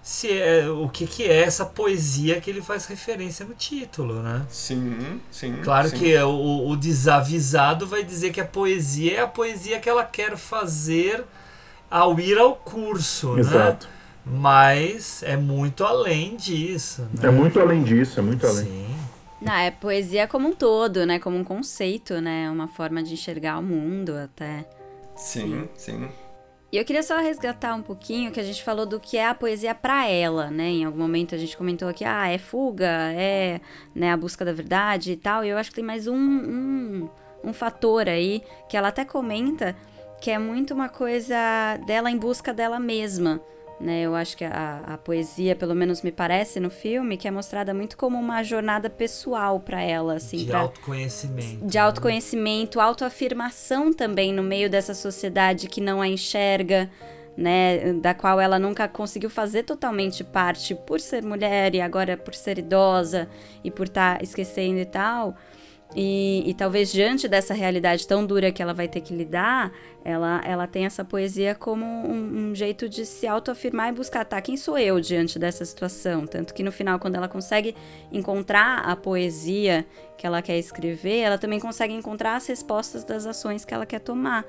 [0.02, 4.46] se é o que, que é essa poesia que ele faz referência no título, né?
[4.48, 5.56] Sim, sim.
[5.62, 5.98] Claro sim.
[5.98, 10.36] que o, o desavisado vai dizer que a poesia é a poesia que ela quer
[10.36, 11.24] fazer
[11.90, 13.40] ao ir ao curso, né?
[13.40, 13.88] Exato.
[14.24, 17.02] Mas é muito além disso.
[17.02, 17.28] Né?
[17.28, 18.64] É muito além disso, é muito além.
[18.64, 18.86] Sim.
[19.40, 21.18] Não, é poesia como um todo, né?
[21.18, 22.50] Como um conceito, né?
[22.50, 24.66] Uma forma de enxergar o mundo até.
[25.16, 26.08] Sim, sim.
[26.70, 29.34] E eu queria só resgatar um pouquinho que a gente falou do que é a
[29.34, 30.68] poesia pra ela, né?
[30.68, 33.60] Em algum momento a gente comentou aqui, ah, é fuga, é
[33.94, 35.44] né, a busca da verdade e tal.
[35.44, 37.08] E eu acho que tem mais um, um,
[37.42, 39.74] um fator aí que ela até comenta
[40.20, 41.36] que é muito uma coisa
[41.86, 43.40] dela em busca dela mesma.
[43.80, 47.30] Né, eu acho que a, a poesia, pelo menos me parece no filme, que é
[47.30, 51.64] mostrada muito como uma jornada pessoal pra ela, assim, De pra- autoconhecimento.
[51.64, 56.90] de autoconhecimento, autoafirmação também no meio dessa sociedade que não a enxerga,
[57.36, 62.34] né, da qual ela nunca conseguiu fazer totalmente parte por ser mulher e agora por
[62.34, 63.28] ser idosa
[63.62, 65.36] e por estar esquecendo e tal.
[65.96, 69.72] E, e talvez diante dessa realidade tão dura que ela vai ter que lidar,
[70.04, 74.40] ela, ela tem essa poesia como um, um jeito de se autoafirmar e buscar, tá,
[74.40, 76.26] quem sou eu diante dessa situação?
[76.26, 77.74] Tanto que no final, quando ela consegue
[78.12, 79.86] encontrar a poesia
[80.16, 84.00] que ela quer escrever, ela também consegue encontrar as respostas das ações que ela quer
[84.00, 84.44] tomar.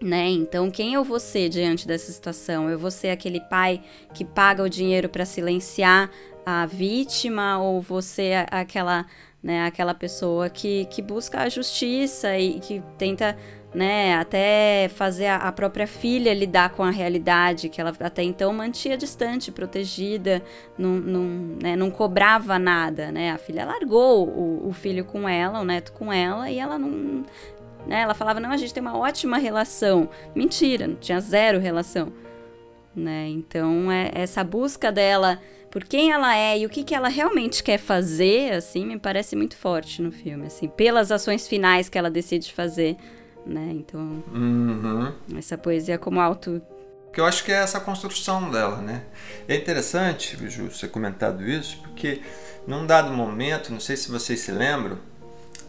[0.00, 0.28] Né?
[0.28, 2.70] Então, quem eu vou ser diante dessa situação?
[2.70, 3.82] Eu vou ser aquele pai
[4.14, 6.08] que paga o dinheiro para silenciar
[6.46, 7.84] a vítima ou
[8.32, 9.04] a- aquela,
[9.42, 13.36] né, aquela pessoa que, que busca a justiça e que tenta
[13.74, 18.52] né, até fazer a, a própria filha lidar com a realidade que ela até então
[18.52, 20.42] mantinha distante, protegida,
[20.76, 21.22] não, não,
[21.62, 23.30] né, não cobrava nada, né?
[23.30, 27.24] A filha largou o, o filho com ela, o neto com ela, e ela não,
[27.86, 28.02] né?
[28.02, 30.08] Ela falava, não, a gente tem uma ótima relação.
[30.34, 32.12] Mentira, não tinha zero relação.
[32.96, 33.28] Né?
[33.28, 35.40] Então, é essa busca dela
[35.70, 39.36] por quem ela é e o que, que ela realmente quer fazer, assim, me parece
[39.36, 42.96] muito forte no filme, assim, pelas ações finais que ela decide fazer,
[43.46, 43.68] né?
[43.72, 45.12] Então, Uhum.
[45.36, 46.62] essa poesia como auto...
[47.12, 49.02] Que eu acho que é essa construção dela, né?
[49.48, 52.20] É interessante, Ju, você comentado isso, porque
[52.66, 54.98] num dado momento, não sei se vocês se lembram,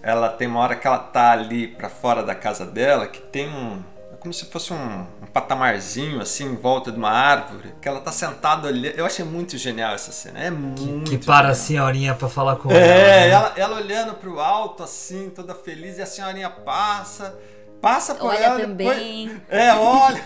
[0.01, 3.49] ela tem uma hora que ela tá ali para fora da casa dela, que tem
[3.49, 3.81] um
[4.19, 8.11] como se fosse um, um, patamarzinho assim em volta de uma árvore, que ela tá
[8.11, 8.95] sentada olhando.
[8.95, 10.39] Eu achei muito genial essa cena.
[10.39, 11.09] É muito.
[11.09, 12.87] Que, que para a senhorinha para falar com é, ela.
[12.87, 13.29] É, né?
[13.29, 17.37] ela, ela olhando pro alto assim, toda feliz, e a senhorinha passa,
[17.81, 18.59] passa por olha ela.
[18.59, 19.29] também.
[19.29, 20.23] Depois, é, olha.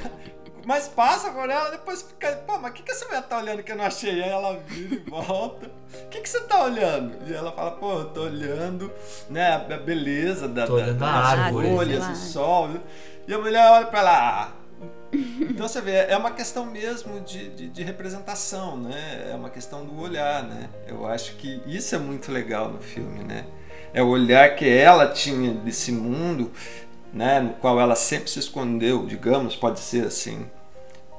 [0.66, 2.32] Mas passa por ela, depois fica.
[2.48, 4.24] Pô, mas o que, que essa mulher tá olhando que eu não achei?
[4.24, 5.70] Aí ela vira e volta.
[6.06, 7.18] O que, que você tá olhando?
[7.28, 8.92] E ela fala, pô, eu tô olhando,
[9.30, 12.70] né, a beleza da, tô da, das árvore, folhas, o sol.
[13.28, 14.54] E a mulher olha pra lá.
[15.14, 19.30] Então você vê, é uma questão mesmo de, de, de, representação, né?
[19.32, 20.70] É uma questão do olhar, né?
[20.88, 23.46] Eu acho que isso é muito legal no filme, né?
[23.94, 26.52] É o olhar que ela tinha desse mundo
[27.14, 30.48] né, no qual ela sempre se escondeu, digamos, pode ser assim,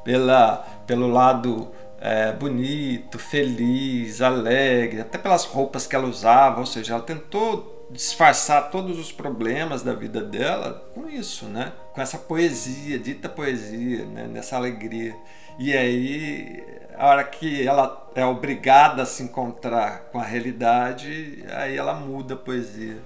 [0.02, 0.56] pela,
[0.86, 1.70] pelo lado
[2.00, 8.70] é, bonito, feliz, alegre, até pelas roupas que ela usava, ou seja, ela tentou disfarçar
[8.70, 11.72] todos os problemas da vida dela com isso, né?
[11.94, 14.26] Com essa poesia, dita poesia, né?
[14.26, 15.16] nessa alegria.
[15.58, 16.64] E aí,
[16.96, 22.34] a hora que ela é obrigada a se encontrar com a realidade, aí ela muda
[22.34, 22.98] a poesia.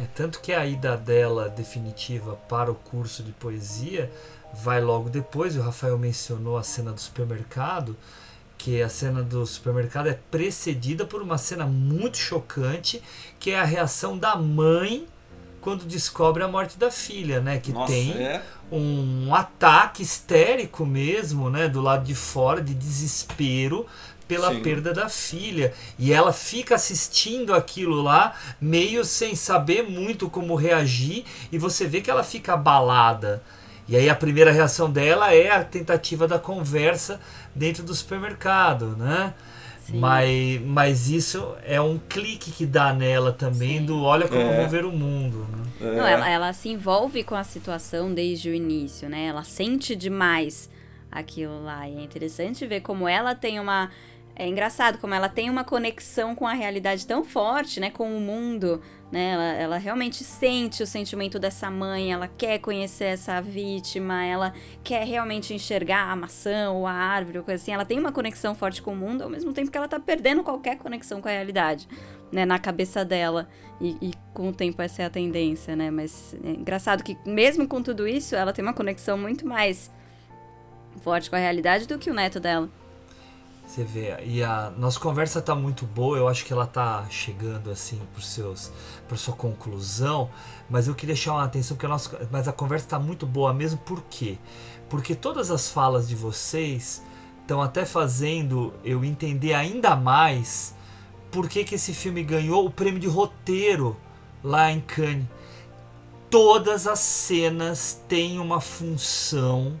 [0.00, 4.08] É, tanto que a ida dela definitiva para o curso de poesia
[4.54, 5.56] vai logo depois.
[5.56, 7.96] O Rafael mencionou a cena do supermercado,
[8.62, 13.02] que a cena do supermercado é precedida por uma cena muito chocante,
[13.38, 15.06] que é a reação da mãe
[15.62, 17.58] quando descobre a morte da filha, né?
[17.58, 18.42] Que Nossa, tem é?
[18.70, 21.68] um ataque histérico mesmo, né?
[21.68, 23.86] Do lado de fora, de desespero
[24.28, 24.60] pela Sim.
[24.60, 25.72] perda da filha.
[25.98, 32.02] E ela fica assistindo aquilo lá, meio sem saber muito como reagir, e você vê
[32.02, 33.42] que ela fica abalada.
[33.90, 37.20] E aí a primeira reação dela é a tentativa da conversa
[37.54, 39.34] dentro do supermercado, né?
[39.92, 43.86] Mas, mas isso é um clique que dá nela também Sim.
[43.86, 44.52] do olha como É.
[44.52, 45.46] eu vou ver o mundo.
[45.80, 45.96] Né?
[45.96, 49.24] Não, ela, ela se envolve com a situação desde o início, né?
[49.26, 50.70] Ela sente demais
[51.10, 51.88] aquilo lá.
[51.88, 53.90] E é interessante ver como ela tem uma.
[54.36, 57.90] É engraçado como ela tem uma conexão com a realidade tão forte, né?
[57.90, 58.80] Com o mundo,
[59.10, 59.30] né?
[59.32, 64.52] Ela, ela realmente sente o sentimento dessa mãe, ela quer conhecer essa vítima, ela
[64.84, 67.72] quer realmente enxergar a maçã ou a árvore ou coisa assim.
[67.72, 70.42] Ela tem uma conexão forte com o mundo, ao mesmo tempo que ela tá perdendo
[70.42, 71.88] qualquer conexão com a realidade,
[72.30, 72.44] né?
[72.44, 73.48] Na cabeça dela.
[73.80, 75.90] E, e com o tempo essa é a tendência, né?
[75.90, 79.90] Mas é engraçado que mesmo com tudo isso, ela tem uma conexão muito mais
[81.00, 82.68] forte com a realidade do que o neto dela.
[83.70, 87.70] Você vê, e a nossa conversa tá muito boa, eu acho que ela tá chegando
[87.70, 88.72] assim para seus
[89.10, 90.30] para sua conclusão,
[90.68, 93.52] mas eu queria chamar a atenção porque a nossa, mas a conversa tá muito boa
[93.52, 94.38] mesmo, por quê?
[94.88, 97.02] Porque todas as falas de vocês
[97.40, 100.76] estão até fazendo eu entender ainda mais
[101.32, 103.96] por que, que esse filme ganhou o prêmio de roteiro
[104.44, 105.26] lá em Cannes.
[106.30, 109.80] Todas as cenas têm uma função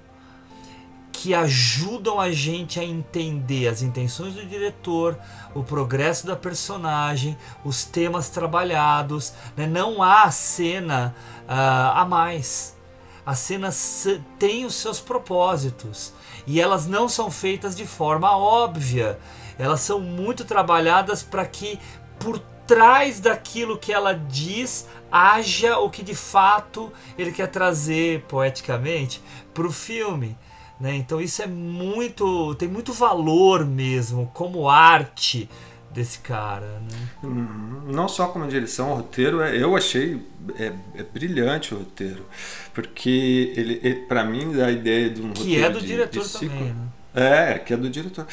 [1.12, 5.18] que ajudam a gente a entender as intenções do diretor,
[5.54, 9.32] o progresso da personagem, os temas trabalhados.
[9.56, 9.66] Né?
[9.66, 12.76] Não há cena uh, a mais.
[13.24, 14.06] As cenas
[14.38, 16.12] têm os seus propósitos
[16.46, 19.18] e elas não são feitas de forma óbvia.
[19.58, 21.78] Elas são muito trabalhadas para que
[22.18, 29.22] por trás daquilo que ela diz haja o que de fato ele quer trazer poeticamente
[29.52, 30.38] para o filme.
[30.80, 30.96] Né?
[30.96, 32.54] Então isso é muito.
[32.54, 35.48] tem muito valor mesmo como arte
[35.92, 36.80] desse cara.
[36.90, 37.08] Né?
[37.22, 37.82] Uhum.
[37.92, 40.22] Não só como direção, o roteiro, é, eu achei
[40.58, 42.24] é, é brilhante o roteiro.
[42.72, 45.60] Porque ele, ele para mim, dá a ideia de um que roteiro.
[45.60, 46.72] Que é do de, diretor de também.
[46.72, 46.88] Né?
[47.14, 48.26] É, que é do diretor.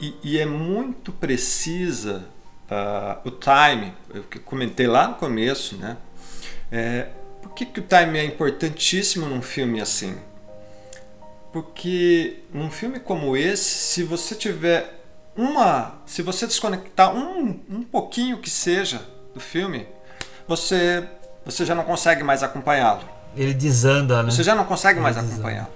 [0.00, 2.24] E, e é muito precisa
[2.70, 5.96] uh, o time, eu que comentei lá no começo, né?
[6.70, 7.08] É,
[7.42, 10.16] por que, que o time é importantíssimo num filme assim?
[11.52, 15.00] Porque num filme como esse, se você tiver
[15.36, 15.94] uma.
[16.06, 19.02] Se você desconectar um, um pouquinho que seja
[19.34, 19.86] do filme,
[20.48, 21.06] você,
[21.44, 23.02] você já não consegue mais acompanhá-lo.
[23.36, 24.30] Ele desanda, né?
[24.30, 25.68] Você já não consegue Ele mais acompanhá-lo.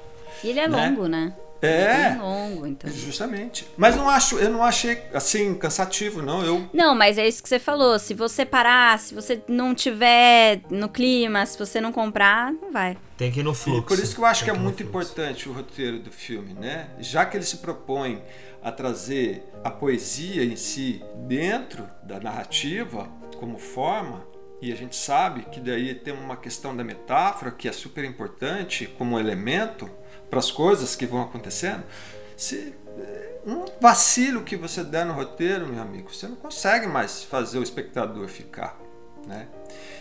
[0.42, 0.88] E ele é Né?
[0.88, 1.32] longo, né?
[1.62, 2.12] É.
[2.12, 2.90] É longo, então.
[2.90, 3.66] Justamente.
[3.76, 6.44] Mas não acho, eu não achei assim cansativo, não.
[6.44, 7.98] Eu Não, mas é isso que você falou.
[7.98, 12.96] Se você parar, se você não tiver no clima, se você não comprar, não vai.
[13.16, 13.82] Tem que ir no fluxo.
[13.86, 14.88] Por isso que eu acho que é muito fluxo.
[14.88, 16.88] importante o roteiro do filme, né?
[16.98, 18.22] Já que ele se propõe
[18.62, 23.08] a trazer a poesia em si dentro da narrativa
[23.38, 24.26] como forma,
[24.60, 28.86] e a gente sabe que daí tem uma questão da metáfora que é super importante
[28.98, 29.90] como elemento
[30.28, 31.84] para as coisas que vão acontecendo.
[32.36, 37.22] Se eh, um vacilo que você der no roteiro, meu amigo, você não consegue mais
[37.22, 38.78] fazer o espectador ficar,
[39.26, 39.48] né?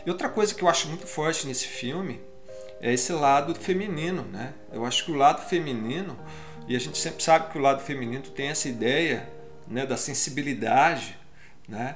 [0.05, 2.21] E outra coisa que eu acho muito forte nesse filme
[2.81, 4.53] é esse lado feminino, né?
[4.71, 6.17] Eu acho que o lado feminino,
[6.67, 9.29] e a gente sempre sabe que o lado feminino tem essa ideia
[9.67, 11.17] né, da sensibilidade,
[11.67, 11.95] né?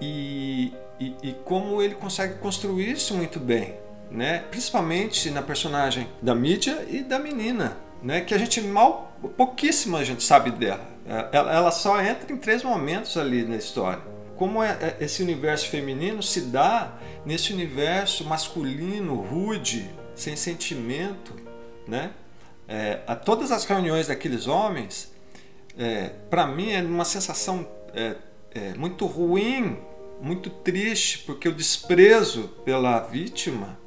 [0.00, 3.74] E, e, e como ele consegue construir isso muito bem,
[4.10, 4.44] né?
[4.50, 8.20] Principalmente na personagem da mídia e da menina, né?
[8.20, 10.86] Que a gente mal, pouquíssima gente sabe dela.
[11.32, 14.02] Ela, ela só entra em três momentos ali na história.
[14.36, 16.92] Como é, é, esse universo feminino se dá
[17.24, 21.34] nesse universo masculino, rude, sem sentimento,
[21.86, 22.10] né?
[22.68, 25.10] É, a todas as reuniões daqueles homens,
[25.78, 28.16] é, para mim é uma sensação é,
[28.54, 29.78] é, muito ruim,
[30.20, 33.78] muito triste, porque o desprezo pela vítima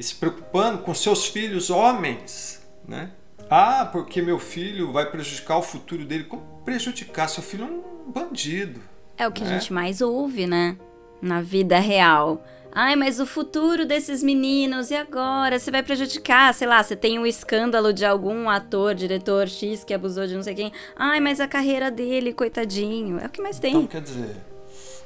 [0.00, 3.10] e se preocupando com seus filhos homens, né?
[3.50, 6.24] Ah, porque meu filho vai prejudicar o futuro dele.
[6.24, 7.28] Como prejudicar?
[7.28, 8.80] Seu filho é um bandido.
[9.18, 9.50] É o que né?
[9.50, 10.78] a gente mais ouve, né?
[11.20, 12.42] Na vida real.
[12.72, 15.58] Ai, mas o futuro desses meninos, e agora?
[15.58, 19.92] Você vai prejudicar, sei lá, você tem um escândalo de algum ator, diretor X que
[19.92, 20.72] abusou de não sei quem.
[20.96, 23.18] Ai, mas a carreira dele, coitadinho.
[23.18, 23.72] É o que mais tem.
[23.72, 24.36] Então, quer dizer,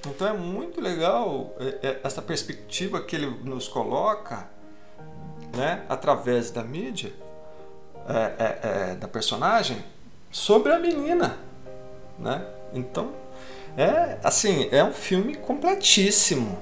[0.07, 4.54] então é muito legal é, é, essa perspectiva que ele nos coloca,
[5.57, 7.13] né, através da mídia,
[8.09, 9.79] é, é, é, da personagem,
[10.31, 11.39] sobre a menina,
[12.19, 12.45] né?
[12.73, 13.13] Então,
[13.77, 16.59] é assim, é um filme completíssimo.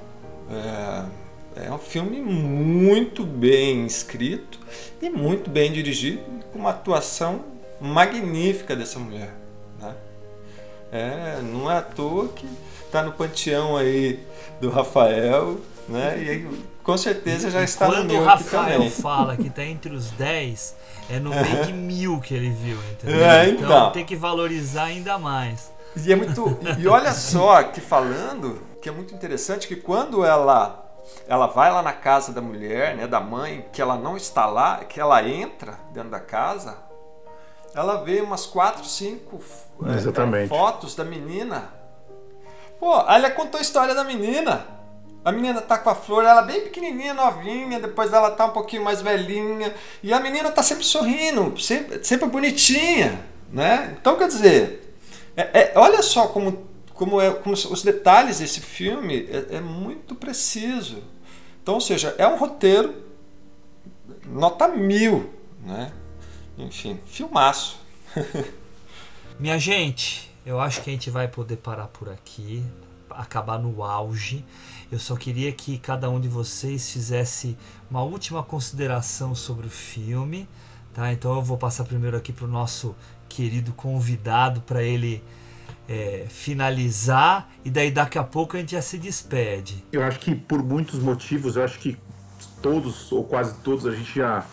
[0.49, 1.23] É,
[1.65, 4.59] é um filme muito bem escrito
[5.01, 7.43] e muito bem dirigido, com uma atuação
[7.79, 9.29] magnífica dessa mulher.
[9.79, 9.95] Né?
[10.91, 12.47] É, não é à toa que
[12.85, 14.19] está no panteão aí
[14.61, 16.23] do Rafael, né?
[16.23, 16.47] E aí,
[16.83, 18.89] com certeza já está Quando no meu o aqui Rafael também.
[18.89, 20.75] fala que tá entre os 10,
[21.09, 23.25] é no meio de mil que ele viu, entendeu?
[23.25, 23.65] É, então.
[23.65, 23.91] então.
[23.91, 25.71] tem que valorizar ainda mais.
[25.95, 26.57] E é muito.
[26.77, 30.83] E olha só que falando, que é muito interessante que quando ela
[31.27, 34.83] ela vai lá na casa da mulher, né, da mãe, que ela não está lá,
[34.85, 36.77] que ela entra dentro da casa,
[37.75, 39.41] ela vê umas quatro, cinco
[39.85, 41.69] é, é, fotos da menina.
[42.79, 44.65] Pô, aí ela contou a história da menina.
[45.23, 48.83] A menina tá com a flor, ela bem pequenininha, novinha, depois ela tá um pouquinho
[48.83, 53.95] mais velhinha, e a menina tá sempre sorrindo, sempre, sempre bonitinha, né?
[53.99, 54.95] Então, quer dizer,
[55.37, 60.13] é, é, olha só como, como, é, como os detalhes desse filme é, é muito
[60.13, 61.01] preciso.
[61.61, 62.93] Então, ou seja, é um roteiro
[64.25, 65.33] nota mil,
[65.65, 65.91] né?
[66.57, 67.79] Enfim, filmaço.
[69.39, 72.63] Minha gente, eu acho que a gente vai poder parar por aqui,
[73.09, 74.45] acabar no auge.
[74.93, 77.57] Eu só queria que cada um de vocês fizesse
[77.89, 80.47] uma última consideração sobre o filme,
[80.93, 81.11] tá?
[81.11, 82.95] Então eu vou passar primeiro aqui para o nosso
[83.27, 85.23] querido convidado para ele
[85.89, 89.83] é, finalizar e daí daqui a pouco a gente já se despede.
[89.91, 91.97] Eu acho que por muitos motivos, eu acho que
[92.61, 94.45] todos ou quase todos a gente já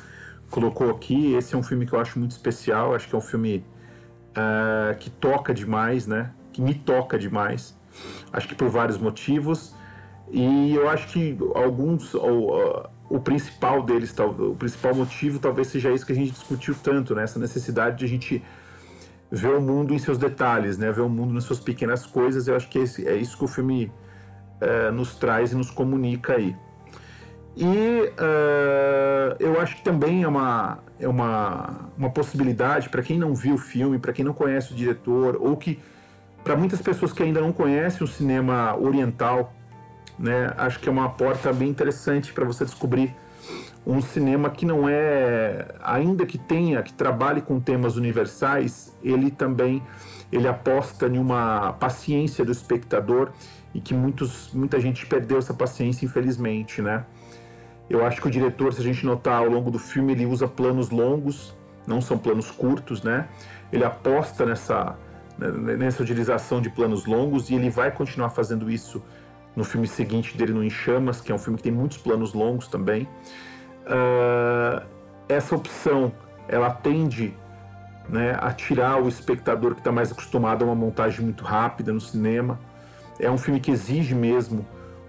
[0.48, 1.34] colocou aqui.
[1.34, 2.94] Esse é um filme que eu acho muito especial.
[2.94, 3.62] Acho que é um filme
[4.30, 6.32] uh, que toca demais, né?
[6.50, 7.76] Que me toca demais.
[8.32, 9.78] Acho que por vários motivos.
[10.30, 15.90] E eu acho que alguns, ou, uh, o principal deles, o principal motivo talvez seja
[15.90, 17.24] isso que a gente discutiu tanto, né?
[17.24, 18.42] Essa necessidade de a gente
[19.30, 20.92] ver o mundo em seus detalhes, né?
[20.92, 22.46] Ver o mundo nas suas pequenas coisas.
[22.46, 23.92] Eu acho que é, esse, é isso que o filme
[24.60, 26.54] uh, nos traz e nos comunica aí.
[27.56, 33.34] E uh, eu acho que também é uma, é uma, uma possibilidade para quem não
[33.34, 35.80] viu o filme, para quem não conhece o diretor, ou que
[36.44, 39.52] para muitas pessoas que ainda não conhecem o cinema oriental,
[40.20, 43.16] né, acho que é uma porta bem interessante para você descobrir
[43.86, 49.82] um cinema que não é, ainda que tenha, que trabalhe com temas universais, ele também
[50.30, 53.30] ele aposta em uma paciência do espectador
[53.74, 57.04] e que muitos, muita gente perdeu essa paciência, infelizmente, né?
[57.88, 60.46] Eu acho que o diretor, se a gente notar ao longo do filme, ele usa
[60.46, 61.56] planos longos,
[61.86, 63.26] não são planos curtos, né?
[63.72, 64.96] Ele aposta nessa,
[65.38, 69.02] né, nessa utilização de planos longos e ele vai continuar fazendo isso
[69.54, 72.32] no filme seguinte dele, no Em Chamas, que é um filme que tem muitos planos
[72.32, 73.08] longos também.
[73.84, 74.86] Uh,
[75.28, 76.12] essa opção,
[76.48, 77.34] ela tende
[78.08, 82.00] né, a tirar o espectador que está mais acostumado a uma montagem muito rápida no
[82.00, 82.58] cinema.
[83.18, 84.66] É um filme que exige mesmo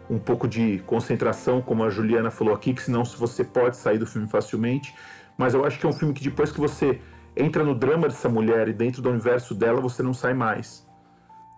[0.10, 4.06] um pouco de concentração, como a Juliana falou aqui, que senão você pode sair do
[4.06, 4.94] filme facilmente.
[5.38, 7.00] Mas eu acho que é um filme que depois que você
[7.36, 10.86] entra no drama dessa mulher e dentro do universo dela, você não sai mais.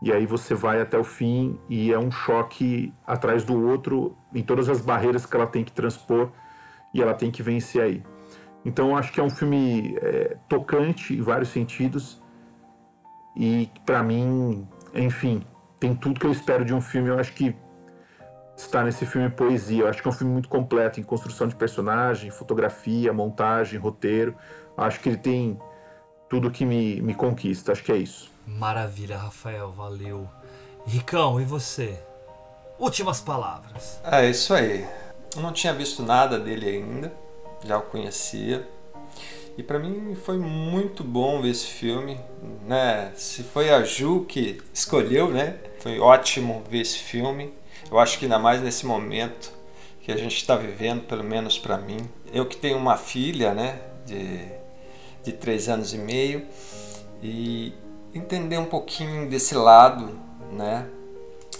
[0.03, 4.43] E aí você vai até o fim e é um choque atrás do outro em
[4.43, 6.29] todas as barreiras que ela tem que transpor
[6.93, 8.03] e ela tem que vencer aí.
[8.65, 12.21] Então acho que é um filme é, tocante em vários sentidos
[13.33, 15.41] e para mim, enfim,
[15.79, 17.07] tem tudo que eu espero de um filme.
[17.07, 17.55] Eu acho que
[18.57, 19.83] está nesse filme Poesia.
[19.83, 24.35] Eu acho que é um filme muito completo em construção de personagem, fotografia, montagem, roteiro.
[24.77, 25.57] Acho que ele tem
[26.29, 27.71] tudo que me, me conquista.
[27.71, 28.32] Acho que é isso.
[28.45, 30.29] Maravilha, Rafael, valeu.
[30.85, 31.97] Ricão, e você?
[32.77, 33.99] Últimas palavras.
[34.03, 34.85] É isso aí.
[35.35, 37.13] Eu não tinha visto nada dele ainda,
[37.63, 38.67] já o conhecia.
[39.57, 42.19] E para mim foi muito bom ver esse filme,
[42.65, 43.11] né?
[43.15, 45.57] Se foi a Ju que escolheu, né?
[45.79, 47.53] Foi ótimo ver esse filme.
[47.89, 49.53] Eu acho que ainda mais nesse momento
[50.01, 52.09] que a gente está vivendo, pelo menos para mim.
[52.33, 53.79] Eu que tenho uma filha, né?
[54.05, 54.45] De,
[55.23, 56.45] de três anos e meio
[57.21, 57.73] e
[58.13, 60.19] entender um pouquinho desse lado,
[60.51, 60.89] né?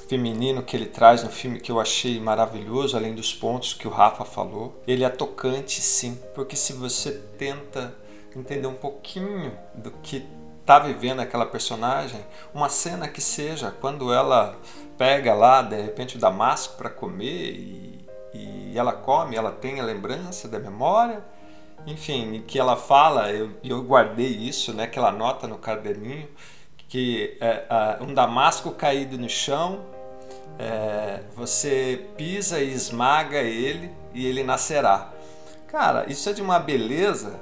[0.07, 3.91] feminino que ele traz no filme que eu achei maravilhoso, além dos pontos que o
[3.91, 4.79] Rafa falou.
[4.85, 7.95] Ele é tocante, sim, porque se você tenta
[8.35, 10.23] entender um pouquinho do que
[10.65, 12.23] tá vivendo aquela personagem,
[12.53, 14.55] uma cena que seja quando ela
[14.97, 19.83] pega lá de repente o damasco para comer e, e ela come, ela tem a
[19.83, 21.23] lembrança da memória,
[21.85, 26.29] enfim, que ela fala, eu, eu guardei isso, né, que ela nota no caderninho,
[26.87, 29.83] que é, um damasco caído no chão
[30.59, 35.11] é, você pisa e esmaga ele e ele nascerá.
[35.67, 37.39] Cara, isso é de uma beleza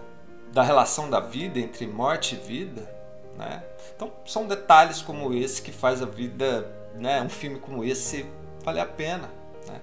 [0.53, 2.89] da relação da vida entre morte e vida,
[3.38, 3.63] né?
[3.95, 6.65] Então são detalhes como esse que faz a vida,
[6.95, 7.22] né?
[7.22, 8.26] Um filme como esse
[8.63, 9.30] valer a pena,
[9.68, 9.81] né?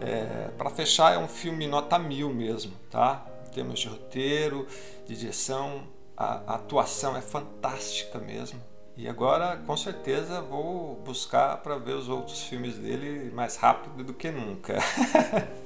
[0.00, 3.24] É, Para fechar é um filme nota mil mesmo, tá?
[3.58, 4.68] Termos de roteiro,
[5.04, 5.82] de direção,
[6.16, 8.60] a, a atuação é fantástica mesmo.
[8.96, 14.14] E agora, com certeza, vou buscar para ver os outros filmes dele mais rápido do
[14.14, 14.78] que nunca.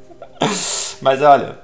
[1.02, 1.60] Mas olha,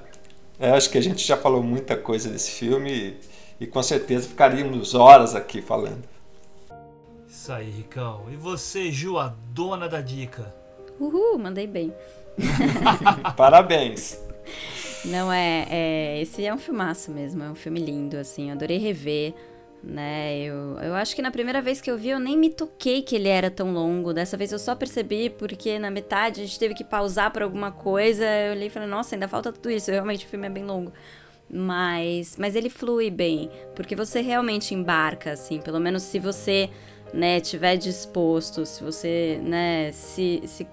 [0.60, 4.28] eu acho que a gente já falou muita coisa desse filme e, e com certeza
[4.28, 6.04] ficaríamos horas aqui falando.
[7.26, 8.26] Isso aí, Ricão.
[8.30, 10.54] E você, Ju, a dona da dica?
[11.00, 11.90] Uhul, mandei bem.
[13.34, 14.20] Parabéns.
[15.04, 19.34] Não é, é, esse é um filmaço mesmo, é um filme lindo assim, adorei rever
[19.82, 20.38] né?
[20.40, 23.14] Eu, eu acho que na primeira vez que eu vi eu nem me toquei que
[23.14, 24.12] ele era tão longo.
[24.12, 27.70] Dessa vez eu só percebi porque na metade a gente teve que pausar por alguma
[27.70, 28.24] coisa.
[28.24, 29.90] Eu olhei e falei, nossa, ainda falta tudo isso.
[29.90, 30.92] Realmente o filme é bem longo.
[31.50, 36.68] Mas, mas ele flui bem, porque você realmente embarca, assim, pelo menos se você,
[37.10, 40.66] né, tiver disposto, se você, né, se, se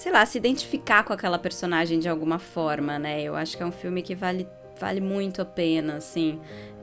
[0.00, 3.22] sei lá, se identificar com aquela personagem de alguma forma, né?
[3.22, 4.48] Eu acho que é um filme que vale,
[4.78, 6.40] vale muito a pena, assim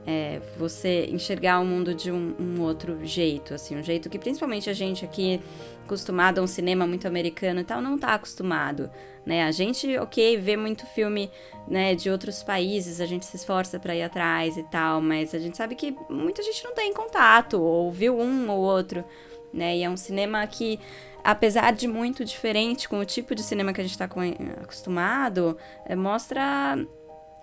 [0.08, 4.70] é, você enxergar o mundo de um, um, outro jeito, assim, um jeito que principalmente
[4.70, 5.42] a gente aqui,
[5.84, 8.90] acostumado a um cinema muito americano e tal, não tá acostumado,
[9.26, 9.44] né?
[9.44, 11.30] A gente, ok, vê muito filme,
[11.68, 15.40] né, de outros países, a gente se esforça para ir atrás e tal, mas a
[15.40, 19.04] gente sabe que muita gente não tem contato, ou viu um ou outro,
[19.58, 19.76] né?
[19.78, 20.80] E é um cinema que
[21.24, 24.06] apesar de muito diferente com o tipo de cinema que a gente está
[24.62, 26.78] acostumado, é, mostra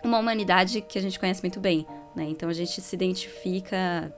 [0.03, 1.86] uma humanidade que a gente conhece muito bem,
[2.16, 2.24] né?
[2.24, 4.15] Então a gente se identifica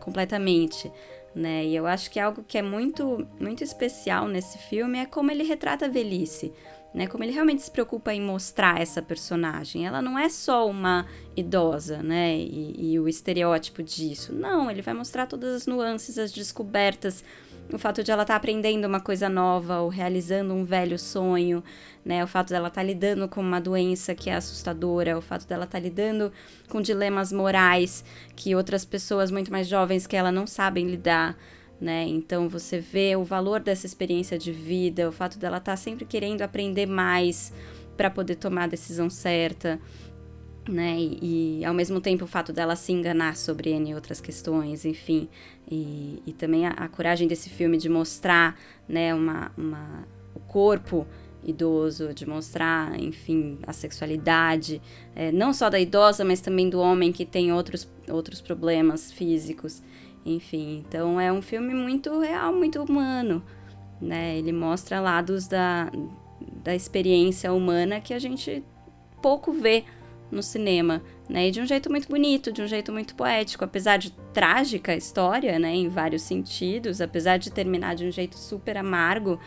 [0.00, 0.90] completamente,
[1.34, 1.64] né?
[1.64, 5.44] E eu acho que algo que é muito muito especial nesse filme é como ele
[5.44, 6.52] retrata a velhice,
[6.94, 7.06] né?
[7.06, 9.86] Como ele realmente se preocupa em mostrar essa personagem.
[9.86, 11.06] Ela não é só uma
[11.36, 12.36] idosa, né?
[12.36, 14.32] E, e o estereótipo disso.
[14.32, 17.22] Não, ele vai mostrar todas as nuances, as descobertas
[17.72, 21.62] o fato de ela estar tá aprendendo uma coisa nova ou realizando um velho sonho,
[22.04, 22.24] né?
[22.24, 25.64] O fato dela estar tá lidando com uma doença que é assustadora, o fato dela
[25.64, 26.32] estar tá lidando
[26.68, 28.04] com dilemas morais
[28.34, 31.36] que outras pessoas muito mais jovens que ela não sabem lidar,
[31.80, 32.04] né?
[32.06, 36.04] Então você vê o valor dessa experiência de vida, o fato dela estar tá sempre
[36.04, 37.52] querendo aprender mais
[37.96, 39.80] para poder tomar a decisão certa
[40.68, 40.96] né?
[40.98, 45.28] E, e, ao mesmo tempo o fato dela se enganar sobre N outras questões, enfim.
[45.68, 51.06] E, e também a, a, coragem desse filme de mostrar, né, uma, uma, o corpo
[51.42, 54.82] idoso, de mostrar, enfim, a sexualidade,
[55.14, 59.82] é, não só da idosa, mas também do homem que tem outros, outros problemas físicos,
[60.24, 60.84] enfim.
[60.86, 63.42] Então é um filme muito real, muito humano,
[64.00, 64.36] né?
[64.36, 65.90] Ele mostra lados da,
[66.62, 68.62] da experiência humana que a gente
[69.20, 69.84] pouco vê
[70.30, 71.48] no cinema, né?
[71.48, 74.96] E de um jeito muito bonito, de um jeito muito poético, apesar de trágica a
[74.96, 75.74] história, né?
[75.74, 79.40] Em vários sentidos, apesar de terminar de um jeito super amargo,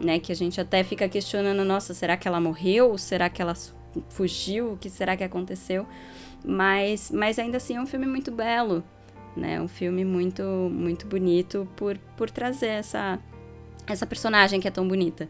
[0.00, 0.18] né?
[0.18, 2.98] Que a gente até fica questionando, nossa, será que ela morreu?
[2.98, 3.54] Será que ela
[4.08, 4.72] fugiu?
[4.72, 5.86] O que será que aconteceu?
[6.44, 8.84] Mas, mas ainda assim é um filme muito belo,
[9.36, 9.60] né?
[9.60, 13.18] Um filme muito, muito bonito por, por trazer essa,
[13.86, 15.28] essa personagem que é tão bonita,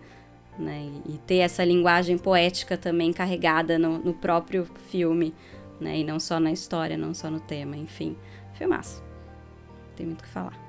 [0.59, 0.91] né?
[1.07, 5.35] E ter essa linguagem poética também carregada no, no próprio filme,
[5.81, 5.99] né?
[5.99, 8.17] E não só na história, não só no tema, enfim.
[8.55, 9.03] Filmaço.
[9.97, 10.67] Tem muito o que falar.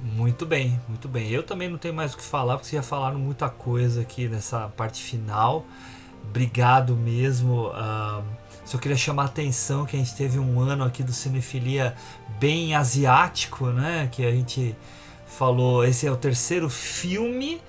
[0.00, 1.30] Muito bem, muito bem.
[1.30, 4.28] Eu também não tenho mais o que falar, porque vocês já falaram muita coisa aqui
[4.28, 5.64] nessa parte final.
[6.28, 7.68] Obrigado mesmo.
[7.68, 8.24] Uh,
[8.66, 11.94] só queria chamar a atenção que a gente teve um ano aqui do Cinefilia
[12.40, 14.08] bem asiático, né?
[14.10, 14.74] Que a gente
[15.24, 17.62] falou, esse é o terceiro filme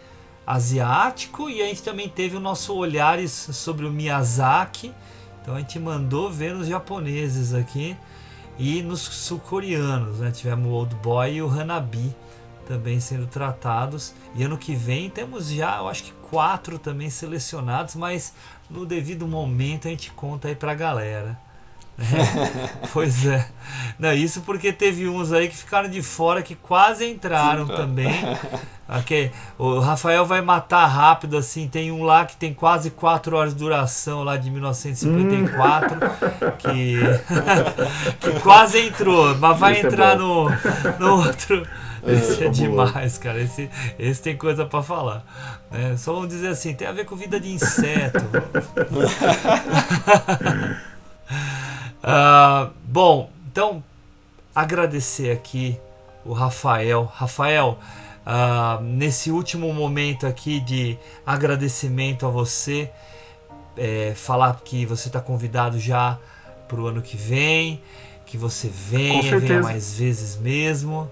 [0.46, 4.92] asiático e a gente também teve o nosso olhares sobre o Miyazaki.
[5.40, 7.96] Então a gente mandou ver nos japoneses aqui
[8.58, 10.32] e nos sul-coreanos, né?
[10.32, 12.16] Tivemos o Old Boy e o Hanabi
[12.68, 14.16] também sendo tratados.
[14.36, 18.34] E ano que vem temos já, eu acho que quatro também selecionados, mas
[18.70, 21.38] no devido momento a gente conta aí pra galera.
[22.00, 23.48] É, pois é.
[23.98, 28.14] Não, isso porque teve uns aí que ficaram de fora que quase entraram Sim, também.
[29.02, 29.32] Okay.
[29.58, 31.68] O Rafael vai matar rápido, assim.
[31.68, 36.52] Tem um lá que tem quase 4 horas de duração, lá de 1954, hum.
[36.60, 37.00] que,
[38.22, 40.50] que quase entrou, mas vai Isso é entrar é no,
[41.00, 41.68] no outro.
[42.06, 43.42] Esse é, é demais, cara.
[43.42, 43.70] Esse,
[44.00, 45.26] esse tem coisa para falar.
[45.72, 48.20] É, só vamos dizer assim, tem a ver com vida de inseto.
[52.02, 53.84] Uh, bom, então
[54.56, 55.78] agradecer aqui
[56.26, 57.12] o Rafael.
[57.14, 57.78] Rafael,
[58.26, 62.90] uh, nesse último momento aqui de agradecimento a você,
[63.78, 66.18] é, falar que você está convidado já
[66.68, 67.82] para o ano que vem,
[68.26, 71.10] que você venha, venha mais vezes mesmo.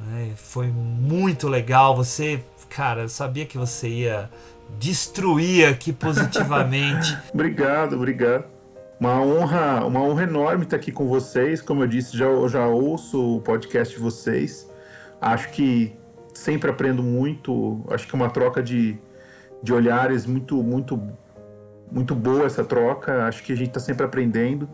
[0.00, 0.32] Né?
[0.36, 1.94] Foi muito legal.
[1.94, 4.30] Você, cara, eu sabia que você ia
[4.78, 7.18] destruir aqui positivamente.
[7.34, 8.44] obrigado, obrigado.
[8.98, 11.60] Uma honra, uma honra enorme estar aqui com vocês.
[11.60, 14.70] Como eu disse, já, já ouço o podcast de vocês.
[15.20, 15.96] Acho que
[16.32, 17.82] sempre aprendo muito.
[17.90, 18.98] Acho que é uma troca de,
[19.62, 21.02] de olhares muito, muito,
[21.90, 23.24] muito boa essa troca.
[23.24, 24.68] Acho que a gente está sempre aprendendo.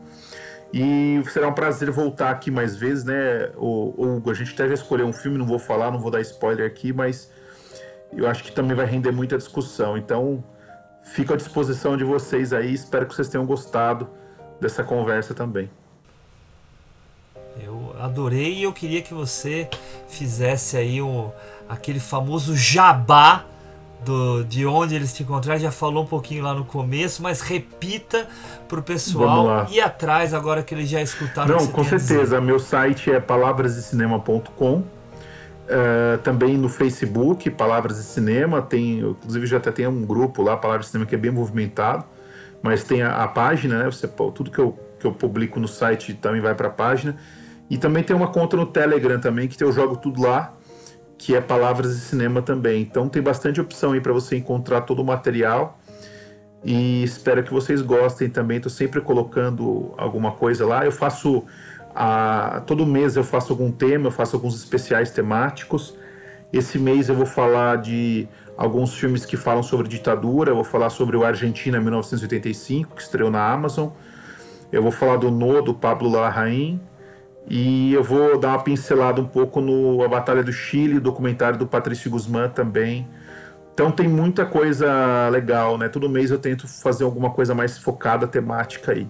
[0.72, 3.50] E será um prazer voltar aqui mais vezes, né?
[3.56, 6.66] O, Hugo, a gente até já um filme, não vou falar, não vou dar spoiler
[6.66, 7.30] aqui, mas
[8.16, 9.96] eu acho que também vai render muita discussão.
[9.96, 10.42] Então,
[11.06, 14.08] Fico à disposição de vocês aí, espero que vocês tenham gostado
[14.60, 15.70] dessa conversa também.
[17.62, 19.70] Eu adorei e eu queria que você
[20.08, 21.30] fizesse aí um,
[21.68, 23.44] aquele famoso jabá
[24.04, 25.60] do, de onde eles te encontraram.
[25.60, 28.28] Já falou um pouquinho lá no começo, mas repita
[28.68, 31.56] para o pessoal ir atrás agora que eles já escutaram.
[31.56, 32.40] Não, com certeza.
[32.40, 34.95] Meu site é palavrasdecinema.com
[35.66, 40.56] Uh, também no Facebook, Palavras de Cinema, tem, inclusive já até tem um grupo lá,
[40.56, 42.04] Palavras de Cinema, que é bem movimentado,
[42.62, 43.84] mas tem a, a página, né?
[43.86, 47.16] Você, tudo que eu, que eu publico no site também vai para a página.
[47.68, 50.54] E também tem uma conta no Telegram também, que eu jogo tudo lá,
[51.18, 52.82] que é Palavras de Cinema também.
[52.82, 55.78] Então tem bastante opção aí para você encontrar todo o material.
[56.64, 58.58] E espero que vocês gostem também.
[58.58, 60.84] Estou sempre colocando alguma coisa lá.
[60.84, 61.44] Eu faço
[61.98, 65.96] a, todo mês eu faço algum tema, eu faço alguns especiais temáticos.
[66.52, 70.50] Esse mês eu vou falar de alguns filmes que falam sobre ditadura.
[70.50, 73.88] Eu vou falar sobre o Argentina 1985, que estreou na Amazon.
[74.70, 76.78] Eu vou falar do No, do Pablo Larraín.
[77.48, 81.66] E eu vou dar uma pincelada um pouco no A Batalha do Chile, documentário do
[81.66, 83.08] Patrício Guzmán também.
[83.72, 85.88] Então tem muita coisa legal, né?
[85.88, 89.08] Todo mês eu tento fazer alguma coisa mais focada, temática aí.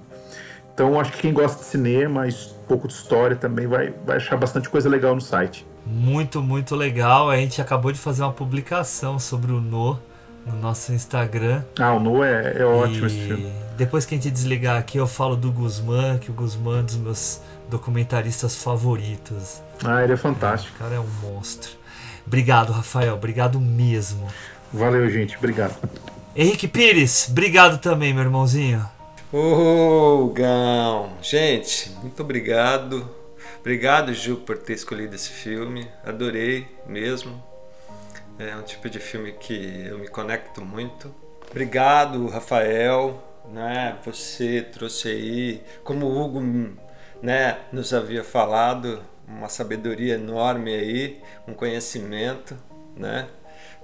[0.76, 4.36] Então acho que quem gosta de cinema, um pouco de história também vai, vai achar
[4.36, 5.66] bastante coisa legal no site.
[5.86, 7.30] Muito, muito legal.
[7.30, 9.98] A gente acabou de fazer uma publicação sobre o No
[10.44, 11.62] no nosso Instagram.
[11.80, 13.50] Ah, o No é, é ótimo esse filme.
[13.78, 16.84] Depois que a gente desligar aqui, eu falo do Guzmán, que o Guzmán é um
[16.84, 17.40] dos meus
[17.70, 19.62] documentaristas favoritos.
[19.82, 20.76] Ah, ele é fantástico.
[20.76, 21.70] O cara é um monstro.
[22.26, 23.14] Obrigado, Rafael.
[23.14, 24.28] Obrigado mesmo.
[24.70, 25.38] Valeu, gente.
[25.38, 25.74] Obrigado.
[26.36, 28.86] Henrique Pires, obrigado também, meu irmãozinho.
[29.38, 31.12] Ô, Gão!
[31.20, 33.06] Gente, muito obrigado.
[33.60, 35.86] Obrigado, Ju, por ter escolhido esse filme.
[36.02, 37.44] Adorei mesmo.
[38.38, 41.14] É um tipo de filme que eu me conecto muito.
[41.50, 43.22] Obrigado, Rafael.
[43.52, 43.98] Né?
[44.06, 46.40] Você trouxe aí, como o Hugo
[47.20, 52.56] né, nos havia falado, uma sabedoria enorme aí, um conhecimento,
[52.96, 53.28] né?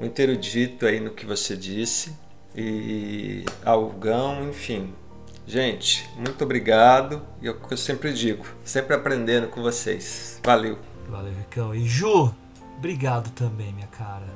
[0.00, 2.16] Muito erudito aí no que você disse.
[2.56, 4.94] E ao Gão, enfim,
[5.47, 7.23] Gente, muito obrigado.
[7.40, 10.40] E é o que eu sempre digo, sempre aprendendo com vocês.
[10.43, 10.78] Valeu.
[11.09, 11.74] Valeu, Ricão.
[11.74, 12.32] E Ju,
[12.78, 14.27] obrigado também, minha cara.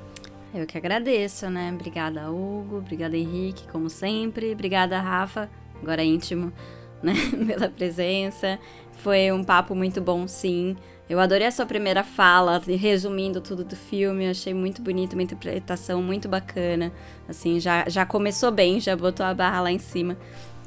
[0.54, 1.70] Eu que agradeço, né?
[1.72, 2.78] Obrigada, Hugo.
[2.78, 4.52] Obrigada, Henrique, como sempre.
[4.52, 5.48] Obrigada, Rafa,
[5.80, 6.52] agora íntimo,
[7.02, 7.14] né?
[7.46, 8.58] Pela presença.
[8.98, 10.76] Foi um papo muito bom, sim.
[11.08, 14.24] Eu adorei a sua primeira fala, resumindo tudo do filme.
[14.24, 16.92] Eu achei muito bonito, uma interpretação muito bacana.
[17.28, 20.16] Assim, já, já começou bem, já botou a barra lá em cima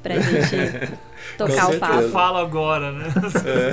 [0.02, 0.94] pra gente
[1.38, 2.10] tocar o papo.
[2.10, 3.06] fala agora, né?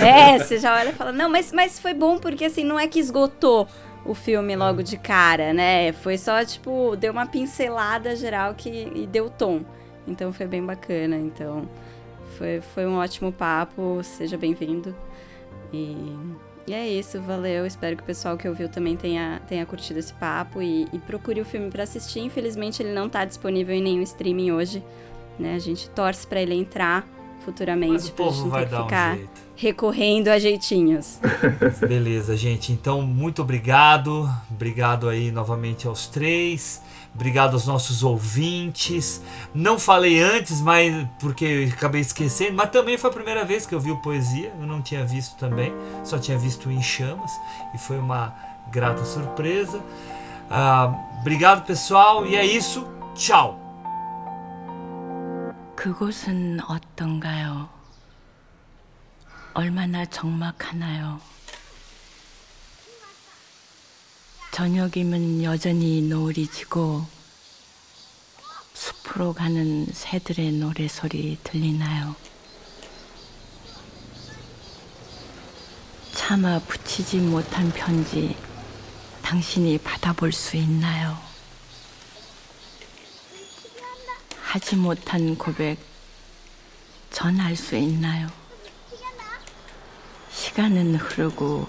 [0.00, 0.34] É.
[0.34, 2.86] é, você já olha e fala, não, mas, mas foi bom porque assim, não é
[2.86, 3.68] que esgotou,
[4.06, 5.92] o filme logo de cara, né?
[5.92, 9.62] Foi só, tipo, deu uma pincelada geral que, e deu tom.
[10.06, 11.16] Então foi bem bacana.
[11.16, 11.68] Então
[12.38, 14.00] foi, foi um ótimo papo.
[14.02, 14.94] Seja bem-vindo.
[15.72, 16.16] E,
[16.66, 17.66] e, é isso, valeu.
[17.66, 21.40] Espero que o pessoal que ouviu também tenha, tenha curtido esse papo e, e procure
[21.40, 22.20] o filme para assistir.
[22.20, 24.82] Infelizmente ele não tá disponível em nenhum streaming hoje.
[25.38, 25.54] Né?
[25.54, 27.06] A gente torce para ele entrar
[27.44, 27.92] futuramente.
[27.92, 29.30] Mas o povo vai dar ficar um jeito.
[29.54, 31.20] recorrendo a jeitinhos.
[31.86, 32.72] Beleza, gente.
[32.72, 34.28] Então, muito obrigado.
[34.50, 36.82] Obrigado aí novamente aos três.
[37.14, 39.22] Obrigado aos nossos ouvintes.
[39.54, 43.74] Não falei antes, mas porque eu acabei esquecendo, mas também foi a primeira vez que
[43.74, 44.52] eu vi o Poesia.
[44.60, 45.72] Eu não tinha visto também,
[46.04, 47.30] só tinha visto em chamas
[47.74, 48.34] e foi uma
[48.70, 49.80] grata surpresa.
[50.50, 52.86] Ah, obrigado, pessoal, e é isso.
[53.14, 53.65] Tchau.
[55.76, 57.68] 그곳은 어떤가요?
[59.52, 61.20] 얼마나 적막하나요?
[64.52, 67.04] 저녁이면 여전히 노을이 지고
[68.72, 72.16] 숲으로 가는 새들의 노래소리 들리나요?
[76.14, 78.34] 차마 붙이지 못한 편지
[79.22, 81.25] 당신이 받아볼 수 있나요?
[84.56, 85.76] 하지 못한 고백
[87.10, 88.26] 전할 수 있나요?
[90.32, 91.68] 시간은 흐르고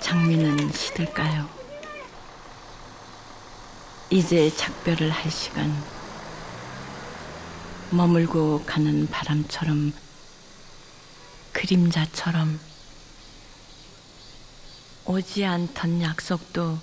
[0.00, 1.46] 장미는 시들까요?
[4.08, 5.70] 이제 작별을 할 시간
[7.90, 9.92] 머물고 가는 바람처럼
[11.52, 12.58] 그림자처럼
[15.04, 16.78] 오지 않던 약속도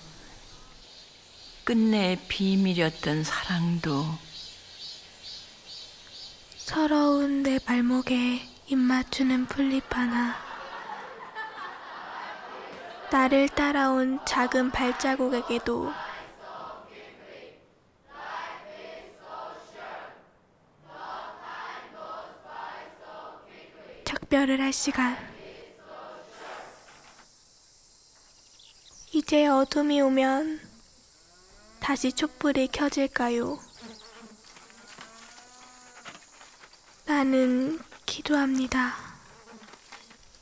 [1.64, 4.29] 끝내 비밀이었던 사랑도
[6.70, 10.36] 서러운 내 발목에 입 맞추는 풀잎 하나.
[13.12, 15.92] 나를 따라온 작은 발자국에게도
[24.04, 25.18] 작별을 할 시간.
[29.12, 30.62] 이제 어둠이 오면
[31.80, 33.69] 다시 촛불이 켜질까요?
[37.10, 38.94] 나는 기도합니다.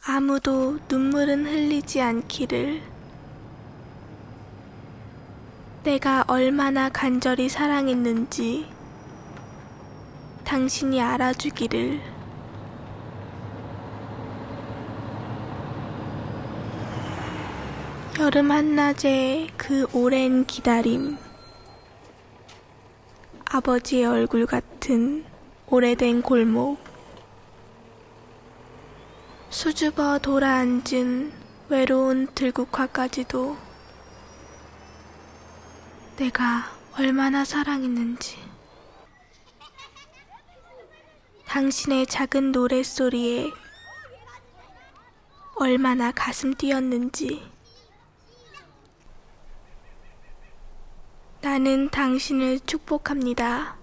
[0.05, 2.81] 아무도 눈물은 흘리지 않기를.
[5.85, 8.69] 내가 얼마나 간절히 사랑했는지
[10.43, 12.01] 당신이 알아주기를.
[18.19, 21.17] 여름 한낮의 그 오랜 기다림.
[23.45, 25.36] 아버지의 얼굴 같은
[25.69, 26.79] 오래된 골목.
[29.49, 31.33] 수줍어 돌아앉은
[31.67, 33.57] 외로운 들국화까지도
[36.15, 38.37] 내가 얼마나 사랑했는지.
[41.47, 43.51] 당신의 작은 노랫소리에
[45.55, 47.45] 얼마나 가슴 뛰었는지.
[51.41, 53.76] 나는 당신을 축복합니다.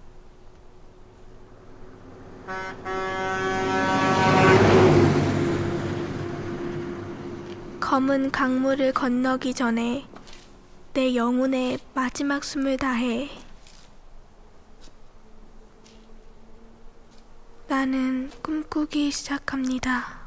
[7.79, 10.05] 검은 강물을 건너기 전에
[10.93, 13.31] 내 영혼의 마지막 숨을 다해
[17.67, 20.19] 나는 꿈꾸기 시작합니다.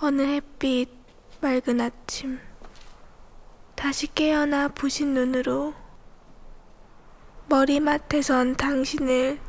[0.00, 0.88] 어느 햇빛
[1.40, 2.40] 맑은 아침
[3.76, 5.72] 다시 깨어나 부신 눈으로
[7.48, 9.43] 머리맡에선 당신을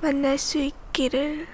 [0.00, 1.46] 만날 수 있기를